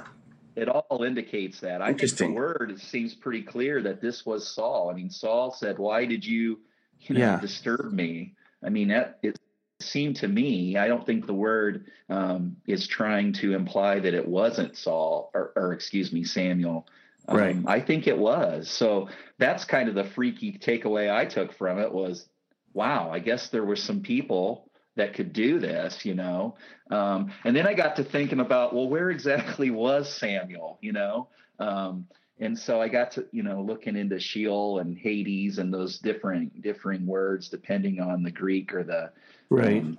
It 0.56 0.70
all 0.70 1.04
indicates 1.04 1.60
that. 1.62 1.82
I 1.82 1.94
think 1.94 2.16
the 2.18 2.32
word 2.32 2.80
seems 2.80 3.14
pretty 3.14 3.44
clear 3.44 3.82
that 3.84 4.02
this 4.02 4.26
was 4.26 4.48
Saul. 4.48 4.90
I 4.90 4.94
mean, 4.94 5.10
Saul 5.10 5.52
said, 5.52 5.78
"Why 5.78 6.06
did 6.06 6.26
you, 6.26 6.60
you 7.02 7.16
know, 7.16 7.22
Yeah. 7.22 7.40
disturb 7.40 7.92
me?" 7.92 8.36
I 8.64 8.70
mean, 8.70 8.88
that 8.90 9.20
it 9.22 9.38
seemed 9.82 10.16
to 10.18 10.28
me. 10.28 10.78
I 10.78 10.88
don't 10.88 11.06
think 11.06 11.28
the 11.28 11.34
word 11.34 11.92
um, 12.10 12.58
is 12.66 12.88
trying 12.88 13.34
to 13.34 13.54
imply 13.54 14.00
that 14.00 14.14
it 14.14 14.28
wasn't 14.28 14.78
Saul, 14.78 15.32
or, 15.34 15.52
or 15.56 15.74
excuse 15.74 16.14
me, 16.14 16.24
Samuel. 16.24 16.88
Um, 17.28 17.38
Right. 17.38 17.58
I 17.66 17.80
think 17.82 18.08
it 18.08 18.18
was. 18.18 18.70
So 18.70 19.10
that's 19.38 19.66
kind 19.66 19.90
of 19.90 19.96
the 19.96 20.04
freaky 20.04 20.54
takeaway 20.54 21.14
I 21.14 21.26
took 21.26 21.54
from 21.54 21.80
it 21.80 21.92
was, 21.92 22.28
wow, 22.74 23.10
I 23.12 23.20
guess 23.20 23.50
there 23.50 23.66
were 23.66 23.76
some 23.76 24.02
people 24.02 24.70
that 24.96 25.14
could 25.14 25.34
do 25.34 25.60
this, 25.60 26.06
you 26.06 26.14
know. 26.14 26.56
Um, 26.90 27.32
and 27.44 27.56
then 27.56 27.68
I 27.68 27.74
got 27.74 27.96
to 27.98 28.04
thinking 28.04 28.40
about, 28.40 28.74
well, 28.74 28.88
where 28.88 29.10
exactly 29.10 29.70
was 29.72 30.12
Samuel, 30.14 30.78
you 30.82 30.94
know? 30.94 31.28
Um, 31.60 32.08
and 32.40 32.58
so 32.58 32.82
I 32.82 32.90
got 32.90 33.12
to, 33.12 33.26
you 33.32 33.44
know, 33.44 33.62
looking 33.62 33.96
into 33.96 34.20
Sheol 34.20 34.80
and 34.80 34.98
Hades 34.98 35.58
and 35.58 35.74
those 35.74 36.00
different 36.00 36.62
differing 36.62 37.06
words 37.06 37.50
depending 37.50 38.00
on 38.00 38.24
the 38.24 38.32
Greek 38.32 38.74
or 38.74 38.84
the 38.84 39.12
right, 39.50 39.82
um, 39.82 39.98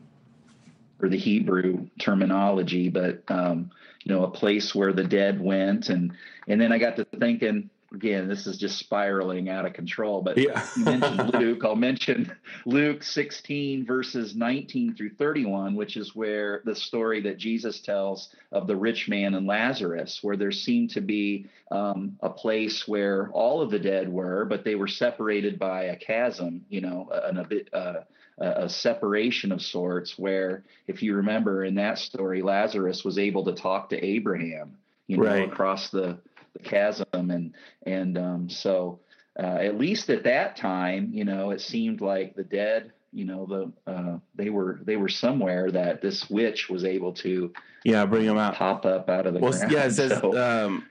or 1.01 1.09
the 1.09 1.17
Hebrew 1.17 1.89
terminology, 1.99 2.89
but 2.89 3.23
um, 3.29 3.71
you 4.05 4.15
know, 4.15 4.25
a 4.25 4.31
place 4.31 4.75
where 4.75 4.93
the 4.93 5.05
dead 5.05 5.41
went, 5.41 5.89
and 5.89 6.13
and 6.47 6.61
then 6.61 6.73
I 6.73 6.79
got 6.79 6.97
to 6.97 7.05
thinking 7.05 7.71
again. 7.93 8.29
This 8.29 8.47
is 8.47 8.59
just 8.59 8.79
spiraling 8.79 9.49
out 9.49 9.67
of 9.67 9.73
control, 9.73 10.23
but 10.23 10.39
yeah, 10.39 10.67
you 10.77 10.85
mentioned 10.85 11.35
Luke. 11.35 11.65
I'll 11.65 11.77
mention 11.77 12.33
Luke 12.65 13.03
16 13.03 13.87
verses 13.87 14.35
19 14.35 14.95
through 14.95 15.11
31, 15.11 15.75
which 15.75 15.97
is 15.97 16.15
where 16.15 16.63
the 16.65 16.75
story 16.75 17.21
that 17.23 17.39
Jesus 17.39 17.81
tells 17.81 18.35
of 18.53 18.67
the 18.67 18.77
rich 18.77 19.09
man 19.09 19.35
and 19.35 19.47
Lazarus, 19.47 20.19
where 20.23 20.37
there 20.37 20.53
seemed 20.53 20.91
to 20.91 21.01
be 21.01 21.47
um, 21.71 22.17
a 22.21 22.31
place 22.31 22.87
where 22.87 23.31
all 23.33 23.63
of 23.63 23.71
the 23.71 23.79
dead 23.79 24.09
were, 24.09 24.45
but 24.45 24.65
they 24.65 24.75
were 24.75 24.89
separated 24.89 25.59
by 25.59 25.85
a 25.85 25.97
chasm, 25.97 26.65
you 26.69 26.81
know, 26.81 27.09
an, 27.13 27.39
a 27.39 27.45
bit. 27.45 27.73
Uh, 27.73 28.01
a 28.39 28.69
separation 28.69 29.51
of 29.51 29.63
sorts 29.63 30.19
where 30.19 30.63
if 30.87 31.03
you 31.03 31.17
remember 31.17 31.65
in 31.65 31.77
that 31.77 31.97
story 31.97 32.43
lazarus 32.43 33.03
was 33.03 33.17
able 33.17 33.47
to 33.47 33.55
talk 33.55 33.89
to 33.89 34.05
abraham 34.05 34.77
you 35.07 35.17
know 35.17 35.25
Right. 35.25 35.51
across 35.51 35.91
the, 35.91 36.19
the 36.57 36.63
chasm 36.65 37.07
and 37.13 37.55
and 37.85 38.17
um, 38.19 38.49
so 38.49 39.01
uh, 39.39 39.59
at 39.61 39.77
least 39.79 40.11
at 40.11 40.25
that 40.25 40.57
time 40.57 41.11
you 41.13 41.25
know 41.25 41.51
it 41.51 41.61
seemed 41.61 42.01
like 42.01 42.35
the 42.35 42.45
dead 42.45 42.93
you 43.13 43.25
know 43.25 43.47
the 43.47 43.91
uh, 43.93 44.19
they 44.35 44.51
were 44.51 44.81
they 44.85 44.97
were 44.97 45.09
somewhere 45.09 45.71
that 45.71 46.01
this 46.03 46.29
witch 46.31 46.69
was 46.69 46.85
able 46.85 47.13
to 47.13 47.53
yeah. 47.85 48.05
Bring 48.05 48.27
them 48.27 48.37
out. 48.37 48.55
pop 48.57 48.85
up 48.85 49.09
out 49.09 49.27
of 49.27 49.35
the 49.35 49.41
Well, 49.41 49.53
ground 49.53 49.71
yeah, 49.73 49.85
it 49.85 49.93
says 49.93 50.19
So, 50.19 50.37
um, 50.37 50.87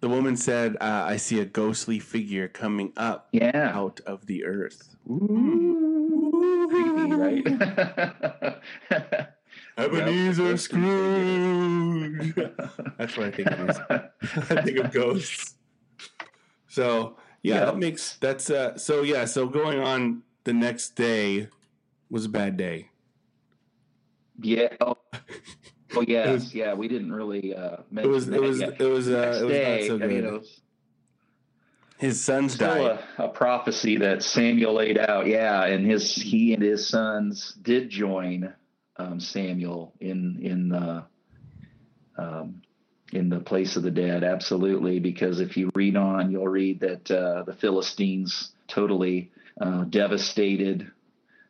the 0.00 0.08
woman 0.08 0.36
said, 0.36 0.76
uh, 0.80 1.04
"I 1.06 1.16
see 1.16 1.40
a 1.40 1.44
ghostly 1.44 1.98
figure 1.98 2.48
coming 2.48 2.92
up 2.96 3.28
yeah 3.32 3.72
out 3.74 4.00
of 4.06 4.26
the 4.26 4.44
earth." 4.44 4.96
creepy 6.68 7.12
right 7.12 7.44
Ebenezer 9.78 10.48
Yep. 10.50 10.58
Scrooge. 10.58 12.34
That's 12.98 13.16
what 13.16 13.26
I 13.26 13.30
think 13.30 13.48
it 13.50 13.70
is. 13.70 13.78
I 14.50 14.62
think 14.62 14.78
of 14.78 14.92
ghosts. 14.92 15.54
So 16.68 17.16
yeah, 17.42 17.64
that 17.66 17.78
makes 17.78 18.16
that's 18.16 18.50
uh. 18.50 18.76
So 18.76 19.02
yeah, 19.02 19.24
so 19.24 19.46
going 19.46 19.78
on 19.80 20.22
the 20.44 20.52
next 20.52 20.96
day 20.96 21.48
was 22.10 22.24
a 22.24 22.28
bad 22.28 22.56
day. 22.56 22.88
Yeah. 24.40 24.68
Oh, 24.80 24.96
oh 25.96 26.04
yes, 26.06 26.32
was- 26.32 26.54
yeah. 26.54 26.74
We 26.74 26.88
didn't 26.88 27.12
really 27.12 27.54
uh, 27.54 27.74
It 27.74 27.92
mention 27.92 28.10
was 28.12 28.28
it 28.28 28.40
was 28.42 28.60
yet. 28.60 28.80
it 28.80 28.84
was 28.84 29.08
uh, 29.08 29.38
it 29.40 29.44
was 29.44 29.52
day, 29.52 29.88
not 29.88 29.98
so 29.98 30.04
I 30.04 30.08
mean, 30.08 30.24
it 30.24 30.32
was 30.32 30.60
His 31.98 32.24
sons 32.24 32.56
died. 32.58 32.98
a, 33.18 33.24
a 33.24 33.28
prophecy 33.28 33.96
that 33.98 34.22
Samuel 34.22 34.74
laid 34.74 34.98
out. 34.98 35.26
Yeah, 35.26 35.64
and 35.64 35.86
his 35.88 36.14
he 36.14 36.52
and 36.54 36.62
his 36.62 36.86
sons 36.88 37.54
did 37.62 37.90
join 37.90 38.52
um, 38.98 39.20
Samuel 39.20 39.92
in 40.00 40.38
in 40.42 40.68
the 40.68 41.04
um, 42.16 42.62
in 43.12 43.28
the 43.28 43.40
place 43.40 43.76
of 43.76 43.82
the 43.82 43.90
dead. 43.90 44.24
Absolutely, 44.24 45.00
because 45.00 45.40
if 45.40 45.56
you 45.56 45.70
read 45.74 45.96
on, 45.96 46.30
you'll 46.30 46.48
read 46.48 46.80
that 46.80 47.10
uh, 47.10 47.42
the 47.44 47.54
Philistines 47.54 48.52
totally 48.66 49.30
uh, 49.60 49.84
devastated 49.84 50.90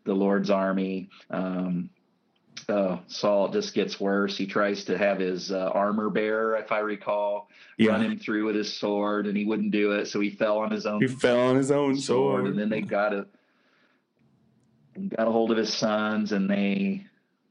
the 0.04 0.14
Lord's 0.14 0.50
army. 0.50 1.08
Um, 1.30 1.90
uh, 2.68 2.98
Saul 3.06 3.48
just 3.48 3.74
gets 3.74 3.98
worse. 3.98 4.36
He 4.36 4.46
tries 4.46 4.84
to 4.84 4.98
have 4.98 5.20
his 5.20 5.50
uh, 5.50 5.70
armor 5.72 6.10
bearer, 6.10 6.56
if 6.56 6.70
I 6.70 6.80
recall, 6.80 7.48
run 7.80 8.02
him 8.02 8.18
through 8.18 8.46
with 8.46 8.56
his 8.56 8.76
sword, 8.76 9.26
and 9.26 9.36
he 9.36 9.44
wouldn't 9.44 9.70
do 9.70 9.92
it, 9.92 10.08
so 10.08 10.20
he 10.20 10.30
fell 10.30 10.58
on 10.58 10.70
his 10.70 10.84
own 10.84 11.00
he 11.00 11.06
fell 11.06 11.40
on 11.40 11.56
his 11.56 11.70
own 11.70 11.96
sword, 11.96 12.42
sword. 12.42 12.46
and 12.46 12.58
then 12.58 12.68
they 12.68 12.82
got 12.82 13.14
a 13.14 13.26
got 15.16 15.28
a 15.28 15.30
hold 15.30 15.50
of 15.50 15.56
his 15.56 15.72
sons, 15.72 16.32
and 16.32 16.50
they 16.50 17.06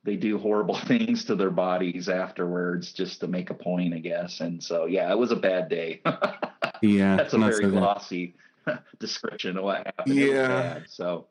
they 0.08 0.16
do 0.16 0.38
horrible 0.40 0.78
things 0.88 1.26
to 1.26 1.36
their 1.36 1.52
bodies 1.52 2.08
afterwards 2.08 2.94
just 2.94 3.20
to 3.20 3.28
make 3.28 3.50
a 3.50 3.54
point, 3.54 3.94
I 3.94 4.00
guess. 4.00 4.40
And 4.40 4.64
so, 4.64 4.86
yeah, 4.86 5.12
it 5.12 5.18
was 5.18 5.32
a 5.32 5.36
bad 5.36 5.70
day. 5.70 6.02
Yeah, 6.84 7.16
That's 7.16 7.34
a 7.34 7.40
very 7.40 7.64
so 7.64 7.72
glossy 7.72 8.36
description 9.00 9.58
of 9.58 9.64
what 9.64 9.78
happened. 9.78 10.16
It 10.20 10.28
was 10.30 10.38
Yeah. 10.38 10.48
bad. 10.48 10.84
So, 10.88 11.26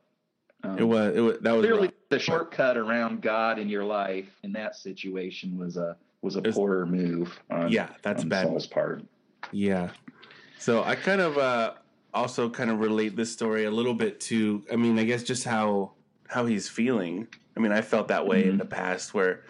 um, 0.65 0.77
It 0.77 0.83
was. 0.83 1.15
It 1.17 1.21
was. 1.21 1.39
That 1.39 1.53
was 1.53 1.65
clearly 1.65 1.87
rough. 1.87 1.95
the 2.11 2.19
shortcut 2.19 2.77
around 2.77 3.23
God 3.23 3.61
in 3.61 3.69
your 3.69 3.85
life 3.85 4.27
in 4.43 4.53
that 4.55 4.75
situation 4.75 5.57
was 5.57 5.77
a 5.77 5.97
was 6.21 6.35
a 6.35 6.43
poor 6.43 6.85
move. 6.85 7.39
On, 7.53 7.71
Yeah, 7.71 7.91
that's 8.03 8.25
on 8.25 8.29
bad. 8.29 8.47
Saul's 8.49 8.67
part. 8.67 9.05
Yeah. 9.53 9.91
So 10.59 10.83
I 10.83 10.97
kind 10.97 11.21
of 11.21 11.39
uh, 11.39 11.75
also 12.13 12.51
kind 12.51 12.69
of 12.71 12.81
relate 12.81 13.15
this 13.15 13.33
story 13.33 13.67
a 13.67 13.71
little 13.71 13.95
bit 13.95 14.19
to. 14.23 14.65
I 14.73 14.75
mean, 14.75 14.99
I 14.99 15.05
guess 15.05 15.23
just 15.23 15.45
how 15.45 15.93
how 16.27 16.45
he's 16.47 16.69
feeling. 16.69 17.29
I 17.57 17.61
mean, 17.61 17.73
I 17.73 17.81
felt 17.81 18.09
that 18.09 18.27
way 18.27 18.47
in 18.49 18.55
Mhm. 18.57 18.59
the 18.59 18.67
past 18.67 19.15
where 19.15 19.43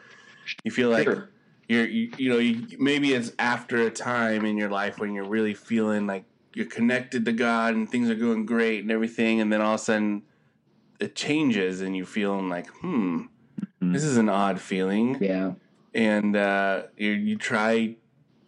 you 0.64 0.70
feel 0.70 0.90
like 0.90 1.04
Sure. 1.04 1.28
you're 1.68 1.86
you, 1.86 2.12
you 2.16 2.28
know 2.30 2.38
you, 2.38 2.66
maybe 2.78 3.12
it's 3.12 3.32
after 3.38 3.78
a 3.82 3.90
time 3.90 4.44
in 4.44 4.56
your 4.56 4.70
life 4.70 4.98
when 5.00 5.12
you're 5.14 5.28
really 5.28 5.54
feeling 5.54 6.06
like 6.06 6.24
you're 6.54 6.66
connected 6.66 7.24
to 7.24 7.32
God 7.32 7.74
and 7.74 7.90
things 7.90 8.08
are 8.08 8.14
going 8.14 8.46
great 8.46 8.82
and 8.82 8.90
everything, 8.92 9.40
and 9.40 9.52
then 9.52 9.60
all 9.60 9.74
of 9.74 9.80
a 9.80 9.82
sudden 9.82 10.22
it 11.00 11.14
changes 11.14 11.80
and 11.82 11.96
you're 11.96 12.06
feeling 12.06 12.48
like, 12.48 12.68
hmm, 12.68 13.22
Mhm. 13.82 13.92
this 13.92 14.04
is 14.04 14.16
an 14.16 14.28
odd 14.30 14.60
feeling 14.60 15.18
Yeah. 15.20 15.52
and 15.92 16.34
uh, 16.36 16.84
you, 16.96 17.10
you 17.10 17.36
try 17.36 17.96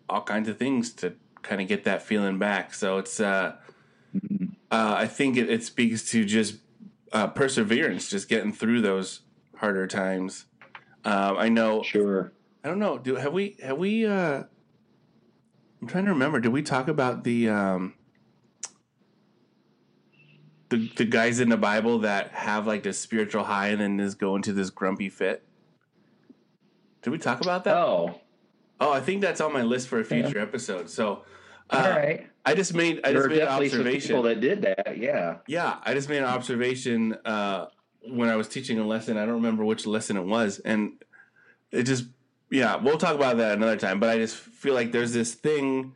all 0.09 0.23
kinds 0.23 0.49
of 0.49 0.57
things 0.59 0.93
to 0.95 1.15
kind 1.43 1.61
of 1.61 1.69
get 1.69 1.85
that 1.85 2.03
feeling 2.03 2.39
back. 2.39 2.73
So 2.73 2.97
it's, 2.99 3.21
uh, 3.21 3.57
Mhm. 4.15 4.53
uh, 4.71 4.95
I 4.97 5.07
think 5.07 5.37
it, 5.37 5.51
it 5.51 5.63
speaks 5.63 6.11
to 6.13 6.25
just 6.25 6.61
uh, 7.13 7.27
perseverance, 7.27 8.09
just 8.09 8.29
getting 8.31 8.53
through 8.53 8.81
those 8.81 9.21
harder 9.59 9.87
times. 9.87 10.47
Um, 11.05 11.37
I 11.39 11.49
know. 11.49 11.83
Sure. 11.83 12.33
I 12.65 12.69
don't 12.69 12.79
know. 12.79 12.99
Do 12.99 13.15
have 13.17 13.33
we 13.33 13.57
have 13.63 13.79
we? 13.79 14.05
Uh, 14.07 14.43
I'm 15.81 15.87
trying 15.89 16.05
to 16.07 16.11
remember. 16.11 16.41
Did 16.41 16.53
we 16.53 16.63
talk 16.63 16.89
about 16.89 17.25
the 17.25 17.49
um, 17.49 17.95
the 20.69 20.91
the 20.97 21.05
guys 21.05 21.41
in 21.41 21.49
the 21.49 21.57
Bible 21.57 22.01
that 22.01 22.31
have 22.33 22.67
like 22.67 22.83
this 22.83 22.99
spiritual 22.99 23.45
high 23.45 23.69
and 23.69 23.81
then 23.81 23.99
just 23.99 24.19
go 24.19 24.37
into 24.37 24.53
this 24.53 24.71
grumpy 24.71 25.09
fit? 25.09 25.43
Did 27.03 27.11
we 27.11 27.19
talk 27.19 27.41
about 27.41 27.65
that? 27.65 27.77
Oh, 27.77 28.21
Oh, 28.81 28.93
I 28.93 29.01
think 29.01 29.23
that's 29.23 29.41
on 29.41 29.53
my 29.53 29.63
list 29.63 29.89
for 29.89 29.99
a 29.99 30.05
future 30.05 30.39
episode. 30.39 30.89
So, 30.89 31.25
uh, 31.71 31.83
all 31.85 31.91
right. 31.91 32.29
I 32.47 32.55
just 32.55 32.75
made 32.75 33.01
I 33.05 33.13
There 33.13 33.23
just 33.23 33.31
made 33.31 33.43
an 33.43 33.49
observation. 33.49 34.09
people 34.09 34.23
that 34.25 34.41
did 34.41 34.63
that. 34.63 34.97
Yeah. 34.99 35.39
yeah, 35.49 35.79
I 35.83 35.95
just 35.95 36.09
made 36.09 36.19
an 36.19 36.25
observation 36.25 37.17
uh, 37.25 37.67
when 38.03 38.29
I 38.29 38.37
was 38.37 38.49
teaching 38.49 38.79
a 38.79 38.87
lesson. 38.87 39.17
I 39.17 39.25
don't 39.27 39.35
remember 39.37 39.65
which 39.65 39.87
lesson 39.87 40.17
it 40.17 40.25
was, 40.25 40.59
and 40.61 40.93
it 41.71 41.83
just 41.85 42.05
yeah, 42.51 42.77
we'll 42.77 42.99
talk 42.99 43.15
about 43.15 43.37
that 43.39 43.57
another 43.57 43.77
time. 43.77 44.01
But 44.01 44.11
I 44.11 44.19
just 44.19 44.37
feel 44.37 44.75
like 44.75 44.93
there's 44.93 45.13
this 45.13 45.35
thing, 45.35 45.95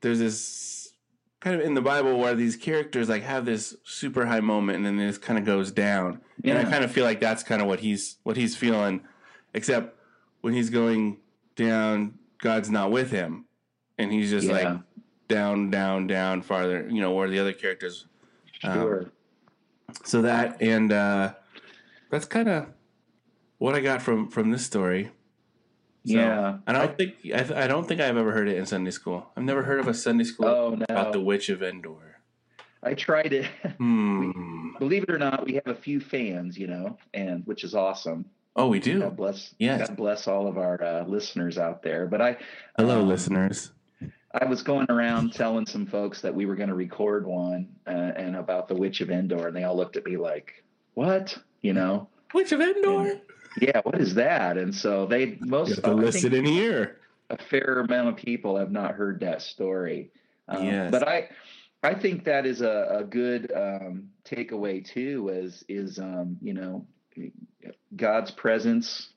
there's 0.00 0.18
this 0.18 0.92
kind 1.40 1.56
of 1.60 1.66
in 1.66 1.74
the 1.74 1.82
Bible 1.82 2.18
where 2.18 2.34
these 2.34 2.56
characters 2.56 3.08
like 3.08 3.22
have 3.22 3.44
this 3.44 3.76
super 3.84 4.24
high 4.26 4.40
moment 4.40 4.76
and 4.76 4.86
then 4.86 4.96
this 4.96 5.18
kind 5.18 5.38
of 5.38 5.44
goes 5.44 5.70
down, 5.72 6.20
and 6.44 6.56
I 6.58 6.64
kind 6.64 6.84
of 6.84 6.90
feel 6.92 7.04
like 7.04 7.20
that's 7.20 7.42
kind 7.42 7.60
of 7.60 7.68
what 7.68 7.80
he's 7.80 8.16
what 8.22 8.36
he's 8.36 8.56
feeling, 8.56 9.02
except 9.54 9.98
when 10.40 10.54
he's 10.54 10.70
going 10.70 11.18
down, 11.56 12.18
God's 12.38 12.70
not 12.70 12.90
with 12.90 13.10
him, 13.10 13.44
and 13.98 14.10
he's 14.12 14.30
just 14.30 14.46
Yeah. 14.46 14.52
like 14.52 14.78
down, 15.28 15.70
down, 15.70 16.06
down, 16.06 16.42
farther. 16.42 16.86
You 16.90 17.00
know 17.00 17.12
where 17.12 17.28
the 17.28 17.38
other 17.38 17.52
characters. 17.52 18.06
um, 18.64 18.74
Sure. 18.74 19.12
So 20.04 20.22
that 20.22 20.60
and 20.60 20.92
uh, 20.92 21.34
that's 22.10 22.24
kind 22.24 22.48
of 22.48 22.66
what 23.58 23.74
I 23.74 23.80
got 23.80 24.02
from 24.02 24.28
from 24.28 24.50
this 24.50 24.64
story. 24.64 25.10
So, 26.04 26.14
yeah. 26.14 26.58
and 26.66 26.76
I 26.76 26.86
don't 26.86 26.98
think 26.98 27.14
I, 27.32 27.64
I 27.64 27.66
don't 27.68 27.86
think 27.86 28.00
I've 28.00 28.16
ever 28.16 28.32
heard 28.32 28.48
it 28.48 28.56
in 28.56 28.66
Sunday 28.66 28.90
school. 28.90 29.28
I've 29.36 29.44
never 29.44 29.62
heard 29.62 29.78
of 29.78 29.86
a 29.86 29.94
Sunday 29.94 30.24
school 30.24 30.46
Oh 30.46 30.72
about 30.72 31.12
the. 31.12 31.20
Witch 31.20 31.48
of 31.48 31.62
Endor. 31.62 32.18
I 32.82 32.94
tried 32.94 33.32
it. 33.32 33.46
Hmm. 33.78 34.70
Believe 34.78 35.04
it 35.04 35.10
or 35.10 35.18
not, 35.18 35.44
we 35.44 35.54
have 35.54 35.66
a 35.66 35.74
few 35.74 36.00
fans, 36.00 36.58
you 36.58 36.66
know, 36.66 36.98
and 37.14 37.46
which 37.46 37.62
is 37.62 37.74
awesome. 37.74 38.24
Oh, 38.56 38.68
we 38.68 38.80
do. 38.80 39.00
God 39.00 39.16
bless. 39.16 39.54
Yes. 39.58 39.88
God 39.88 39.96
bless 39.96 40.28
all 40.28 40.46
of 40.46 40.58
our 40.58 40.82
uh, 40.82 41.04
listeners 41.06 41.58
out 41.58 41.82
there. 41.82 42.06
But 42.06 42.20
I, 42.20 42.36
Hello, 42.76 43.00
um, 43.00 43.08
listeners. 43.08 43.70
I 44.34 44.44
was 44.46 44.62
going 44.62 44.86
around 44.90 45.32
telling 45.34 45.66
some 45.66 45.86
folks 45.86 46.20
that 46.22 46.34
we 46.34 46.46
were 46.46 46.56
going 46.56 46.68
to 46.70 46.74
record 46.74 47.26
one 47.26 47.68
uh, 47.86 47.90
and 47.90 48.36
about 48.36 48.66
the 48.68 48.74
Witch 48.74 49.00
of 49.00 49.10
Endor, 49.10 49.48
and 49.48 49.56
they 49.56 49.64
all 49.64 49.76
looked 49.76 49.96
at 49.96 50.04
me 50.06 50.16
like, 50.16 50.64
"What?" 50.94 51.36
You 51.60 51.74
know? 51.74 52.08
Witch 52.34 52.52
of 52.52 52.60
Endor. 52.60 53.20
Yeah, 53.60 53.80
what 53.82 54.00
is 54.00 54.14
that? 54.14 54.56
And 54.56 54.74
so 54.74 55.04
they 55.06 55.36
most 55.40 55.68
You 55.68 55.74
have 55.76 55.84
to 55.84 55.90
I 55.90 55.94
listen 55.94 56.30
think 56.30 56.34
in 56.34 56.44
here. 56.46 57.00
a 57.28 57.36
fair 57.36 57.80
amount 57.80 58.08
of 58.08 58.16
people 58.16 58.56
have 58.56 58.70
not 58.72 58.94
heard 58.94 59.20
that 59.20 59.42
story. 59.42 60.10
Um, 60.48 60.64
Yes. 60.64 60.90
But 60.90 61.06
I, 61.06 61.28
I 61.82 61.94
think 61.94 62.24
that 62.24 62.46
is 62.46 62.62
a, 62.62 63.00
a 63.00 63.04
good 63.04 63.52
um, 63.54 64.08
takeaway 64.24 64.82
too. 64.84 65.28
Is 65.28 65.62
is 65.68 65.98
um, 65.98 66.38
you 66.40 66.54
know, 66.54 66.86
God's 67.96 68.30
presence. 68.30 69.10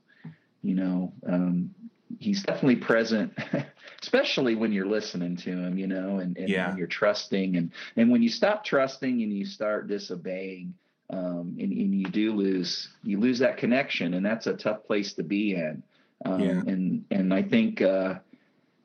You 0.62 0.76
know, 0.76 1.14
um, 1.28 1.74
He's 2.20 2.44
definitely 2.44 2.78
present, 2.78 3.34
especially 4.06 4.54
when 4.56 4.72
you're 4.72 4.86
listening 4.86 5.36
to 5.36 5.50
Him. 5.50 5.78
You 5.78 5.88
know, 5.88 6.20
and, 6.20 6.38
and 6.38 6.48
Yeah. 6.48 6.70
when 6.70 6.78
you're 6.78 6.88
trusting, 6.88 7.58
and 7.58 7.72
and 7.96 8.12
when 8.12 8.22
you 8.22 8.30
stop 8.30 8.64
trusting 8.64 9.22
and 9.24 9.34
you 9.34 9.46
start 9.46 9.88
disobeying. 9.88 10.74
Um, 11.12 11.56
and, 11.60 11.72
and 11.72 11.94
you 12.02 12.08
do 12.08 12.34
lose 12.34 12.90
you 13.04 13.20
lose 13.20 13.38
that 13.38 13.58
connection 13.58 14.16
and 14.16 14.26
that's 14.26 14.48
a 14.48 14.56
tough 14.56 14.84
place 14.86 15.14
to 15.14 15.22
be 15.22 15.54
in 15.54 15.84
um, 16.26 16.42
Yeah. 16.42 16.62
and 16.66 17.06
and 17.12 17.32
I 17.32 17.44
think 17.44 17.80
uh, 17.84 18.16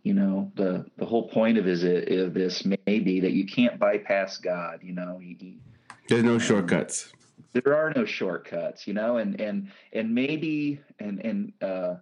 you 0.02 0.12
know 0.12 0.52
the 0.54 0.84
the 0.98 1.06
whole 1.06 1.30
point 1.30 1.56
of 1.56 1.66
is 1.66 1.82
it, 1.82 2.12
of 2.12 2.34
this 2.34 2.66
may 2.66 2.76
be 2.98 3.20
that 3.20 3.32
you 3.32 3.46
can't 3.46 3.78
bypass 3.78 4.36
God. 4.36 4.80
You 4.82 4.92
know, 4.92 5.18
you, 5.18 5.54
There's 6.10 6.22
no 6.22 6.38
shortcuts. 6.38 7.10
there 7.54 7.74
are 7.74 7.90
no 7.96 8.04
shortcuts. 8.04 8.86
You 8.86 8.92
know, 8.92 9.16
and 9.16 9.40
and 9.40 9.70
and 9.94 10.14
maybe 10.14 10.78
and 10.98 11.24
and 11.24 11.52
uh, 11.62 11.94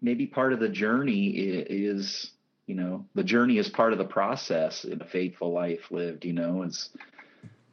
maybe 0.00 0.24
part 0.26 0.54
of 0.54 0.60
the 0.60 0.68
journey 0.70 1.26
is 1.28 2.30
you 2.66 2.74
know 2.74 3.04
the 3.14 3.24
journey 3.24 3.58
is 3.58 3.68
part 3.68 3.92
of 3.92 3.98
the 3.98 4.04
process 4.04 4.84
in 4.84 5.00
a 5.00 5.06
faithful 5.06 5.52
life 5.52 5.90
lived. 5.90 6.24
You 6.24 6.32
know, 6.32 6.62
is 6.62 6.90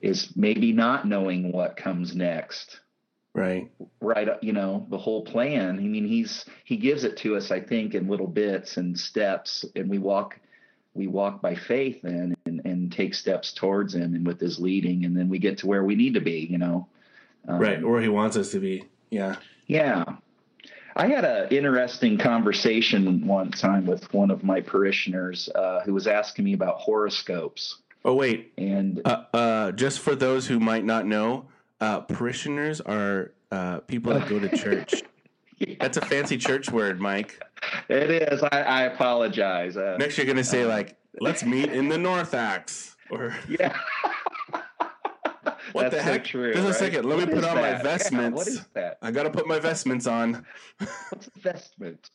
is 0.01 0.35
maybe 0.35 0.71
not 0.71 1.07
knowing 1.07 1.51
what 1.51 1.75
comes 1.77 2.15
next 2.15 2.79
Right. 3.35 3.69
right 4.01 4.27
you 4.41 4.53
know 4.53 4.87
the 4.89 4.97
whole 4.97 5.23
plan 5.23 5.77
i 5.77 5.81
mean 5.81 6.05
he's 6.07 6.45
he 6.65 6.77
gives 6.77 7.03
it 7.03 7.15
to 7.17 7.37
us 7.37 7.51
i 7.51 7.59
think 7.59 7.93
in 7.93 8.07
little 8.07 8.27
bits 8.27 8.77
and 8.77 8.99
steps 8.99 9.63
and 9.75 9.87
we 9.89 9.99
walk 9.99 10.39
we 10.95 11.05
walk 11.07 11.39
by 11.41 11.53
faith 11.53 12.01
then 12.01 12.35
and, 12.45 12.61
and 12.65 12.91
take 12.91 13.13
steps 13.13 13.53
towards 13.53 13.93
him 13.93 14.15
and 14.15 14.25
with 14.25 14.39
his 14.39 14.59
leading 14.59 15.05
and 15.05 15.15
then 15.15 15.29
we 15.29 15.37
get 15.37 15.59
to 15.59 15.67
where 15.67 15.83
we 15.83 15.95
need 15.95 16.15
to 16.15 16.21
be 16.21 16.47
you 16.49 16.57
know 16.57 16.87
Um, 17.47 17.59
Right. 17.59 17.81
Where 17.83 18.01
he 18.01 18.09
wants 18.09 18.35
us 18.35 18.51
to 18.51 18.59
be. 18.59 18.85
Yeah. 19.11 19.35
yeah 19.67 20.03
i 20.99 21.07
had 21.07 21.25
an 21.25 21.47
interesting 21.49 22.17
conversation 22.17 23.25
one 23.25 23.49
time 23.51 23.85
with 23.85 24.11
one 24.13 24.29
of 24.29 24.43
my 24.43 24.61
parishioners 24.61 25.49
uh, 25.55 25.81
who 25.85 25.93
was 25.93 26.05
asking 26.07 26.45
me 26.45 26.53
about 26.53 26.75
horoscopes 26.77 27.77
Oh 28.05 28.13
wait. 28.15 28.53
and 28.57 29.01
Uh, 29.03 29.23
uh, 29.33 29.71
just 29.73 29.99
for 29.99 30.15
those 30.15 30.47
who 30.47 30.57
might 30.59 30.85
not 30.85 31.05
know, 31.05 31.47
uh, 31.81 31.99
parishioners 31.99 32.79
are 32.79 33.33
uh, 33.51 33.79
people 33.81 34.13
that 34.13 34.29
go 34.29 34.39
to 34.39 34.47
church. 34.63 35.03
That's 35.81 35.97
a 35.97 36.05
fancy 36.05 36.37
church 36.37 36.71
word, 36.71 37.01
Mike. 37.01 37.43
it 37.89 38.09
is 38.09 38.41
i, 38.41 38.61
I 38.61 38.81
apologize 38.83 39.75
uh, 39.75 39.97
Next, 39.99 40.17
you're 40.17 40.25
gonna 40.27 40.45
say 40.45 40.63
like, 40.65 40.95
"Let's 41.19 41.43
meet 41.43 41.69
in 41.73 41.89
the 41.89 41.97
narthex," 41.97 42.95
or 43.11 43.35
yeah 43.49 43.75
What 45.73 45.83
That's 45.91 45.95
the 45.95 46.01
so 46.01 46.11
heck? 46.13 46.23
true, 46.25 46.53
Just 46.53 46.67
a 46.69 46.73
second. 46.73 47.05
Let 47.05 47.19
me 47.19 47.25
put 47.25 47.43
on 47.43 47.55
my 47.55 47.61
that? 47.71 47.77
Yeah, 47.77 47.83
vestments. 47.83 48.37
what 48.37 48.47
is 48.47 48.65
that? 48.73 48.97
I 49.01 49.11
gotta 49.11 49.29
put 49.29 49.47
my 49.47 49.59
vestments 49.59 50.07
on. 50.07 50.45
What's 51.09 51.27
a 51.27 51.39
vestment? 51.39 52.09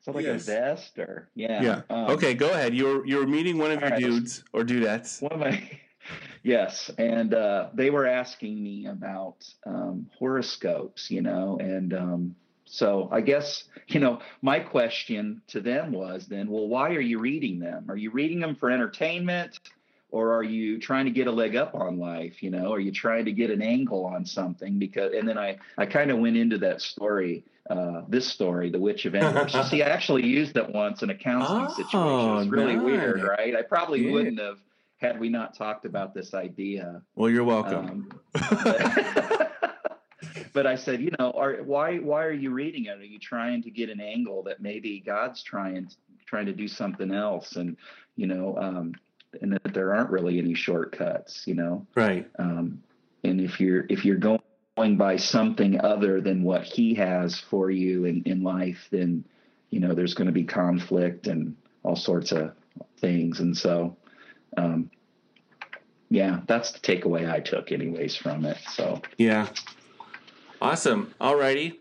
So 0.00 0.12
like 0.12 0.24
Yes. 0.24 0.42
a 0.42 0.52
vest 0.52 0.98
or 0.98 1.28
yeah. 1.34 1.62
Yeah. 1.62 1.80
um, 1.90 2.10
okay, 2.12 2.34
go 2.34 2.50
ahead. 2.50 2.74
You 2.74 2.84
were 2.86 3.06
you 3.06 3.16
were 3.18 3.26
meeting 3.26 3.58
one 3.58 3.70
of 3.72 3.80
your 3.80 3.90
right. 3.90 4.00
dudes 4.00 4.44
or 4.52 4.62
dudettes. 4.62 5.20
One 5.20 5.32
of 5.32 5.40
my 5.40 5.62
yes, 6.42 6.90
and 6.98 7.34
uh, 7.34 7.68
they 7.74 7.90
were 7.90 8.06
asking 8.06 8.62
me 8.62 8.86
about 8.86 9.46
um, 9.66 10.06
horoscopes, 10.18 11.10
you 11.10 11.20
know, 11.22 11.58
and 11.60 11.92
um, 11.92 12.36
so 12.64 13.08
I 13.12 13.20
guess 13.20 13.64
you 13.88 14.00
know 14.00 14.20
my 14.40 14.60
question 14.60 15.42
to 15.48 15.60
them 15.60 15.92
was 15.92 16.26
then, 16.26 16.48
well, 16.48 16.68
why 16.68 16.90
are 16.90 17.00
you 17.00 17.18
reading 17.18 17.58
them? 17.58 17.86
Are 17.88 17.96
you 17.96 18.10
reading 18.10 18.40
them 18.40 18.54
for 18.56 18.70
entertainment? 18.70 19.58
Or 20.10 20.32
are 20.32 20.42
you 20.42 20.78
trying 20.78 21.04
to 21.04 21.10
get 21.10 21.26
a 21.26 21.30
leg 21.30 21.54
up 21.54 21.74
on 21.74 21.98
life? 21.98 22.42
You 22.42 22.50
know, 22.50 22.72
are 22.72 22.80
you 22.80 22.90
trying 22.92 23.26
to 23.26 23.32
get 23.32 23.50
an 23.50 23.60
angle 23.60 24.06
on 24.06 24.24
something? 24.24 24.78
Because, 24.78 25.12
and 25.14 25.28
then 25.28 25.36
I, 25.36 25.58
I 25.76 25.84
kind 25.86 26.10
of 26.10 26.18
went 26.18 26.36
into 26.36 26.56
that 26.58 26.80
story, 26.80 27.44
uh, 27.68 28.02
this 28.08 28.26
story, 28.26 28.70
The 28.70 28.78
Witch 28.78 29.04
of 29.04 29.14
Endor. 29.14 29.48
So, 29.48 29.62
see, 29.64 29.82
I 29.82 29.88
actually 29.88 30.26
used 30.26 30.56
it 30.56 30.68
once 30.72 31.02
in 31.02 31.10
a 31.10 31.14
counseling 31.14 31.66
Oh, 31.68 31.74
situation. 31.74 32.28
It 32.30 32.34
was 32.36 32.48
really 32.48 32.76
weird, 32.78 33.22
right? 33.22 33.54
I 33.54 33.60
probably 33.62 34.06
Yeah. 34.06 34.12
wouldn't 34.12 34.40
have 34.40 34.58
had 34.96 35.20
we 35.20 35.28
not 35.28 35.54
talked 35.54 35.84
about 35.84 36.14
this 36.14 36.32
idea. 36.32 37.02
Well, 37.14 37.28
you're 37.30 37.44
welcome. 37.44 37.76
Um, 37.76 38.20
but- 38.64 39.52
but 40.52 40.66
I 40.66 40.74
said, 40.74 41.00
you 41.00 41.10
know, 41.18 41.30
are 41.32 41.56
why 41.62 41.98
why 41.98 42.24
are 42.24 42.32
you 42.32 42.50
reading 42.50 42.86
it? 42.86 42.98
Are 42.98 43.04
you 43.04 43.18
trying 43.18 43.62
to 43.62 43.70
get 43.70 43.90
an 43.90 44.00
angle 44.00 44.42
that 44.44 44.60
maybe 44.60 45.00
God's 45.00 45.42
trying 45.42 45.88
trying 46.26 46.46
to 46.46 46.52
do 46.52 46.66
something 46.66 47.12
else, 47.12 47.56
and 47.56 47.76
you 48.16 48.26
know, 48.26 48.56
um, 48.58 48.94
and 49.40 49.52
that 49.52 49.74
there 49.74 49.94
aren't 49.94 50.10
really 50.10 50.38
any 50.38 50.54
shortcuts, 50.54 51.46
you 51.46 51.54
know. 51.54 51.86
Right. 51.94 52.28
Um, 52.38 52.82
and 53.24 53.40
if 53.40 53.60
you're 53.60 53.84
if 53.88 54.04
you're 54.04 54.16
going 54.16 54.96
by 54.96 55.16
something 55.16 55.80
other 55.80 56.20
than 56.20 56.42
what 56.42 56.64
He 56.64 56.94
has 56.94 57.38
for 57.38 57.70
you 57.70 58.04
in 58.04 58.22
in 58.24 58.42
life, 58.42 58.88
then 58.90 59.24
you 59.70 59.80
know 59.80 59.94
there's 59.94 60.14
going 60.14 60.26
to 60.26 60.32
be 60.32 60.44
conflict 60.44 61.26
and 61.26 61.56
all 61.82 61.96
sorts 61.96 62.32
of 62.32 62.52
things, 63.00 63.40
and 63.40 63.56
so. 63.56 63.96
Um, 64.56 64.90
yeah, 66.10 66.40
that's 66.46 66.72
the 66.72 66.78
takeaway 66.78 67.30
I 67.30 67.40
took, 67.40 67.70
anyways, 67.70 68.16
from 68.16 68.46
it. 68.46 68.56
So 68.72 69.02
Yeah. 69.18 69.46
Awesome. 70.58 71.14
Alrighty. 71.20 71.76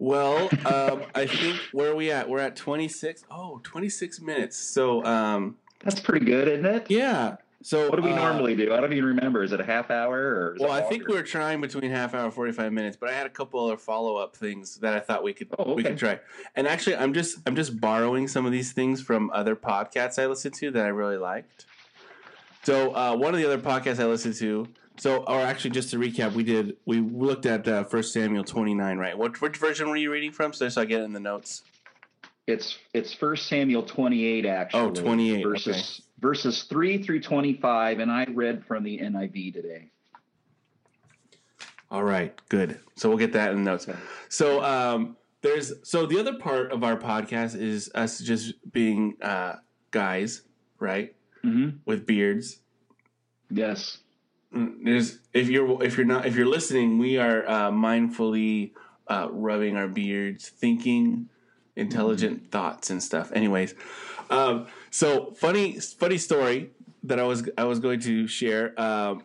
Well, 0.00 0.50
um, 0.64 1.02
I 1.14 1.26
think 1.26 1.60
where 1.70 1.92
are 1.92 1.94
we 1.94 2.10
at? 2.10 2.28
We're 2.28 2.40
at 2.40 2.56
26. 2.56 3.22
Oh, 3.30 3.60
26 3.62 4.20
minutes. 4.22 4.56
So, 4.56 5.04
um, 5.04 5.56
that's 5.80 6.00
pretty 6.00 6.24
good, 6.26 6.48
isn't 6.48 6.66
it? 6.66 6.90
yeah. 6.90 7.36
So 7.62 7.90
What 7.90 7.96
do 7.96 8.02
we 8.02 8.12
uh, 8.12 8.16
normally 8.16 8.56
do? 8.56 8.72
I 8.72 8.80
don't 8.80 8.94
even 8.94 9.04
remember. 9.04 9.42
Is 9.42 9.52
it 9.52 9.60
a 9.60 9.64
half 9.64 9.90
hour 9.90 10.18
or? 10.18 10.56
Well, 10.58 10.72
I 10.72 10.80
think 10.80 11.06
we 11.06 11.14
were 11.14 11.22
trying 11.22 11.60
between 11.60 11.90
half 11.90 12.14
hour, 12.14 12.30
forty 12.30 12.52
five 12.52 12.72
minutes, 12.72 12.96
but 12.98 13.10
I 13.10 13.12
had 13.12 13.26
a 13.26 13.30
couple 13.30 13.62
other 13.62 13.76
follow 13.76 14.16
up 14.16 14.34
things 14.34 14.76
that 14.76 14.94
I 14.94 15.00
thought 15.00 15.22
we 15.22 15.34
could 15.34 15.48
Oh, 15.58 15.74
we 15.74 15.82
could 15.82 15.98
try. 15.98 16.20
And 16.56 16.66
actually, 16.66 16.96
I'm 16.96 17.12
just 17.12 17.38
I'm 17.46 17.54
just 17.54 17.78
borrowing 17.78 18.28
some 18.28 18.46
of 18.46 18.52
these 18.52 18.72
things 18.72 19.02
from 19.02 19.30
other 19.34 19.54
podcasts 19.56 20.18
I 20.18 20.26
listened 20.26 20.54
to 20.54 20.70
that 20.70 20.86
I 20.86 20.88
really 20.88 21.18
liked. 21.18 21.66
So 22.62 22.94
uh, 22.94 23.14
one 23.16 23.34
of 23.34 23.40
the 23.40 23.46
other 23.46 23.58
podcasts 23.58 24.00
I 24.00 24.06
listened 24.06 24.36
to. 24.36 24.66
So, 24.98 25.18
or 25.24 25.40
actually, 25.40 25.70
just 25.70 25.90
to 25.90 25.98
recap, 25.98 26.32
we 26.32 26.42
did 26.42 26.76
we 26.86 27.00
looked 27.00 27.44
at 27.44 27.68
uh, 27.68 27.84
First 27.84 28.14
Samuel 28.14 28.44
twenty 28.44 28.72
nine, 28.74 28.96
right? 28.96 29.16
What 29.16 29.38
which 29.42 29.58
version 29.58 29.90
were 29.90 29.96
you 29.96 30.10
reading 30.10 30.32
from? 30.32 30.54
So, 30.54 30.66
so 30.70 30.80
I 30.80 30.86
get 30.86 31.02
it 31.02 31.04
in 31.04 31.12
the 31.12 31.20
notes. 31.20 31.62
It's 32.50 32.78
it's 32.92 33.12
First 33.14 33.46
Samuel 33.46 33.82
twenty 33.82 34.24
eight 34.24 34.44
actually. 34.46 34.80
Oh, 34.80 34.90
28, 34.90 35.42
verses 35.44 36.02
verses 36.18 36.64
three 36.64 37.02
through 37.02 37.20
twenty 37.22 37.54
five, 37.54 37.98
and 38.00 38.10
I 38.10 38.24
read 38.24 38.64
from 38.66 38.84
the 38.84 38.98
NIV 38.98 39.54
today. 39.54 39.90
All 41.90 42.04
right, 42.04 42.38
good. 42.48 42.78
So 42.96 43.08
we'll 43.08 43.18
get 43.18 43.32
that 43.32 43.50
in 43.52 43.64
the 43.64 43.70
notes. 43.70 43.88
Okay. 43.88 43.98
So 44.28 44.62
um, 44.62 45.16
there's 45.42 45.72
so 45.82 46.06
the 46.06 46.18
other 46.20 46.34
part 46.38 46.70
of 46.72 46.84
our 46.84 46.96
podcast 46.96 47.56
is 47.60 47.90
us 47.94 48.20
just 48.20 48.54
being 48.72 49.16
uh, 49.22 49.54
guys, 49.90 50.42
right, 50.78 51.14
Mm-hmm. 51.44 51.78
with 51.86 52.06
beards. 52.06 52.58
Yes. 53.50 53.98
Mm, 54.54 54.84
There's 54.84 55.18
if 55.32 55.48
you're 55.48 55.82
if 55.82 55.96
you're 55.96 56.06
not 56.06 56.26
if 56.26 56.36
you're 56.36 56.46
listening, 56.46 56.98
we 56.98 57.16
are 57.18 57.48
uh, 57.48 57.70
mindfully 57.70 58.72
uh, 59.08 59.28
rubbing 59.30 59.76
our 59.76 59.88
beards, 59.88 60.48
thinking 60.48 61.28
intelligent 61.76 62.50
thoughts 62.50 62.90
and 62.90 63.02
stuff. 63.02 63.32
Anyways, 63.32 63.74
um, 64.30 64.66
so 64.90 65.32
funny 65.32 65.78
funny 65.80 66.18
story 66.18 66.70
that 67.04 67.18
I 67.18 67.24
was 67.24 67.48
I 67.56 67.64
was 67.64 67.78
going 67.78 68.00
to 68.00 68.26
share. 68.26 68.78
Um, 68.80 69.24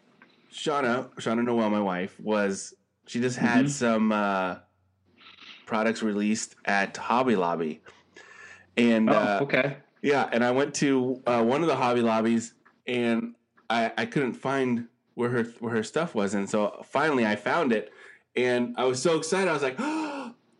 Shanna 0.49 1.09
Shanna 1.19 1.43
Noel, 1.43 1.69
my 1.69 1.81
wife, 1.81 2.19
was 2.19 2.73
she 3.07 3.19
just 3.19 3.37
had 3.37 3.65
Mhm. 3.65 3.69
some 3.69 4.11
uh, 4.11 4.55
products 5.65 6.01
released 6.03 6.55
at 6.65 6.95
Hobby 6.97 7.35
Lobby, 7.35 7.81
and 8.77 9.09
Oh, 9.09 9.15
uh, 9.15 9.39
okay. 9.43 9.77
yeah, 10.01 10.29
and 10.31 10.43
I 10.43 10.51
went 10.51 10.73
to 10.75 11.21
uh, 11.25 11.43
one 11.43 11.61
of 11.61 11.67
the 11.67 11.75
Hobby 11.75 12.01
Lobbies, 12.01 12.53
and 12.87 13.35
I, 13.69 13.91
I 13.97 14.05
couldn't 14.05 14.33
find 14.33 14.87
where 15.15 15.29
her 15.29 15.43
where 15.59 15.73
her 15.73 15.83
stuff 15.83 16.13
was, 16.15 16.33
and 16.33 16.49
so 16.49 16.81
finally 16.85 17.25
I 17.25 17.35
found 17.35 17.73
it, 17.73 17.91
and 18.35 18.75
I 18.77 18.85
was 18.85 19.01
so 19.01 19.17
excited. 19.17 19.49
I 19.49 19.53
was 19.53 19.63
like, 19.63 19.75
"Oh, 19.79 20.04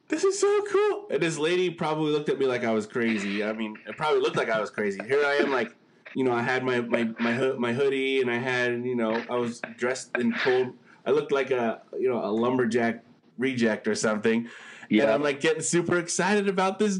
this 0.07 0.23
is 0.23 0.39
so 0.39 0.61
cool!" 0.71 1.07
And 1.09 1.21
this 1.21 1.37
lady 1.37 1.69
probably 1.69 2.11
looked 2.11 2.29
at 2.29 2.39
me 2.39 2.45
like 2.45 2.63
I 2.63 2.71
was 2.71 2.85
crazy. 2.85 3.43
I 3.43 3.53
mean, 3.53 3.77
it 3.87 3.97
probably 3.97 4.21
looked 4.21 4.35
like 4.37 4.49
I 4.49 4.59
was 4.59 4.69
crazy. 4.69 4.99
Here 5.07 5.23
I 5.25 5.35
am, 5.35 5.51
like, 5.51 5.75
you 6.13 6.23
know, 6.23 6.33
I 6.33 6.41
had 6.41 6.63
my 6.63 6.81
my 6.81 7.09
my, 7.19 7.33
hoo- 7.33 7.57
my 7.57 7.73
hoodie, 7.73 8.21
and 8.21 8.29
I 8.29 8.37
had, 8.37 8.85
you 8.85 8.95
know, 8.95 9.23
I 9.29 9.35
was 9.35 9.61
dressed 9.77 10.15
in 10.17 10.33
cold. 10.33 10.73
I 11.05 11.11
looked 11.11 11.31
like 11.31 11.51
a 11.51 11.81
you 11.99 12.09
know 12.09 12.23
a 12.23 12.31
lumberjack 12.31 13.03
reject 13.37 13.87
or 13.87 13.95
something. 13.95 14.47
Yeah. 14.89 15.03
And 15.03 15.11
I'm 15.11 15.23
like 15.23 15.39
getting 15.39 15.61
super 15.61 15.97
excited 15.97 16.47
about 16.47 16.79
this 16.79 16.99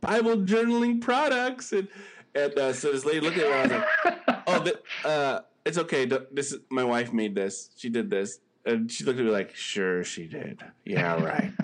Bible 0.00 0.36
journaling 0.38 1.00
products, 1.00 1.72
and 1.72 1.88
and 2.34 2.58
uh, 2.58 2.72
so 2.72 2.92
this 2.92 3.04
lady 3.04 3.20
looked 3.20 3.38
at 3.38 3.46
me. 3.46 3.52
and 3.52 3.72
I 3.72 3.76
was 3.76 4.14
like, 4.26 4.42
"Oh, 4.46 4.62
th- 4.64 4.76
uh, 5.04 5.40
it's 5.64 5.78
okay. 5.78 6.06
This 6.32 6.52
is 6.52 6.60
my 6.70 6.84
wife 6.84 7.12
made 7.12 7.34
this. 7.34 7.70
She 7.76 7.88
did 7.88 8.10
this." 8.10 8.40
And 8.66 8.90
she 8.90 9.04
looked 9.04 9.18
at 9.18 9.24
me 9.24 9.30
like, 9.30 9.54
"Sure, 9.54 10.04
she 10.04 10.26
did. 10.26 10.60
Yeah, 10.84 11.22
right." 11.22 11.52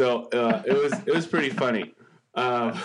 so 0.00 0.30
uh, 0.32 0.62
it 0.64 0.72
was 0.72 0.92
it 1.06 1.14
was 1.14 1.26
pretty 1.26 1.50
funny. 1.50 1.92
Um, 2.34 2.78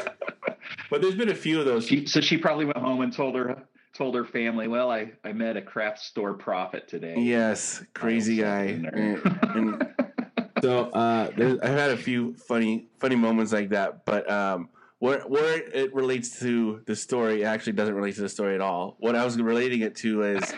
but 0.89 1.01
there's 1.01 1.15
been 1.15 1.29
a 1.29 1.35
few 1.35 1.61
of 1.61 1.65
those. 1.65 1.87
She, 1.87 2.05
so 2.05 2.19
she 2.19 2.37
probably 2.37 2.65
went 2.65 2.77
home 2.77 2.99
and 2.99 3.13
told 3.13 3.35
her 3.35 3.63
told 3.93 4.15
her 4.15 4.25
family, 4.25 4.67
"Well, 4.67 4.91
I 4.91 5.13
I 5.23 5.31
met 5.31 5.55
a 5.55 5.61
craft 5.61 5.99
store 5.99 6.33
prophet 6.33 6.89
today." 6.89 7.15
Yes, 7.17 7.81
crazy 7.93 8.35
guy. 8.35 8.63
And, 8.63 8.85
and 8.87 9.87
so 10.61 10.89
uh, 10.89 11.31
there's, 11.37 11.57
I've 11.59 11.77
had 11.77 11.91
a 11.91 11.97
few 11.97 12.33
funny 12.33 12.89
funny 12.99 13.15
moments 13.15 13.53
like 13.53 13.69
that, 13.69 14.03
but 14.03 14.29
um, 14.29 14.67
where 14.99 15.21
where 15.21 15.61
it 15.69 15.95
relates 15.95 16.37
to 16.41 16.81
the 16.85 16.97
story 16.97 17.43
it 17.43 17.45
actually 17.45 17.73
doesn't 17.73 17.95
relate 17.95 18.15
to 18.15 18.21
the 18.23 18.29
story 18.29 18.55
at 18.55 18.61
all. 18.61 18.97
What 18.99 19.15
I 19.15 19.23
was 19.23 19.39
relating 19.39 19.83
it 19.83 19.95
to 19.97 20.23
is, 20.23 20.53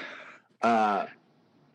uh, 0.64 1.06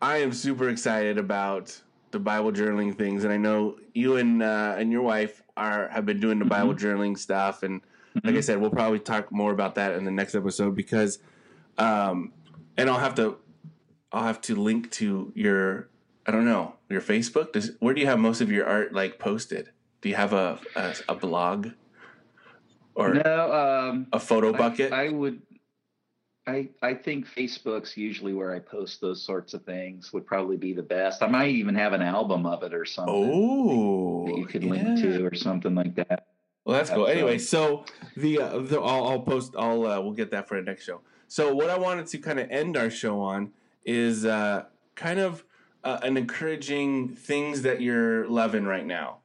I 0.01 0.17
am 0.17 0.33
super 0.33 0.67
excited 0.67 1.17
about 1.17 1.79
the 2.11 2.19
Bible 2.19 2.51
journaling 2.51 2.97
things, 2.97 3.23
and 3.23 3.31
I 3.31 3.37
know 3.37 3.77
you 3.93 4.17
and 4.17 4.41
uh, 4.43 4.75
and 4.77 4.91
your 4.91 5.01
wife 5.01 5.43
are 5.55 5.87
have 5.89 6.05
been 6.05 6.19
doing 6.19 6.39
the 6.39 6.45
Bible 6.45 6.73
journaling 6.73 7.17
stuff, 7.17 7.63
and 7.63 7.81
like 8.23 8.35
I 8.35 8.41
said, 8.41 8.59
we'll 8.61 8.69
probably 8.71 8.99
talk 8.99 9.31
more 9.31 9.51
about 9.51 9.75
that 9.75 9.93
in 9.93 10.03
the 10.05 10.11
next 10.11 10.35
episode 10.35 10.75
because, 10.75 11.19
um, 11.77 12.31
and 12.77 12.89
I'll 12.89 12.99
have 12.99 13.15
to 13.15 13.37
I'll 14.11 14.23
have 14.23 14.41
to 14.41 14.55
link 14.55 14.91
to 14.91 15.31
your 15.35 15.89
I 16.25 16.31
don't 16.31 16.45
know 16.45 16.75
your 16.89 17.01
Facebook. 17.01 17.53
Does 17.53 17.71
where 17.79 17.93
do 17.93 18.01
you 18.01 18.07
have 18.07 18.19
most 18.19 18.41
of 18.41 18.51
your 18.51 18.65
art 18.67 18.93
like 18.93 19.19
posted? 19.19 19.69
Do 20.01 20.09
you 20.09 20.15
have 20.15 20.33
a 20.33 20.59
a, 20.75 20.95
a 21.09 21.15
blog 21.15 21.69
or 22.95 23.13
No, 23.15 23.51
um, 23.53 24.07
a 24.13 24.19
photo 24.19 24.53
I- 24.53 24.57
bucket? 24.57 24.93
I, 24.93 25.09
would. 25.09 25.41
I 26.45 26.69
I 26.81 26.93
think 26.93 27.25
Facebook's 27.25 27.95
usually 27.95 28.33
where 28.33 28.53
I 28.53 28.59
post 28.59 28.99
those 28.99 29.21
sorts 29.21 29.53
of 29.53 29.63
things. 29.63 30.11
Would 30.11 30.25
probably 30.25 30.57
be 30.57 30.73
the 30.73 30.83
best. 30.83 31.23
I 31.23 31.27
might 31.27 31.49
even 31.49 31.75
have 31.75 31.93
an 31.93 32.01
album 32.01 32.45
of 32.45 32.63
it 32.63 32.73
or 32.73 32.85
something 32.85 33.31
oh, 33.33 34.25
that 34.25 34.37
you 34.37 34.45
could 34.45 34.63
yeah. 34.63 34.71
link 34.71 35.01
to 35.01 35.25
or 35.25 35.33
something 35.35 35.73
like 35.73 35.95
that. 35.95 36.27
Well, 36.65 36.77
that's 36.77 36.89
cool. 36.89 37.07
Anyway, 37.07 37.37
so 37.39 37.85
the, 38.15 38.39
uh, 38.39 38.59
the 38.59 38.79
I'll, 38.79 39.07
I'll 39.07 39.19
post. 39.21 39.53
I'll 39.57 39.85
uh, 39.85 40.01
we'll 40.01 40.13
get 40.13 40.31
that 40.31 40.47
for 40.47 40.55
the 40.55 40.63
next 40.63 40.85
show. 40.85 41.01
So 41.27 41.53
what 41.53 41.69
I 41.69 41.77
wanted 41.77 42.07
to 42.07 42.17
kind 42.17 42.39
of 42.39 42.49
end 42.49 42.77
our 42.77 42.89
show 42.89 43.19
on 43.19 43.51
is 43.85 44.25
uh, 44.25 44.65
kind 44.95 45.19
of 45.19 45.43
uh, 45.83 45.99
an 46.03 46.15
encouraging 46.15 47.15
things 47.15 47.63
that 47.63 47.81
you're 47.81 48.27
loving 48.27 48.65
right 48.65 48.85
now. 48.85 49.19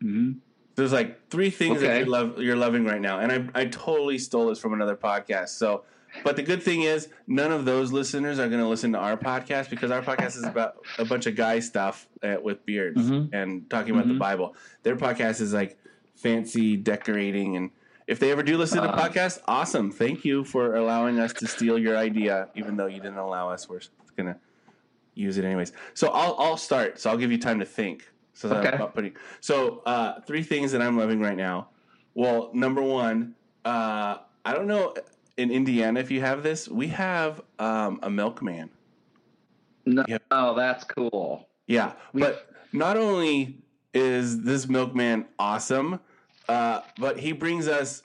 hmm 0.00 0.32
There's 0.78 0.92
like 0.92 1.28
three 1.28 1.50
things 1.50 1.80
that 1.82 1.98
you're, 1.98 2.06
love, 2.06 2.38
you're 2.40 2.56
loving 2.56 2.84
right 2.84 3.00
now, 3.00 3.18
and 3.20 3.30
I 3.54 3.60
I 3.62 3.64
totally 3.66 4.16
stole 4.18 4.48
this 4.48 4.58
from 4.58 4.72
another 4.72 4.96
podcast. 4.96 5.50
So, 5.50 5.84
but 6.24 6.36
the 6.36 6.42
good 6.42 6.62
thing 6.62 6.82
is, 6.82 7.08
none 7.26 7.52
of 7.52 7.64
those 7.64 7.92
listeners 7.92 8.38
are 8.38 8.48
going 8.48 8.62
to 8.62 8.68
listen 8.68 8.92
to 8.92 8.98
our 8.98 9.16
podcast 9.16 9.68
because 9.70 9.90
our 9.90 10.02
podcast 10.02 10.36
is 10.36 10.44
about 10.44 10.76
a 10.98 11.04
bunch 11.04 11.26
of 11.26 11.34
guy 11.36 11.58
stuff 11.58 12.08
uh, 12.22 12.36
with 12.42 12.64
beards 12.64 13.02
Mhm. 13.10 13.28
and 13.32 13.68
talking 13.68 13.92
about 13.92 14.08
the 14.08 14.14
Mhm. 14.14 14.18
Bible. 14.20 14.54
Their 14.84 14.96
podcast 14.96 15.40
is 15.40 15.52
like 15.52 15.78
fancy 16.14 16.76
decorating, 16.76 17.56
and 17.56 17.70
if 18.06 18.18
they 18.20 18.30
ever 18.30 18.42
do 18.42 18.56
listen 18.56 18.80
to 18.80 18.86
the 18.88 18.94
Uh. 18.94 19.08
podcast, 19.08 19.40
awesome! 19.46 19.90
Thank 19.90 20.24
you 20.24 20.44
for 20.44 20.74
allowing 20.76 21.18
us 21.18 21.32
to 21.34 21.46
steal 21.46 21.78
your 21.78 21.96
idea, 21.96 22.48
even 22.54 22.76
though 22.76 22.86
you 22.86 23.00
didn't 23.00 23.18
allow 23.18 23.50
us. 23.50 23.68
We're 23.68 23.80
gonna 24.16 24.38
use 25.14 25.38
it 25.38 25.44
anyways. 25.44 25.72
So 25.94 26.08
I'll 26.08 26.36
I'll 26.38 26.56
start. 26.56 26.98
So 27.00 27.10
I'll 27.10 27.18
give 27.18 27.32
you 27.32 27.38
time 27.38 27.58
to 27.58 27.66
think. 27.66 28.10
So 28.38 28.50
Okay. 28.50 28.76
I'm 28.80 28.88
putting. 28.92 29.14
So 29.40 29.82
uh, 29.84 30.20
three 30.20 30.44
things 30.44 30.70
that 30.70 30.80
I'm 30.80 30.96
loving 30.96 31.18
right 31.20 31.36
now. 31.36 31.70
Well, 32.14 32.50
number 32.54 32.80
one, 32.82 33.34
uh, 33.64 34.18
I 34.44 34.54
don't 34.54 34.68
know 34.68 34.94
in 35.36 35.50
Indiana 35.50 35.98
if 35.98 36.10
you 36.12 36.20
have 36.20 36.44
this. 36.44 36.68
We 36.68 36.86
have 36.88 37.40
um, 37.58 37.98
a 38.02 38.08
milkman. 38.10 38.70
No, 39.86 40.04
Yep. 40.06 40.22
oh, 40.30 40.54
that's 40.54 40.84
cool. 40.84 41.48
Yeah, 41.66 41.94
We- 42.12 42.22
but 42.22 42.48
not 42.72 42.96
only 42.96 43.58
is 43.92 44.42
this 44.44 44.68
milkman 44.68 45.26
awesome, 45.40 45.98
uh, 46.48 46.82
but 46.98 47.18
he 47.18 47.32
brings 47.32 47.66
us 47.66 48.04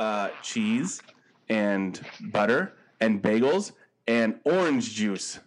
uh, 0.00 0.30
cheese 0.42 1.02
and 1.50 2.00
butter 2.32 2.72
and 3.00 3.22
bagels 3.22 3.72
and 4.08 4.40
orange 4.44 4.94
juice. 4.94 5.40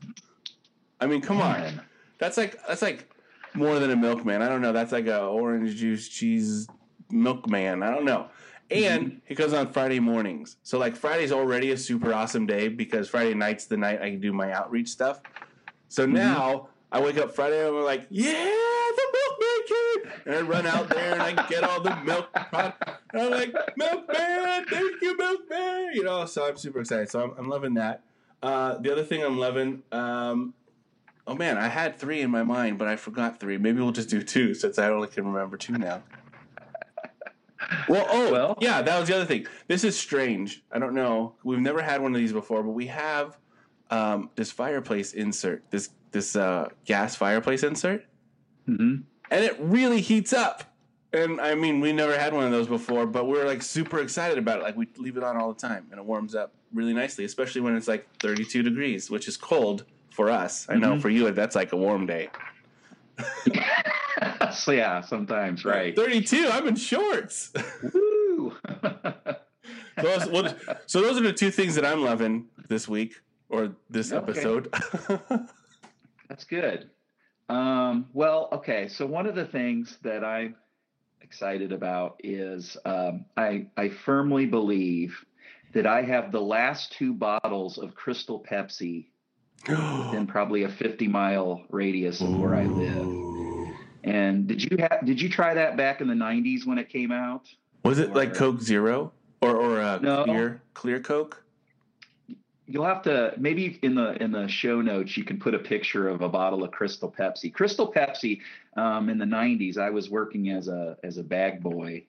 I 1.02 1.08
mean, 1.08 1.22
come 1.22 1.42
on. 1.42 1.82
That's 2.20 2.38
like 2.38 2.56
that's 2.68 2.82
like 2.82 3.10
more 3.58 3.80
than 3.80 3.92
a 3.92 3.96
milkman. 3.96 4.42
I 4.42 4.50
don't 4.50 4.62
know. 4.62 4.72
That's 4.72 4.92
like 4.92 5.08
a 5.08 5.26
orange 5.26 5.76
juice 5.76 6.08
cheese 6.08 6.68
milkman. 7.12 7.84
I 7.84 7.92
don't 7.92 8.06
know. 8.06 8.28
And 8.70 9.22
he 9.26 9.34
comes 9.34 9.54
on 9.54 9.72
Friday 9.72 10.00
mornings. 10.00 10.58
So 10.64 10.78
like 10.78 10.96
Friday's 10.96 11.32
already 11.32 11.72
a 11.72 11.78
super 11.78 12.14
awesome 12.14 12.46
day 12.46 12.68
because 12.68 13.08
Friday 13.10 13.34
night's 13.34 13.66
the 13.66 13.78
night 13.78 14.02
I 14.02 14.10
can 14.10 14.20
do 14.20 14.34
my 14.34 14.52
outreach 14.52 14.90
stuff. 14.90 15.22
So 15.88 16.06
now 16.06 16.68
I 16.92 17.00
wake 17.02 17.18
up 17.18 17.34
Friday 17.34 17.66
and 17.66 17.78
I'm 17.78 17.84
like, 17.84 18.08
yeah, 18.10 18.34
the 18.34 19.08
milkman 19.14 19.68
came. 19.68 20.12
And 20.26 20.36
I 20.36 20.42
run 20.42 20.68
out 20.68 20.90
there 20.90 21.14
and 21.14 21.22
I 21.22 21.48
get 21.48 21.64
all 21.64 21.82
the 21.82 21.96
milk. 22.04 22.32
product. 22.34 22.84
And 23.14 23.22
I'm 23.22 23.32
like, 23.32 23.54
milkman, 23.78 24.66
thank 24.66 25.02
you, 25.02 25.18
milkman. 25.18 25.92
You 25.94 26.04
know, 26.04 26.26
so 26.26 26.46
I'm 26.46 26.58
super 26.58 26.82
excited. 26.82 27.10
So 27.10 27.24
I'm, 27.24 27.34
I'm 27.38 27.50
loving 27.50 27.76
that. 27.76 28.04
Uh, 28.44 28.78
the 28.80 28.92
other 28.92 29.04
thing 29.04 29.24
I'm 29.24 29.38
loving, 29.38 29.82
um, 29.94 30.54
oh 31.28 31.36
man, 31.36 31.58
I 31.58 31.68
had 31.68 31.98
three 31.98 32.22
in 32.22 32.32
my 32.32 32.44
mind, 32.44 32.78
but 32.80 32.88
I 32.88 32.96
forgot 32.96 33.40
three. 33.40 33.58
Maybe 33.58 33.82
we'll 33.82 33.92
just 33.92 34.10
do 34.10 34.24
two 34.24 34.54
since 34.54 34.80
I 34.80 34.90
only 34.90 35.08
can 35.10 35.26
remember 35.28 35.58
two 35.58 35.74
now. 35.78 36.04
Well, 37.90 38.06
oh, 38.10 38.32
Well- 38.32 38.58
yeah, 38.62 38.82
that 38.82 39.00
was 39.00 39.10
the 39.10 39.16
other 39.16 39.26
thing. 39.26 39.46
This 39.68 39.84
is 39.84 40.00
strange. 40.00 40.64
I 40.72 40.80
don't 40.80 40.94
know. 40.94 41.36
We've 41.44 41.60
never 41.60 41.82
had 41.82 42.02
one 42.02 42.14
of 42.14 42.20
these 42.20 42.32
before, 42.32 42.64
but 42.64 42.72
we 42.72 42.88
have 42.88 43.38
um, 43.90 44.30
this 44.36 44.52
fireplace 44.52 45.14
insert, 45.14 45.64
this 45.70 45.90
this 46.12 46.36
uh, 46.36 46.70
gas 46.86 47.16
fireplace 47.16 47.64
insert, 47.64 48.06
hmm 48.66 48.98
and 49.30 49.44
it 49.44 49.58
really 49.60 50.00
heats 50.00 50.32
up. 50.32 50.64
And 51.12 51.42
I 51.42 51.56
mean, 51.56 51.82
we 51.82 51.92
never 51.92 52.18
had 52.18 52.34
one 52.34 52.46
of 52.46 52.52
those 52.52 52.68
before, 52.68 53.06
but 53.06 53.26
we're 53.28 53.46
like 53.46 53.62
super 53.62 54.00
excited 54.00 54.38
about 54.38 54.60
it. 54.60 54.64
Like 54.64 54.78
we 54.78 54.88
leave 54.98 55.18
it 55.18 55.24
on 55.24 55.36
all 55.36 55.52
the 55.52 55.60
time, 55.60 55.88
and 55.92 56.00
it 56.00 56.06
warms 56.06 56.36
up 56.36 56.54
really 56.74 56.94
nicely, 56.94 57.26
especially 57.26 57.62
when 57.62 57.76
it's 57.76 57.88
like 57.88 58.08
32 58.22 58.62
degrees, 58.64 59.10
which 59.10 59.28
is 59.28 59.36
cold 59.36 59.84
for 60.18 60.32
us. 60.32 60.66
I 60.68 60.74
know 60.78 61.00
for 61.00 61.10
you, 61.10 61.30
that's 61.30 61.56
like 61.56 61.72
a 61.74 61.78
warm 61.78 62.08
day. 62.08 62.30
so 64.52 64.72
yeah, 64.72 65.00
sometimes 65.02 65.64
right. 65.64 65.96
32. 65.96 66.50
I'm 66.52 66.68
in 66.68 66.76
shorts. 66.76 67.54
Woo! 67.94 68.56
So 68.82 69.36
those, 70.02 70.28
well, 70.28 70.56
so 70.88 71.02
those 71.02 71.18
are 71.20 71.24
the 71.24 71.34
two 71.34 71.52
things 71.52 71.76
that 71.76 71.86
I'm 71.86 72.04
loving 72.04 72.48
this 72.68 72.88
week 72.88 73.22
or 73.50 73.76
this 73.92 74.12
Okay. 74.12 74.18
episode. 74.32 74.74
That's 76.30 76.46
good. 76.46 76.90
Um, 77.48 78.08
well, 78.12 78.50
okay. 78.54 78.88
So 78.88 79.06
one 79.06 79.28
of 79.28 79.36
the 79.36 79.46
things 79.46 80.00
that 80.02 80.24
I'm 80.26 80.56
excited 81.22 81.72
about 81.72 82.20
is 82.24 82.76
um, 82.86 83.26
I 83.38 83.68
I 83.78 83.90
firmly 83.90 84.48
believe 84.48 85.16
that 85.74 85.86
I 85.86 86.02
have 86.02 86.32
the 86.32 86.42
last 86.42 86.94
two 86.94 87.14
bottles 87.14 87.78
of 87.78 87.94
Crystal 87.94 88.44
Pepsi 88.44 89.10
within 89.68 90.28
probably 90.28 90.64
a 90.64 90.70
50 90.70 91.08
mile 91.08 91.64
radius 91.70 92.22
of 92.22 92.30
where 92.40 92.56
I 92.56 92.66
live. 92.66 93.28
And 94.04 94.48
did 94.48 94.64
you 94.64 94.78
have 94.78 95.06
did 95.06 95.22
you 95.22 95.30
try 95.30 95.54
that 95.54 95.76
back 95.76 96.02
in 96.02 96.08
the 96.08 96.14
90s 96.14 96.66
when 96.66 96.78
it 96.78 96.90
came 96.90 97.12
out? 97.12 97.48
Was 97.84 98.00
it 98.00 98.14
like 98.14 98.34
Coke 98.34 98.62
Zero 98.62 99.12
or 99.42 99.56
or 99.56 99.82
uh, 99.82 100.00
No. 100.00 100.24
clear 100.24 100.62
clear 100.74 101.00
Coke? 101.00 101.44
You'll 102.70 102.86
have 102.86 103.02
to 103.04 103.34
maybe 103.38 103.80
in 103.82 103.96
the 103.96 104.22
in 104.22 104.32
the 104.32 104.48
show 104.48 104.82
notes 104.82 105.18
you 105.18 105.24
can 105.24 105.40
put 105.40 105.54
a 105.54 105.60
picture 105.60 106.10
of 106.10 106.22
a 106.22 106.30
bottle 106.30 106.64
of 106.64 106.72
Crystal 106.72 107.12
Pepsi. 107.12 107.54
Crystal 107.54 107.92
Pepsi 107.92 108.42
um, 108.76 109.10
in 109.10 109.18
the 109.18 109.26
'90s, 109.26 109.78
I 109.78 109.90
was 109.90 110.10
working 110.10 110.50
as 110.50 110.68
a 110.68 110.98
as 111.04 111.18
a 111.18 111.24
bag 111.24 111.62
boy, 111.62 112.04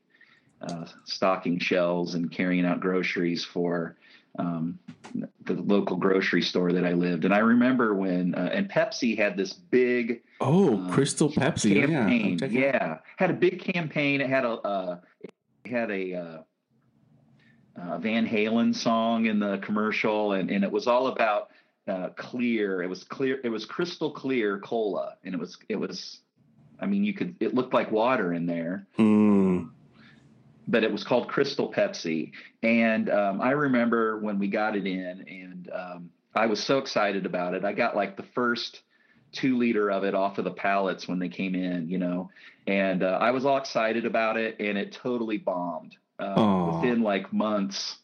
uh, 0.61 0.85
stocking 1.05 1.59
shelves 1.61 2.15
and 2.15 2.31
carrying 2.31 2.65
out 2.65 2.81
groceries 2.81 3.45
for 3.45 3.97
um, 4.39 4.79
the 5.45 5.55
local 5.55 5.97
grocery 5.97 6.43
store 6.43 6.73
that 6.73 6.85
I 6.85 6.93
lived. 6.93 7.25
And 7.25 7.35
I 7.35 7.39
remember 7.39 7.95
when 7.95 8.35
uh, 8.35 8.51
and 8.53 8.71
Pepsi 8.71 9.17
had 9.17 9.37
this 9.37 9.53
big 9.53 10.23
Oh, 10.41 10.75
Um, 10.77 10.91
Crystal 10.93 11.29
Pepsi. 11.31 11.75
campaign. 11.75 12.39
Yeah, 12.41 12.47
Yeah, 12.49 12.99
had 13.17 13.31
a 13.31 13.35
big 13.35 13.61
campaign. 13.61 14.21
It 14.21 14.31
had 14.31 14.45
a 14.45 14.51
uh, 14.51 14.99
it 15.65 15.71
had 15.71 15.91
a 15.91 16.15
uh, 16.15 16.39
uh, 17.81 17.99
Van 17.99 18.27
Halen 18.27 18.75
song 18.75 19.27
in 19.27 19.39
the 19.41 19.59
commercial, 19.59 20.33
and, 20.33 20.51
and 20.51 20.65
it 20.65 20.71
was 20.71 20.87
all 20.87 21.09
about 21.09 21.51
uh, 21.87 22.09
clear. 22.17 22.83
It 22.83 22.89
was 22.89 23.03
clear. 23.05 23.41
It 23.43 23.49
was 23.49 23.65
crystal 23.65 24.11
clear 24.11 24.59
cola, 24.59 25.17
and 25.25 25.35
it 25.35 25.39
was 25.41 25.59
it 25.69 25.77
was. 25.77 26.21
I 26.81 26.87
mean, 26.87 27.03
you 27.03 27.13
could. 27.15 27.35
It 27.41 27.55
looked 27.55 27.75
like 27.75 27.91
water 27.91 28.33
in 28.35 28.47
there, 28.47 28.87
Mm. 28.99 29.71
But 30.69 30.85
it 30.85 30.93
was 30.93 31.03
called 31.03 31.29
Crystal 31.29 31.73
Pepsi. 31.73 32.33
And 32.63 33.11
um, 33.11 33.41
I 33.41 33.53
remember 33.53 34.19
when 34.19 34.39
we 34.39 34.49
got 34.49 34.77
it 34.77 34.87
in, 34.87 35.25
and 35.27 35.71
um, 35.75 36.11
I 36.35 36.47
was 36.47 36.63
so 36.63 36.79
excited 36.79 37.27
about 37.27 37.55
it. 37.55 37.65
I 37.65 37.73
got 37.73 37.97
like 37.97 38.17
the 38.17 38.27
first 38.35 38.83
two 39.33 39.57
liter 39.59 39.91
of 39.91 40.05
it 40.05 40.15
off 40.15 40.39
of 40.39 40.45
the 40.45 40.51
pallets 40.51 41.09
when 41.09 41.19
they 41.19 41.29
came 41.29 41.55
in, 41.55 41.89
you 41.89 41.99
know, 41.99 42.31
and 42.67 43.03
uh, 43.03 43.19
I 43.21 43.31
was 43.31 43.47
all 43.47 43.57
excited 43.57 44.05
about 44.05 44.37
it, 44.37 44.57
and 44.61 44.77
it 44.79 44.93
totally 44.93 45.39
bombed. 45.39 45.97
Uh, 46.19 46.73
within 46.75 47.03
like 47.03 47.33
months, 47.33 47.97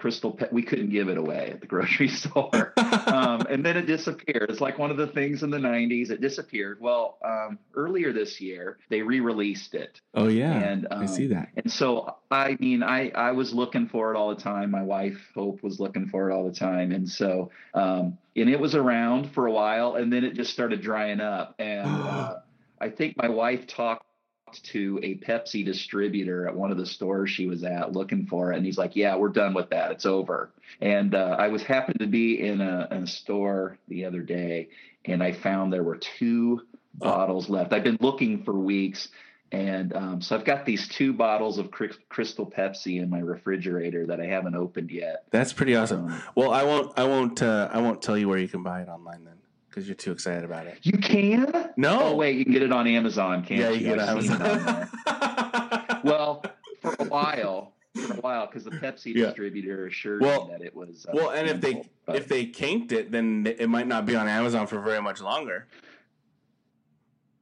Crystal 0.00 0.32
Pe- 0.32 0.48
we 0.50 0.62
couldn't 0.62 0.90
give 0.90 1.08
it 1.08 1.18
away 1.18 1.50
at 1.52 1.60
the 1.60 1.66
grocery 1.66 2.08
store. 2.24 2.72
um, 2.76 3.42
and 3.50 3.64
then 3.64 3.76
it 3.76 3.86
disappeared. 3.86 4.50
It's 4.50 4.60
like 4.60 4.78
one 4.78 4.90
of 4.90 4.96
the 4.96 5.06
things 5.06 5.42
in 5.42 5.50
the 5.50 5.58
90s. 5.58 6.10
It 6.10 6.20
disappeared. 6.20 6.78
Well, 6.80 7.18
um, 7.24 7.58
earlier 7.74 8.12
this 8.12 8.40
year, 8.40 8.78
they 8.88 9.02
re 9.02 9.20
released 9.20 9.74
it. 9.74 10.00
Oh 10.14 10.28
yeah, 10.28 10.58
And, 10.58 10.88
I 10.90 10.96
um, 10.96 11.08
see 11.08 11.26
that. 11.28 11.50
And 11.56 11.70
so, 11.70 12.16
I 12.30 12.56
mean, 12.58 12.82
I, 12.82 13.10
I 13.10 13.32
was 13.32 13.52
looking 13.52 13.88
for 13.88 14.12
it 14.12 14.16
all 14.16 14.34
the 14.34 14.40
time. 14.40 14.70
My 14.70 14.82
wife, 14.82 15.18
Hope, 15.34 15.62
was 15.62 15.78
looking 15.78 16.08
for 16.08 16.30
it 16.30 16.34
all 16.34 16.44
the 16.44 16.54
time. 16.54 16.92
And 16.92 17.08
so, 17.08 17.50
um, 17.74 18.16
and 18.34 18.48
it 18.48 18.58
was 18.58 18.74
around 18.74 19.32
for 19.32 19.46
a 19.46 19.52
while 19.52 19.96
and 19.96 20.10
then 20.12 20.24
it 20.24 20.34
just 20.34 20.52
started 20.52 20.80
drying 20.80 21.20
up. 21.20 21.54
And 21.58 21.86
uh, 21.86 22.36
I 22.80 22.88
think 22.88 23.16
my 23.16 23.28
wife 23.28 23.66
talked 23.66 24.06
to 24.54 24.98
a 25.02 25.16
Pepsi 25.16 25.64
distributor 25.64 26.46
at 26.48 26.54
one 26.54 26.70
of 26.70 26.76
the 26.76 26.86
stores 26.86 27.30
she 27.30 27.46
was 27.46 27.64
at 27.64 27.92
looking 27.92 28.26
for 28.26 28.52
it. 28.52 28.56
And 28.56 28.66
he's 28.66 28.78
like, 28.78 28.96
Yeah, 28.96 29.16
we're 29.16 29.28
done 29.28 29.54
with 29.54 29.70
that. 29.70 29.90
It's 29.92 30.06
over. 30.06 30.50
And 30.80 31.14
uh, 31.14 31.36
I 31.38 31.48
was 31.48 31.62
happened 31.62 32.00
to 32.00 32.06
be 32.06 32.40
in 32.40 32.60
a, 32.60 32.88
in 32.90 33.02
a 33.04 33.06
store 33.06 33.78
the 33.88 34.04
other 34.04 34.20
day 34.20 34.68
and 35.04 35.22
I 35.22 35.32
found 35.32 35.72
there 35.72 35.82
were 35.82 35.96
two 35.96 36.62
bottles 36.94 37.48
left. 37.48 37.72
I've 37.72 37.84
been 37.84 37.98
looking 38.00 38.44
for 38.44 38.58
weeks. 38.58 39.08
And 39.52 39.92
um, 39.96 40.22
so 40.22 40.36
I've 40.36 40.44
got 40.44 40.64
these 40.64 40.86
two 40.86 41.12
bottles 41.12 41.58
of 41.58 41.72
Cry- 41.72 41.88
Crystal 42.08 42.46
Pepsi 42.48 43.02
in 43.02 43.10
my 43.10 43.18
refrigerator 43.18 44.06
that 44.06 44.20
I 44.20 44.26
haven't 44.26 44.54
opened 44.54 44.92
yet. 44.92 45.24
That's 45.32 45.52
pretty 45.52 45.74
awesome. 45.74 46.06
Um, 46.06 46.22
Well, 46.36 46.52
I 46.52 46.62
won't. 46.62 46.96
I 46.96 47.02
won't. 47.02 47.42
Uh, 47.42 47.68
I 47.72 47.80
won't 47.80 48.00
tell 48.00 48.16
you 48.16 48.28
where 48.28 48.38
you 48.38 48.46
can 48.46 48.62
buy 48.62 48.82
it 48.82 48.88
online 48.88 49.24
then, 49.24 49.34
because 49.70 49.86
you're 49.86 49.94
too 49.94 50.10
excited 50.12 50.44
about 50.44 50.66
it. 50.66 50.78
You 50.82 50.98
can? 50.98 51.70
No. 51.76 52.00
Oh 52.02 52.16
wait, 52.16 52.36
you 52.36 52.44
can 52.44 52.52
get 52.52 52.62
it 52.62 52.72
on 52.72 52.86
Amazon, 52.86 53.44
can't 53.44 53.60
you? 53.60 53.64
yeah, 53.64 53.70
you? 53.70 53.76
you 53.76 53.84
get 53.84 53.98
it 53.98 54.00
on 54.00 54.88
Amazon. 55.06 56.00
well, 56.04 56.44
for 56.82 56.94
a 56.98 57.04
while, 57.04 57.72
for 57.94 58.14
a 58.14 58.16
while, 58.16 58.46
because 58.46 58.64
the 58.64 58.72
Pepsi 58.72 59.14
Yeah. 59.14 59.26
distributor 59.26 59.86
assured 59.86 60.22
Well- 60.22 60.46
me 60.48 60.52
that 60.52 60.62
it 60.62 60.74
was. 60.74 61.06
Uh, 61.08 61.12
well, 61.14 61.30
and 61.30 61.48
if 61.48 61.60
they 61.60 61.82
but- 62.06 62.16
if 62.16 62.26
they 62.26 62.44
kinked 62.46 62.90
it, 62.92 63.12
then 63.12 63.46
it 63.58 63.68
might 63.68 63.86
not 63.86 64.04
be 64.06 64.16
on 64.16 64.26
Amazon 64.28 64.66
for 64.66 64.80
very 64.80 65.00
much 65.00 65.20
longer. 65.20 65.68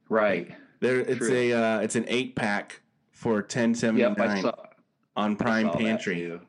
right, 0.09 0.51
There, 0.79 0.99
it's 0.99 1.17
True. 1.17 1.33
a 1.33 1.53
uh, 1.53 1.79
it's 1.79 1.95
an 1.95 2.05
eight 2.07 2.35
pack 2.35 2.81
for 3.11 3.41
ten 3.41 3.73
seventy 3.73 4.01
yep, 4.01 4.17
nine 4.17 4.45
on 5.17 5.31
I 5.31 5.35
Prime 5.35 5.65
saw 5.67 5.71
that 5.73 5.79
Pantry. 5.81 6.15
too. 6.15 6.41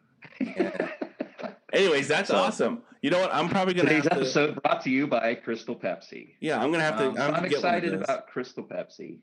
Anyways, 1.73 2.09
that's 2.09 2.29
So- 2.29 2.37
awesome. 2.37 2.83
You 3.03 3.11
know 3.11 3.21
what? 3.21 3.35
I'm 3.35 3.49
probably 3.49 3.75
gonna 3.75 3.89
Today's 3.89 4.05
have 4.05 4.13
to. 4.13 4.17
episode 4.21 4.63
brought 4.63 4.83
to 4.85 4.91
you 4.91 5.07
by 5.07 5.35
Crystal 5.35 5.75
Pepsi. 5.75 6.35
Yeah, 6.41 6.61
I'm 6.63 6.71
gonna 6.71 6.83
have 6.85 6.99
to. 6.99 7.07
Um, 7.09 7.17
I'm, 7.17 7.23
I'm 7.23 7.35
gonna 7.35 7.49
get 7.49 7.63
one 7.63 7.75
of 7.75 7.83
excited 7.85 7.95
about 8.03 8.27
Crystal 8.29 8.65
Pepsi. 8.65 9.19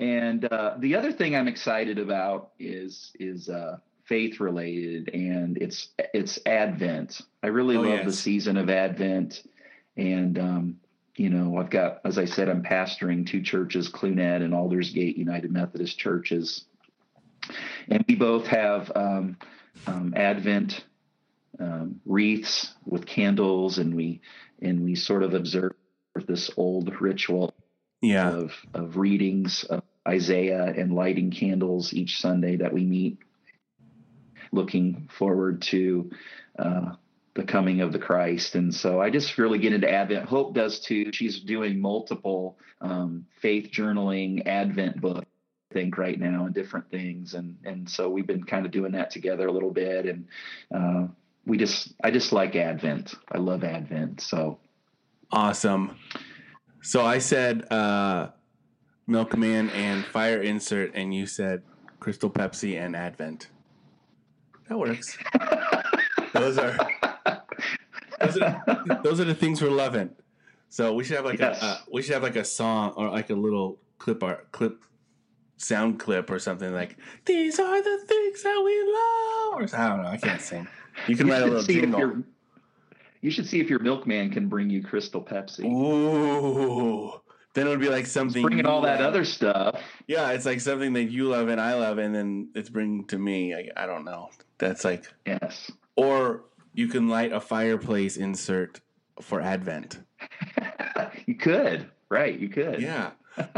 And 0.00 0.44
uh, 0.46 0.74
the 0.78 0.96
other 0.96 1.12
thing 1.12 1.36
I'm 1.36 1.46
excited 1.48 1.98
about 1.98 2.50
is 2.58 3.12
is 3.20 3.48
uh, 3.48 3.76
faith 4.04 4.40
related, 4.40 5.10
and 5.12 5.58
it's 5.58 5.88
it's 6.14 6.38
Advent. 6.46 7.20
I 7.42 7.48
really 7.48 7.76
Oh, 7.76 7.80
love 7.82 7.90
yes. 7.90 8.06
the 8.06 8.12
season 8.12 8.56
of 8.56 8.70
Advent, 8.70 9.42
and 9.98 10.38
um, 10.38 10.76
you 11.14 11.28
know 11.28 11.58
I've 11.58 11.70
got, 11.70 12.00
as 12.06 12.16
I 12.18 12.24
said, 12.24 12.48
I'm 12.48 12.62
pastoring 12.62 13.26
two 13.26 13.42
churches, 13.42 13.90
Clunette 13.90 14.42
and 14.42 14.54
Aldersgate 14.54 15.16
United 15.18 15.52
Methodist 15.52 15.98
churches, 15.98 16.64
and 17.88 18.02
we 18.08 18.14
both 18.14 18.46
have 18.46 18.90
um, 18.96 19.36
um, 19.86 20.14
Advent 20.16 20.84
um, 21.58 22.00
wreaths 22.04 22.72
with 22.84 23.06
candles, 23.06 23.78
and 23.78 23.94
we 23.94 24.20
and 24.60 24.84
we 24.84 24.94
sort 24.94 25.22
of 25.22 25.34
observe 25.34 25.74
this 26.26 26.50
old 26.56 27.00
ritual 27.00 27.52
Yeah, 28.02 28.30
of 28.30 28.52
of 28.72 28.96
readings 28.96 29.64
of 29.64 29.82
Isaiah 30.06 30.64
and 30.64 30.94
lighting 30.94 31.30
candles 31.30 31.92
each 31.92 32.20
Sunday 32.20 32.56
that 32.56 32.72
we 32.72 32.84
meet, 32.84 33.18
looking 34.52 35.08
forward 35.18 35.62
to 35.62 36.10
uh, 36.58 36.92
the 37.34 37.42
coming 37.42 37.80
of 37.80 37.92
the 37.92 37.98
Christ. 37.98 38.54
And 38.54 38.72
so 38.72 39.00
I 39.00 39.10
just 39.10 39.38
really 39.38 39.58
get 39.58 39.72
into 39.72 39.90
Advent. 39.90 40.26
Hope 40.26 40.54
does 40.54 40.80
too. 40.80 41.12
She's 41.12 41.40
doing 41.40 41.80
multiple 41.80 42.58
um, 42.80 43.26
faith 43.40 43.70
journaling 43.72 44.46
Advent 44.46 45.00
books. 45.00 45.26
I 45.70 45.74
think 45.74 45.98
right 45.98 46.20
now 46.20 46.44
and 46.44 46.54
different 46.54 46.88
things 46.88 47.34
and 47.34 47.56
and 47.64 47.90
so 47.90 48.08
we've 48.08 48.28
been 48.28 48.44
kind 48.44 48.64
of 48.64 48.70
doing 48.70 48.92
that 48.92 49.10
together 49.10 49.48
a 49.48 49.50
little 49.50 49.72
bit 49.72 50.06
and 50.06 50.28
uh, 50.72 51.08
we 51.46 51.58
just 51.58 51.92
I 52.02 52.10
just 52.10 52.32
like 52.32 52.56
Advent 52.56 53.14
I 53.30 53.38
love 53.38 53.64
Advent 53.64 54.20
so 54.20 54.58
awesome. 55.32 55.96
So 56.82 57.04
I 57.04 57.18
said 57.18 57.70
uh, 57.72 58.28
Milkman 59.06 59.70
and 59.70 60.04
Fire 60.04 60.40
Insert, 60.42 60.92
and 60.94 61.14
you 61.14 61.26
said 61.26 61.62
Crystal 61.98 62.30
Pepsi 62.30 62.78
and 62.78 62.94
Advent. 62.94 63.48
That 64.68 64.78
works. 64.78 65.16
those 66.34 66.58
are 66.58 66.76
those 68.20 68.38
are 68.38 68.62
those 69.02 69.20
are 69.20 69.24
the 69.24 69.34
things 69.34 69.62
we're 69.62 69.70
loving. 69.70 70.10
So 70.68 70.92
we 70.94 71.04
should 71.04 71.16
have 71.16 71.24
like 71.24 71.38
Yes. 71.38 71.62
a 71.62 71.66
uh, 71.66 71.78
we 71.92 72.02
should 72.02 72.14
have 72.14 72.22
like 72.22 72.36
a 72.36 72.44
song 72.44 72.92
or 72.96 73.08
like 73.10 73.30
a 73.30 73.34
little 73.34 73.78
clip 73.98 74.22
art 74.22 74.50
clip 74.52 74.82
sound 75.56 75.98
clip 76.00 76.30
or 76.30 76.38
something 76.38 76.72
like 76.72 76.96
these 77.24 77.58
are 77.58 77.82
the 77.82 77.98
things 78.06 78.42
that 78.42 78.62
we 78.64 78.80
love. 78.92 79.72
Or, 79.72 79.78
I 79.78 79.88
don't 79.88 80.02
know. 80.02 80.08
I 80.08 80.16
can't 80.16 80.40
sing. 80.40 80.66
You 81.08 81.16
can 81.16 81.26
You 81.26 81.32
write 81.32 81.42
a 81.42 81.46
little 81.46 81.62
jingle. 81.62 82.22
you 83.20 83.30
should 83.30 83.46
see 83.46 83.60
if 83.60 83.68
your 83.70 83.78
milkman 83.80 84.30
can 84.30 84.48
bring 84.48 84.70
you 84.70 84.82
Crystal 84.82 85.22
Pepsi. 85.22 85.64
Ooh. 85.64 87.20
Then 87.54 87.68
it 87.68 87.70
would 87.70 87.80
be 87.80 87.88
like 87.88 88.06
something 88.06 88.42
Bringing 88.42 88.64
you 88.64 88.70
all 88.70 88.80
that 88.82 89.00
other 89.00 89.24
stuff. 89.24 89.80
Yeah, 90.08 90.30
it's 90.32 90.44
like 90.44 90.60
something 90.60 90.92
that 90.94 91.04
you 91.04 91.28
love 91.28 91.48
and 91.48 91.60
I 91.60 91.74
love, 91.74 91.98
and 91.98 92.12
then 92.12 92.48
it's 92.56 92.68
bringing 92.68 93.06
to 93.06 93.18
me. 93.18 93.54
I, 93.54 93.68
I 93.76 93.86
don't 93.86 94.04
know. 94.04 94.30
That's 94.58 94.84
like, 94.84 95.04
Yes. 95.24 95.70
or 95.94 96.46
you 96.74 96.88
can 96.88 97.08
light 97.08 97.32
a 97.32 97.40
fireplace 97.40 98.16
insert 98.16 98.80
for 99.22 99.40
Advent. 99.40 100.00
you 101.26 101.36
could. 101.36 101.88
Right, 102.08 102.36
you 102.38 102.48
could. 102.48 102.80
Yeah. 102.82 103.12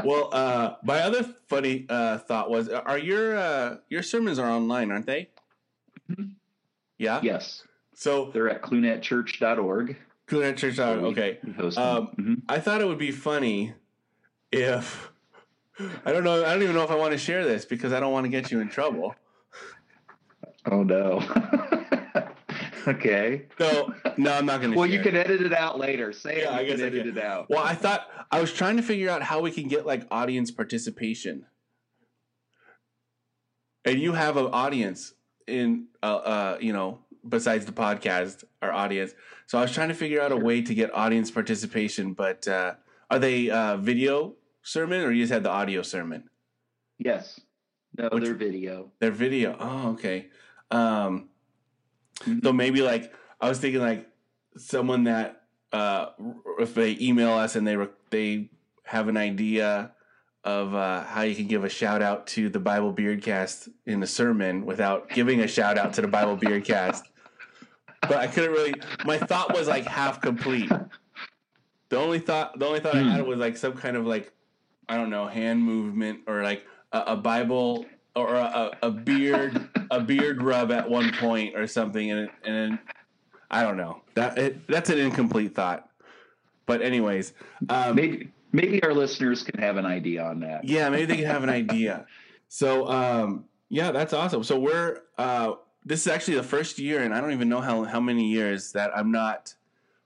Well, 0.05 0.31
uh, 0.33 0.77
my 0.83 1.01
other 1.01 1.23
funny 1.49 1.87
uh, 1.89 2.19
thought 2.19 2.51
was, 2.51 2.69
are 2.69 2.99
your 2.99 3.37
uh, 3.37 3.77
your 3.89 4.03
sermons 4.03 4.39
are 4.39 4.49
online, 4.51 4.91
aren't 4.91 5.07
they? 5.07 5.29
Mhm. 6.11 6.33
Yeah. 6.99 7.21
Yes. 7.23 7.63
So 7.95 8.31
They're 8.33 8.49
at 8.51 8.63
clunetchurch.org. 8.63 9.97
Church. 10.29 10.79
Okay. 10.79 11.39
Um. 11.43 12.09
Mhm. 12.19 12.43
I 12.49 12.59
thought 12.59 12.81
it 12.81 12.87
would 12.87 12.99
be 12.99 13.11
funny 13.13 13.75
if 14.51 15.11
I 16.05 16.13
don't 16.13 16.25
know. 16.25 16.45
I 16.45 16.53
don't 16.53 16.63
even 16.63 16.75
know 16.75 16.83
if 16.85 16.91
I 16.91 16.97
want 16.97 17.13
to 17.13 17.19
share 17.19 17.45
this 17.45 17.65
because 17.65 17.93
I 17.93 18.01
don't 18.01 18.13
want 18.13 18.25
to 18.25 18.31
get 18.31 18.51
you 18.51 18.61
in 18.61 18.69
trouble. 18.69 19.15
Oh 20.65 20.83
no. 20.83 21.21
okay. 22.89 23.47
So 23.59 23.93
no, 24.17 24.33
I'm 24.33 24.47
not 24.47 24.61
going 24.61 24.73
to. 24.73 24.79
Well, 24.79 24.87
you 24.89 25.01
can 25.03 25.17
edit 25.17 25.43
it 25.43 25.53
out 25.53 25.79
later. 25.79 26.13
Say 26.13 26.39
Yeah, 26.43 26.55
it. 26.55 26.61
I 26.61 26.65
guess 26.65 26.77
can 26.79 26.87
edit 26.87 27.07
can. 27.07 27.19
it 27.19 27.23
out. 27.25 27.49
Well, 27.51 27.63
I 27.63 27.75
thought 27.75 28.07
I 28.31 28.41
was 28.41 28.53
trying 28.53 28.77
to 28.77 28.83
figure 28.83 29.11
out 29.11 29.23
how 29.23 29.41
we 29.41 29.51
can 29.51 29.69
get 29.69 29.87
like 29.87 30.07
audience 30.11 30.51
participation. 30.51 31.47
And 33.85 34.01
you 34.01 34.13
have 34.15 34.37
an 34.37 34.47
audience 34.47 35.15
in, 35.47 35.87
uh, 36.03 36.07
uh, 36.07 36.59
you 36.61 36.73
know, 36.73 36.99
besides 37.29 37.67
the 37.67 37.73
podcast, 37.73 38.43
our 38.61 38.73
audience. 38.73 39.15
So 39.47 39.59
I 39.59 39.63
was 39.63 39.73
trying 39.73 39.89
to 39.89 39.95
figure 39.95 40.21
out 40.21 40.33
a 40.33 40.37
way 40.37 40.61
to 40.63 40.75
get 40.75 40.93
audience 40.95 41.31
participation. 41.31 42.13
But 42.13 42.49
uh, 42.49 42.75
are 43.11 43.19
they 43.21 43.49
uh, 43.51 43.77
video 43.77 44.35
sermon 44.63 45.03
or 45.03 45.13
you 45.13 45.23
just 45.23 45.33
had 45.33 45.45
the 45.45 45.51
audio 45.51 45.83
sermon? 45.83 46.25
Yes. 46.99 47.41
No, 47.97 48.09
Which- 48.11 48.25
they're 48.25 48.35
video. 48.35 48.91
They're 48.99 49.11
video. 49.13 49.57
Oh, 49.59 49.91
okay. 49.93 50.29
Um, 50.73 51.29
Mhm. 52.25 52.43
so 52.43 52.53
maybe 52.53 52.83
like 52.83 53.13
I 53.41 53.49
was 53.49 53.59
thinking 53.59 53.81
like 53.81 54.09
someone 54.57 55.05
that 55.05 55.43
uh, 55.73 56.07
if 56.59 56.75
they 56.75 56.97
email 57.01 57.33
us 57.33 57.57
and 57.57 57.67
they 57.67 57.77
re- 57.77 57.89
they 58.11 58.51
have 58.85 59.09
an 59.09 59.17
idea 59.17 59.93
of 60.45 60.75
uh, 60.75 61.03
how 61.03 61.23
you 61.23 61.35
can 61.35 61.47
give 61.49 61.65
a 61.65 61.69
shout 61.69 62.01
out 62.03 62.27
to 62.29 62.49
the 62.49 62.61
Bible 62.61 62.95
Beardcast 62.95 63.69
in 63.85 64.01
the 64.01 64.07
sermon 64.07 64.65
without 64.65 65.09
giving 65.11 65.41
a 65.41 65.49
shout 65.49 65.77
out 65.77 65.93
to 65.95 66.01
the 66.03 66.09
Bible 66.09 66.37
Beardcast. 66.37 67.03
But 68.03 68.17
I 68.19 68.29
couldn't 68.29 68.53
really. 68.53 68.75
My 69.05 69.19
thought 69.19 69.53
was 69.55 69.67
like 69.67 69.85
half 69.87 70.21
complete. 70.21 70.71
The 71.89 71.99
only 71.99 72.21
thought, 72.21 72.59
the 72.59 72.67
only 72.67 72.79
thought 72.81 72.95
I 72.95 73.03
had 73.03 73.27
was 73.27 73.39
like 73.39 73.57
some 73.57 73.73
kind 73.73 73.97
of 73.97 74.07
like 74.07 74.33
I 74.89 74.97
don't 74.97 75.11
know 75.11 75.27
hand 75.27 75.63
movement 75.63 76.21
or 76.29 76.43
like 76.45 76.65
a, 76.93 77.01
a 77.09 77.17
Bible 77.17 77.85
or 78.17 78.35
a, 78.35 78.77
a 78.83 78.91
beard 78.91 79.69
a 79.91 80.01
beard 80.01 80.43
rub 80.43 80.73
at 80.73 80.89
one 80.89 81.13
point 81.21 81.55
or 81.55 81.67
something, 81.69 82.11
and 82.11 82.29
and 82.45 82.79
I 83.51 83.63
don't 83.63 83.77
know 83.77 84.01
that 84.15 84.39
it, 84.39 84.67
that's 84.67 84.91
an 84.91 84.99
incomplete 84.99 85.55
thought. 85.55 85.89
But 86.65 86.83
anyways, 86.83 87.33
um, 87.69 87.95
Maybe 87.95 88.33
maybe 88.53 88.83
our 88.83 88.95
listeners 88.95 89.45
can 89.45 89.61
have 89.61 89.77
an 89.77 89.87
idea 89.87 90.25
on 90.25 90.41
that. 90.41 90.65
yeah, 90.65 90.89
maybe 90.89 91.05
they 91.05 91.17
can 91.17 91.27
have 91.27 91.45
an 91.45 91.51
idea. 91.51 92.07
So 92.49 92.89
um, 92.89 93.45
yeah, 93.69 93.93
that's 93.93 94.13
awesome. 94.13 94.43
So 94.43 94.59
we're 94.59 95.03
uh, 95.19 95.53
this 95.85 96.01
is 96.01 96.09
actually 96.09 96.35
the 96.39 96.43
first 96.43 96.79
year, 96.79 97.03
and 97.03 97.15
I 97.15 97.21
don't 97.21 97.33
even 97.33 97.49
know 97.49 97.61
how 97.61 97.85
how 97.85 98.01
many 98.01 98.29
years 98.31 98.73
that 98.73 98.91
I'm 98.97 99.13
not 99.13 99.55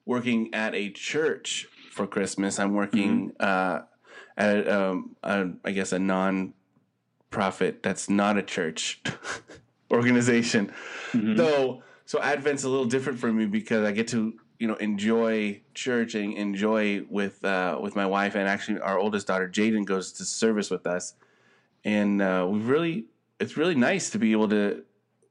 working 0.05 0.53
at 0.53 0.75
a 0.75 0.91
church 0.91 1.69
for 1.93 2.07
Christmas. 2.07 2.59
I'm 2.59 2.75
working 2.75 3.33
uh, 3.41 3.83
at 4.37 4.69
um, 4.69 5.17
a, 5.23 5.51
I 5.65 5.71
guess 5.71 5.93
a 5.93 5.99
non 5.99 6.53
profit 7.41 7.83
that's 7.83 8.11
not 8.11 8.37
a 8.37 8.43
church 8.43 9.01
organization. 9.91 10.73
Mhm. 11.13 11.37
Though, 11.37 11.83
so 12.05 12.21
Advent's 12.21 12.65
a 12.65 12.69
little 12.69 12.85
different 12.87 13.19
for 13.19 13.33
me 13.33 13.47
because 13.47 13.85
I 13.87 13.93
get 13.93 14.09
to 14.09 14.35
you 14.59 14.67
know 14.69 14.75
enjoy 14.75 15.63
church 15.75 16.15
and 16.15 16.35
enjoy 16.35 17.05
with 17.09 17.43
uh, 17.45 17.79
with 17.81 17.97
my 17.97 18.07
wife 18.07 18.35
and 18.35 18.49
actually 18.49 18.81
our 18.81 18.99
oldest 18.99 19.27
daughter 19.29 19.49
Jaden 19.49 19.85
goes 19.87 20.13
to 20.15 20.25
service 20.25 20.71
with 20.71 20.87
us, 20.87 21.15
and 21.85 22.21
uh, 22.21 22.47
we 22.51 22.59
really 22.59 23.05
it's 23.39 23.57
really 23.57 23.75
nice 23.77 24.11
to 24.11 24.19
be 24.19 24.33
able 24.33 24.49
to 24.49 24.83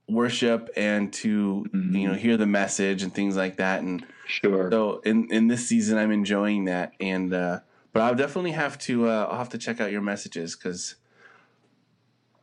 worship 0.08 0.70
and 0.76 1.14
to 1.14 1.66
Mhm. 1.72 2.00
you 2.00 2.08
know 2.08 2.16
hear 2.16 2.36
the 2.38 2.47
message 2.47 3.04
and 3.04 3.14
things 3.14 3.36
like 3.38 3.58
that 3.58 3.82
and 3.84 4.04
Sure. 4.26 4.72
so 4.72 5.00
in 5.06 5.28
in 5.32 5.47
this 5.47 5.68
season 5.68 5.97
I'm 6.00 6.12
enjoying 6.12 6.66
that 6.66 6.93
and 7.00 7.32
uh, 7.34 7.60
but 7.93 8.02
I'll 8.02 8.16
definitely 8.16 8.52
have 8.52 8.80
to 8.80 9.08
uh, 9.08 9.28
I'll 9.30 9.38
have 9.38 9.50
to 9.50 9.58
check 9.60 9.80
out 9.80 9.91
your 9.91 10.02
messages 10.02 10.56
because 10.56 10.95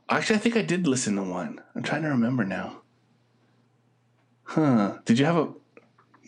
actually 0.08 0.36
I 0.36 0.38
think 0.38 0.56
I 0.56 0.62
did 0.62 0.86
listen 0.86 1.16
to 1.16 1.22
one. 1.22 1.60
I'm 1.74 1.82
trying 1.82 2.02
to 2.02 2.08
remember 2.08 2.44
now. 2.44 2.82
Huh. 4.44 4.98
Did 5.04 5.18
you 5.18 5.24
have 5.24 5.36
a 5.36 5.52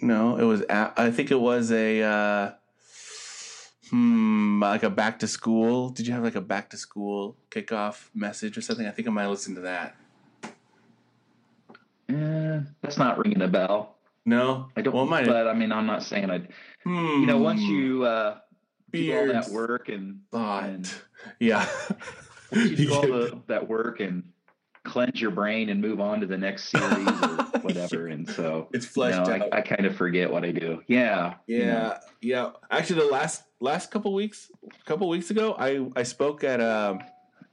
no 0.03 0.37
it 0.37 0.45
was 0.45 0.63
a, 0.63 0.93
I 0.97 1.11
think 1.11 1.31
it 1.31 1.41
was 1.41 1.71
a 1.73 2.03
uh, 2.03 2.53
hmm 3.91 4.61
like 4.63 4.83
a 4.83 4.91
back 4.91 5.19
to 5.21 5.27
school. 5.29 5.91
Did 5.91 6.07
you 6.07 6.13
have 6.15 6.23
like 6.25 6.35
a 6.35 6.41
back 6.41 6.71
to 6.71 6.77
school 6.77 7.37
kickoff 7.51 8.09
message 8.15 8.59
or 8.59 8.61
something? 8.61 8.87
I 8.87 8.91
think 8.91 9.09
I 9.09 9.11
might 9.11 9.27
listen 9.29 9.55
to 9.55 9.61
that. 9.63 9.97
Eh, 12.09 12.61
that's 12.81 12.97
not 12.99 13.19
ringing 13.19 13.43
a 13.43 13.49
bell. 13.49 13.97
no? 14.25 14.69
I 14.77 14.81
don't. 14.81 14.95
well, 14.95 15.07
but 15.07 15.47
I 15.47 15.53
mean, 15.55 15.73
I'm 15.73 15.87
not 15.87 16.03
saying 16.03 16.31
I. 16.31 16.39
hmm, 16.85 17.21
You 17.21 17.27
know, 17.27 17.39
once 17.39 17.61
you 17.61 18.05
uh, 18.05 18.39
do 18.93 19.17
all 19.19 19.27
that 19.29 19.49
work 19.51 19.89
and 19.89 20.21
thought. 20.33 20.65
and 20.65 20.91
yeah 21.39 21.69
you 22.53 22.77
do 22.77 22.95
all 22.95 23.03
the, 23.03 23.41
that 23.47 23.69
work 23.69 24.01
and 24.01 24.25
cleanse 24.85 25.21
your 25.21 25.31
brain 25.31 25.69
and 25.69 25.81
move 25.83 26.01
on 26.01 26.21
to 26.21 26.27
the 26.27 26.39
next 26.39 26.71
series 26.71 27.09
or 27.09 27.29
whatever, 27.63 28.07
and 28.07 28.29
so 28.31 28.69
It's 28.73 28.87
you 28.87 28.91
fleshed 28.93 29.27
know, 29.27 29.35
out. 29.35 29.53
I, 29.53 29.59
I 29.59 29.61
kind 29.61 29.85
of 29.87 29.97
forget 29.97 30.31
what 30.31 30.45
I 30.45 30.53
do. 30.53 30.83
Yeah. 30.87 31.35
you 31.47 31.59
know. 31.59 31.65
yeah, 31.65 31.99
yeah. 32.21 32.51
Actually, 32.71 33.01
the 33.01 33.07
last 33.13 33.43
last 33.61 33.91
couple 33.91 34.15
weeks, 34.15 34.51
a 34.65 34.85
couple 34.85 35.09
weeks 35.09 35.31
ago, 35.31 35.55
I 35.59 35.87
I 35.97 36.05
spoke 36.05 36.45
at 36.45 36.61
a 36.61 36.99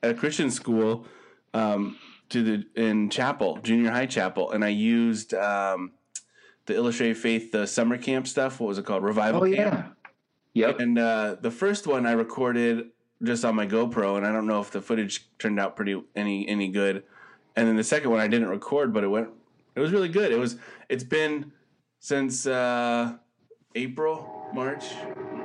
at 0.03 0.11
a 0.11 0.13
Christian 0.13 0.49
school, 0.51 1.05
um, 1.53 1.97
to 2.29 2.43
the 2.43 2.65
in 2.81 3.09
chapel, 3.09 3.57
junior 3.63 3.91
high 3.91 4.05
chapel, 4.05 4.51
and 4.51 4.63
I 4.63 4.69
used 4.69 5.33
um, 5.33 5.91
the 6.67 6.75
Illustrated 6.75 7.17
Faith, 7.17 7.51
the 7.51 7.65
summer 7.67 7.97
camp 7.97 8.27
stuff. 8.27 8.59
What 8.59 8.67
was 8.67 8.77
it 8.77 8.85
called? 8.85 9.03
Revival 9.03 9.41
Oh 9.43 9.45
camp. 9.53 9.57
yeah. 10.55 10.67
Yep. 10.67 10.79
And 10.79 10.97
uh, 10.97 11.35
the 11.41 11.51
first 11.51 11.85
one 11.85 12.05
I 12.05 12.13
recorded 12.13 12.91
just 13.23 13.45
on 13.45 13.55
my 13.55 13.65
GoPro, 13.65 14.17
and 14.17 14.25
I 14.25 14.31
don't 14.31 14.47
know 14.47 14.61
if 14.61 14.71
the 14.71 14.81
footage 14.81 15.27
turned 15.39 15.59
out 15.59 15.75
pretty 15.75 16.01
any 16.15 16.47
any 16.47 16.69
good. 16.69 17.03
And 17.55 17.67
then 17.67 17.75
the 17.75 17.83
second 17.83 18.11
one 18.11 18.19
I 18.19 18.27
didn't 18.27 18.49
record, 18.49 18.93
but 18.93 19.03
it 19.03 19.07
went. 19.07 19.29
It 19.75 19.79
was 19.79 19.91
really 19.91 20.09
good. 20.09 20.31
It 20.31 20.39
was. 20.39 20.57
It's 20.89 21.03
been 21.03 21.51
since 21.99 22.45
uh, 22.45 23.13
April, 23.75 24.49
March, 24.53 24.85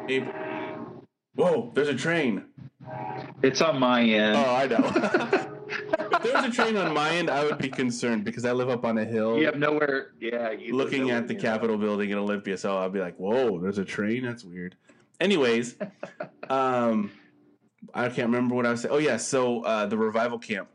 April. 0.08 1.06
Whoa! 1.34 1.70
There's 1.74 1.88
a 1.88 1.94
train. 1.94 2.44
It's 3.42 3.60
on 3.60 3.78
my 3.78 4.02
end. 4.02 4.36
Oh, 4.36 4.54
I 4.54 4.66
know. 4.66 5.56
if 5.68 6.22
there 6.22 6.34
was 6.34 6.44
a 6.44 6.50
train 6.50 6.76
on 6.76 6.92
my 6.92 7.10
end, 7.10 7.30
I 7.30 7.44
would 7.44 7.58
be 7.58 7.68
concerned 7.68 8.24
because 8.24 8.44
I 8.44 8.52
live 8.52 8.68
up 8.68 8.84
on 8.84 8.98
a 8.98 9.04
hill. 9.04 9.38
you 9.38 9.46
have 9.46 9.56
nowhere. 9.56 10.12
Yeah. 10.20 10.50
You 10.50 10.74
looking 10.74 11.02
nowhere 11.02 11.16
at 11.16 11.28
the 11.28 11.34
Capitol 11.34 11.78
building 11.78 12.10
in 12.10 12.18
Olympia. 12.18 12.58
So 12.58 12.76
I'd 12.78 12.92
be 12.92 13.00
like, 13.00 13.16
whoa, 13.16 13.58
there's 13.60 13.78
a 13.78 13.84
train? 13.84 14.24
That's 14.24 14.44
weird. 14.44 14.76
Anyways, 15.20 15.76
um, 16.48 17.10
I 17.94 18.08
can't 18.08 18.28
remember 18.28 18.54
what 18.54 18.66
I 18.66 18.70
was 18.70 18.82
saying. 18.82 18.94
Oh, 18.94 18.98
yeah. 18.98 19.16
So 19.16 19.62
uh, 19.64 19.86
the 19.86 19.96
revival 19.98 20.38
camp. 20.38 20.68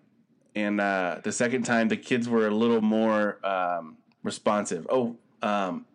And 0.56 0.80
uh, 0.80 1.20
the 1.24 1.32
second 1.32 1.64
time, 1.64 1.89
the 1.89 1.97
kids 1.97 2.30
were 2.30 2.47
a 2.47 2.51
little 2.51 2.82
more 2.82 3.45
um, 3.45 3.97
responsive. 4.24 4.88
Oh, 4.89 5.18
um, 5.41 5.86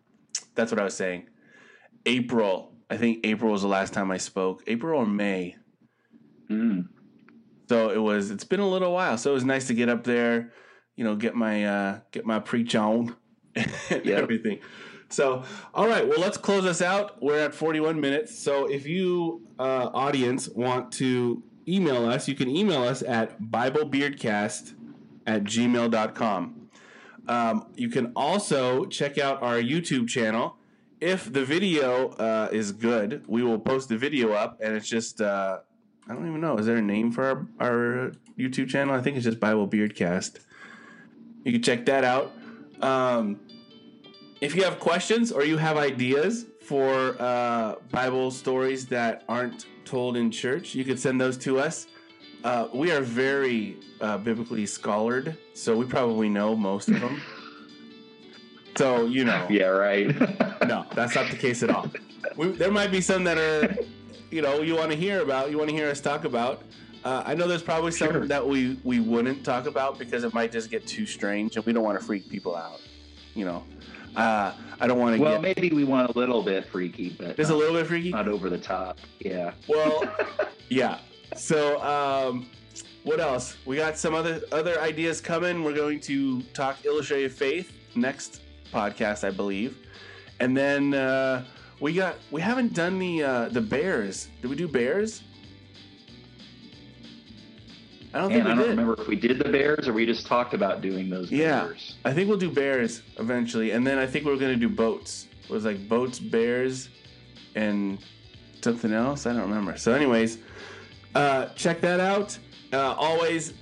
that's 0.55 0.71
what 0.71 0.79
I 0.81 0.85
was 0.85 0.95
saying. 0.95 1.29
April. 2.07 2.73
I 2.91 2.97
think 2.97 3.21
April 3.25 3.53
was 3.53 3.63
the 3.63 3.69
last 3.69 3.93
time 3.95 4.11
I 4.11 4.19
spoke. 4.19 4.63
April 4.67 5.01
or 5.01 5.07
May. 5.07 5.57
Mm. 6.51 6.89
So 7.69 7.91
it 7.91 7.99
was. 7.99 8.31
It's 8.31 8.45
been 8.45 8.61
a 8.61 8.69
little 8.69 8.93
while. 8.93 9.17
So 9.17 9.31
it 9.31 9.35
was 9.35 9.45
nice 9.45 9.67
to 9.69 9.75
get 9.75 9.89
up 9.89 10.05
there, 10.05 10.53
you 10.97 11.05
know, 11.05 11.17
get 11.17 11.35
my 11.35 11.65
uh, 11.65 12.01
get 12.11 12.27
my 12.27 12.41
preach 12.41 12.75
on 12.75 13.15
and 13.55 13.71
Yep. 13.91 14.07
everything. 14.07 14.59
So 15.11 15.45
all 15.75 15.87
right, 15.87 16.07
well 16.07 16.19
let's 16.19 16.37
close 16.37 16.65
this 16.65 16.81
out. 16.81 17.23
We're 17.23 17.39
at 17.39 17.55
41 17.55 18.01
minutes. 18.01 18.39
So 18.39 18.67
if 18.67 18.87
you 18.87 19.43
uh, 19.59 19.91
audience 19.93 20.49
want 20.49 20.93
to 20.93 21.43
email 21.69 22.07
us, 22.07 22.27
you 22.27 22.35
can 22.35 22.49
email 22.49 22.83
us 22.83 23.03
at 23.03 23.41
BibleBeardcast 23.41 24.75
at 25.27 25.45
gmail.com. 25.45 26.69
Um, 27.29 27.67
you 27.77 27.91
can 27.91 28.13
also 28.17 28.87
check 28.87 29.19
out 29.19 29.43
our 29.43 29.57
YouTube 29.57 30.09
channel 30.09 30.57
if 31.01 31.33
the 31.33 31.45
video 31.45 32.11
uh, 32.11 32.49
is 32.53 32.73
good, 32.73 33.25
we 33.27 33.43
will 33.43 33.59
post 33.59 33.89
the 33.89 33.97
video 33.97 34.33
up, 34.33 34.61
and 34.61 34.77
it's 34.77 34.89
just 34.89 35.21
uh, 35.21 35.61
I 36.09 36.15
don't 36.15 36.29
even 36.29 36.41
know. 36.41 36.59
Is 36.59 36.67
there 36.67 36.77
a 36.77 36.83
name 36.83 37.11
for 37.11 37.25
our, 37.25 37.47
our 37.59 38.13
YouTube 38.39 38.69
channel? 38.69 38.95
I 38.95 39.01
think 39.01 39.17
it's 39.17 39.25
just 39.25 39.41
Bible 39.41 39.67
Beardcast. 39.67 40.41
You 41.45 41.53
can 41.53 41.63
check 41.63 41.87
that 41.87 42.05
out. 42.05 42.33
Um, 42.83 43.41
if 44.41 44.55
you 44.55 44.63
have 44.65 44.79
questions 44.81 45.33
or 45.33 45.45
you 45.45 45.57
have 45.57 45.77
ideas 45.77 46.47
for 46.63 47.17
uh, 47.21 47.75
Bible 47.91 48.31
stories 48.31 48.87
that 48.87 49.25
aren't 49.29 49.67
told 49.85 50.17
in 50.17 50.31
church, 50.31 50.75
you 50.75 50.85
could 50.85 50.99
send 50.99 51.21
those 51.21 51.37
to 51.39 51.59
us. 51.59 51.87
Uh, 52.45 52.69
we 52.73 52.91
are 52.91 53.01
very 53.03 53.77
uh, 54.01 54.17
biblically 54.17 54.65
scholared, 54.65 55.37
so 55.53 55.77
we 55.77 55.85
probably 55.85 56.29
know 56.29 56.57
most 56.57 56.89
of 56.89 57.01
them. 57.01 57.21
so 58.77 59.05
you 59.05 59.25
know, 59.25 59.47
Yeah, 59.51 59.67
right. 59.67 60.09
no, 60.67 60.87
that's 60.95 61.15
not 61.15 61.31
the 61.31 61.37
case 61.37 61.63
at 61.63 61.71
all. 61.71 61.91
We, 62.37 62.49
there 62.53 62.71
might 62.71 62.91
be 62.91 63.01
some 63.03 63.25
that 63.25 63.37
are, 63.37 63.77
you 64.31 64.41
know, 64.41 64.63
you 64.63 64.75
want 64.77 64.91
to 64.91 64.97
hear 64.97 65.21
about, 65.21 65.51
you 65.51 65.59
want 65.59 65.69
to 65.71 65.77
hear 65.77 65.91
us 65.91 66.01
talk 66.01 66.25
about. 66.25 66.63
Uh, 67.05 67.23
I 67.27 67.35
know 67.35 67.47
there's 67.47 67.63
probably 67.63 67.93
some 67.93 68.11
Sure. 68.11 68.27
that 68.27 68.47
we 68.47 68.79
we 68.85 69.01
wouldn't 69.01 69.43
talk 69.45 69.67
about 69.67 69.99
because 69.99 70.23
it 70.25 70.33
might 70.35 70.53
just 70.53 70.71
get 70.71 70.87
too 70.87 71.05
strange, 71.07 71.57
and 71.57 71.65
we 71.67 71.73
don't 71.73 71.83
want 71.83 71.99
to 71.99 72.05
freak 72.05 72.29
people 72.29 72.55
out. 72.55 72.81
You 73.35 73.45
know, 73.47 73.65
uh, 74.17 74.53
I 74.81 74.87
don't 74.87 74.99
want 74.99 75.15
to 75.15 75.19
get 75.19 75.25
well, 75.25 75.41
get 75.41 75.57
maybe 75.57 75.75
we 75.75 75.85
want 75.85 76.15
a 76.15 76.19
little 76.19 76.43
bit 76.43 76.67
freaky, 76.67 77.11
but 77.11 77.37
just 77.37 77.51
a 77.51 77.55
little 77.55 77.75
bit 77.75 77.87
freaky. 77.87 78.11
not 78.11 78.29
over 78.29 78.49
the 78.51 78.59
top. 78.59 78.99
Yeah. 79.21 79.53
Well, 79.69 80.03
yeah. 80.69 80.99
So, 81.37 81.81
um, 81.83 82.49
what 83.05 83.21
else? 83.21 83.57
We 83.67 83.77
got 83.77 83.97
some 83.97 84.15
other 84.15 84.41
other 84.53 84.81
ideas 84.81 85.21
coming. 85.21 85.63
We're 85.63 85.75
going 85.75 86.01
to 86.01 86.43
talk 86.55 86.85
illustrated 86.85 87.33
faith 87.33 87.73
next 87.95 88.43
podcast, 88.73 89.27
I 89.27 89.31
believe, 89.31 89.79
and 90.41 90.57
then 90.57 90.95
uh, 90.95 91.45
we 91.81 91.95
got 91.95 92.17
we 92.31 92.41
haven't 92.41 92.75
done 92.75 92.99
the 92.99 93.23
uh, 93.23 93.49
the 93.49 93.61
bears. 93.61 94.29
Did 94.43 94.49
we 94.51 94.57
do 94.57 94.69
bears? 94.69 95.23
I 98.13 98.19
don't 98.19 98.33
And 98.33 98.43
think 98.43 98.47
I 98.47 98.49
don't 98.51 98.59
did. 98.65 98.71
remember 98.71 98.95
if 99.01 99.07
we 99.07 99.17
did 99.17 99.39
the 99.39 99.49
Bears 99.49 99.87
or 99.87 99.93
we 99.93 100.05
just 100.05 100.27
talked 100.27 100.53
about 100.55 100.81
doing 100.81 101.09
those 101.11 101.31
Yeah. 101.31 101.65
Bears. 101.65 101.95
I 102.05 102.13
think 102.13 102.29
we'll 102.29 102.39
do 102.39 102.51
bears 102.51 103.03
eventually, 103.19 103.71
and 103.71 103.87
then 103.87 103.99
I 103.99 104.07
think 104.07 104.25
we're 104.27 104.37
gonna 104.37 104.57
do 104.57 104.69
boats. 104.69 105.29
It 105.45 105.51
was 105.51 105.65
like 105.65 105.89
boats, 105.89 106.19
bears, 106.19 106.89
and 107.55 107.99
something 108.63 108.93
else. 108.93 109.27
I 109.27 109.33
don't 109.33 109.43
remember. 109.43 109.77
So, 109.77 109.93
anyways, 109.93 110.39
uh, 111.15 111.47
check 111.57 111.81
that 111.83 112.01
out. 112.01 112.37
Uh, 112.73 112.95
always 112.99 113.55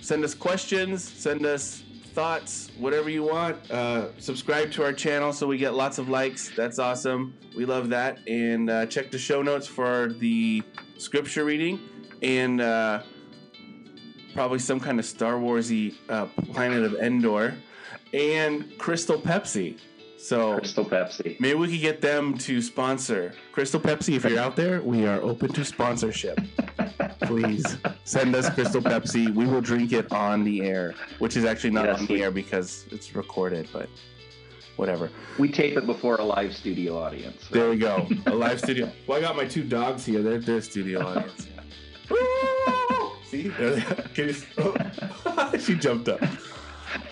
send 0.00 0.24
us 0.24 0.34
questions, 0.34 1.02
send 1.02 1.44
us 1.44 1.82
thoughts, 2.14 2.70
whatever 2.78 3.10
you 3.10 3.22
want. 3.24 3.70
Uh, 3.70 4.06
subscribe 4.18 4.70
to 4.72 4.82
our 4.84 4.92
channel 4.92 5.32
so 5.32 5.46
we 5.46 5.58
get 5.58 5.74
lots 5.74 5.98
of 5.98 6.08
likes. 6.08 6.50
That's 6.56 6.78
awesome. 6.78 7.34
We 7.56 7.64
love 7.64 7.88
that. 7.90 8.20
And 8.28 8.70
uh, 8.70 8.86
check 8.86 9.10
the 9.10 9.18
show 9.18 9.42
notes 9.42 9.66
for 9.66 10.12
the 10.20 10.62
scripture 10.96 11.44
reading 11.44 11.80
and. 12.22 12.60
Uh, 12.60 13.02
probably 14.36 14.58
some 14.58 14.78
kind 14.78 15.00
of 15.00 15.06
Star 15.06 15.34
Warsy 15.34 15.94
uh, 16.10 16.26
planet 16.52 16.84
of 16.84 16.94
Endor, 16.96 17.54
and 18.12 18.78
Crystal 18.78 19.18
Pepsi. 19.18 19.78
So 20.18 20.58
Crystal 20.58 20.84
Pepsi. 20.84 21.40
maybe 21.40 21.58
we 21.58 21.68
could 21.68 21.80
get 21.80 22.00
them 22.02 22.36
to 22.38 22.60
sponsor 22.60 23.32
Crystal 23.52 23.80
Pepsi. 23.80 24.14
If 24.14 24.24
you're 24.24 24.38
out 24.38 24.54
there, 24.54 24.82
we 24.82 25.06
are 25.06 25.20
open 25.22 25.52
to 25.54 25.64
sponsorship. 25.64 26.38
Please 27.22 27.78
send 28.04 28.34
us 28.36 28.50
Crystal 28.50 28.82
Pepsi. 28.82 29.34
We 29.34 29.46
will 29.46 29.62
drink 29.62 29.92
it 29.92 30.12
on 30.12 30.44
the 30.44 30.62
air, 30.62 30.94
which 31.18 31.36
is 31.36 31.44
actually 31.44 31.70
not 31.70 31.86
Yes, 31.86 32.00
on 32.00 32.06
the 32.06 32.22
air 32.22 32.30
because 32.30 32.84
it's 32.90 33.16
recorded, 33.16 33.68
but 33.72 33.88
whatever. 34.76 35.10
We 35.38 35.50
tape 35.50 35.78
it 35.78 35.86
before 35.86 36.16
a 36.16 36.24
live 36.24 36.54
studio 36.54 36.98
audience. 36.98 37.48
There 37.50 37.70
we 37.70 37.78
go. 37.78 38.06
A 38.26 38.34
live 38.34 38.60
studio. 38.60 38.92
Well, 39.06 39.18
I 39.18 39.22
got 39.22 39.34
my 39.34 39.46
two 39.46 39.64
dogs 39.64 40.04
here. 40.04 40.22
They're 40.22 40.38
their 40.38 40.60
studio 40.60 41.06
audience. 41.06 41.48
See? 43.42 43.48
There. 43.48 43.80
Can 44.14 44.28
you- 44.28 44.34
oh. 44.58 45.52
she 45.58 45.74
jumped 45.74 46.08
up. 46.08 46.22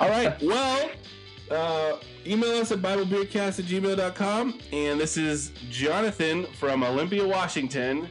All 0.01 0.09
right. 0.09 0.41
Well, 0.43 0.91
uh, 1.51 1.97
email 2.27 2.57
us 2.61 2.73
at 2.73 2.79
BibleBeardcast 2.81 3.59
at 3.59 3.65
gmail.com. 3.67 4.59
And 4.73 5.01
this 5.01 5.17
is 5.17 5.51
Jonathan 5.71 6.47
from 6.59 6.83
Olympia, 6.83 7.27
Washington. 7.27 8.09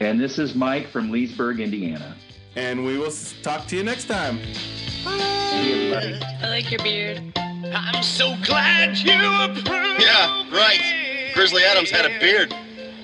And 0.00 0.20
this 0.20 0.38
is 0.38 0.54
Mike 0.54 0.88
from 0.88 1.10
Leesburg, 1.10 1.60
Indiana. 1.60 2.16
And 2.56 2.84
we 2.84 2.98
will 2.98 3.12
talk 3.42 3.66
to 3.68 3.76
you 3.76 3.82
next 3.82 4.06
time. 4.06 4.38
See 4.44 5.70
you, 5.70 5.94
everybody. 5.94 6.18
I 6.42 6.48
like 6.48 6.70
your 6.70 6.82
beard. 6.82 7.32
I'm 7.36 8.02
so 8.02 8.36
glad 8.44 8.98
you 8.98 9.12
approve. 9.14 9.98
Yeah, 9.98 10.48
right. 10.52 11.30
Grizzly 11.34 11.62
Adams 11.64 11.90
had 11.90 12.04
a 12.04 12.18
beard. 12.20 12.54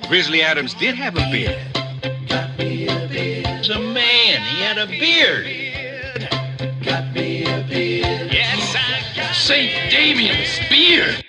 Grizzly 0.09 0.43
Adams 0.43 0.75
did 0.75 0.95
have 0.95 1.17
a 1.17 1.31
beard. 1.31 1.59
A 4.11 4.13
man. 4.13 4.43
He 4.43 4.61
had 4.61 4.79
a 4.79 4.87
beard. 4.87 5.47
Yes, 8.33 8.75
I 8.77 9.03
got 9.15 9.35
St. 9.35 9.91
Damian's 9.91 10.59
beard. 10.69 11.25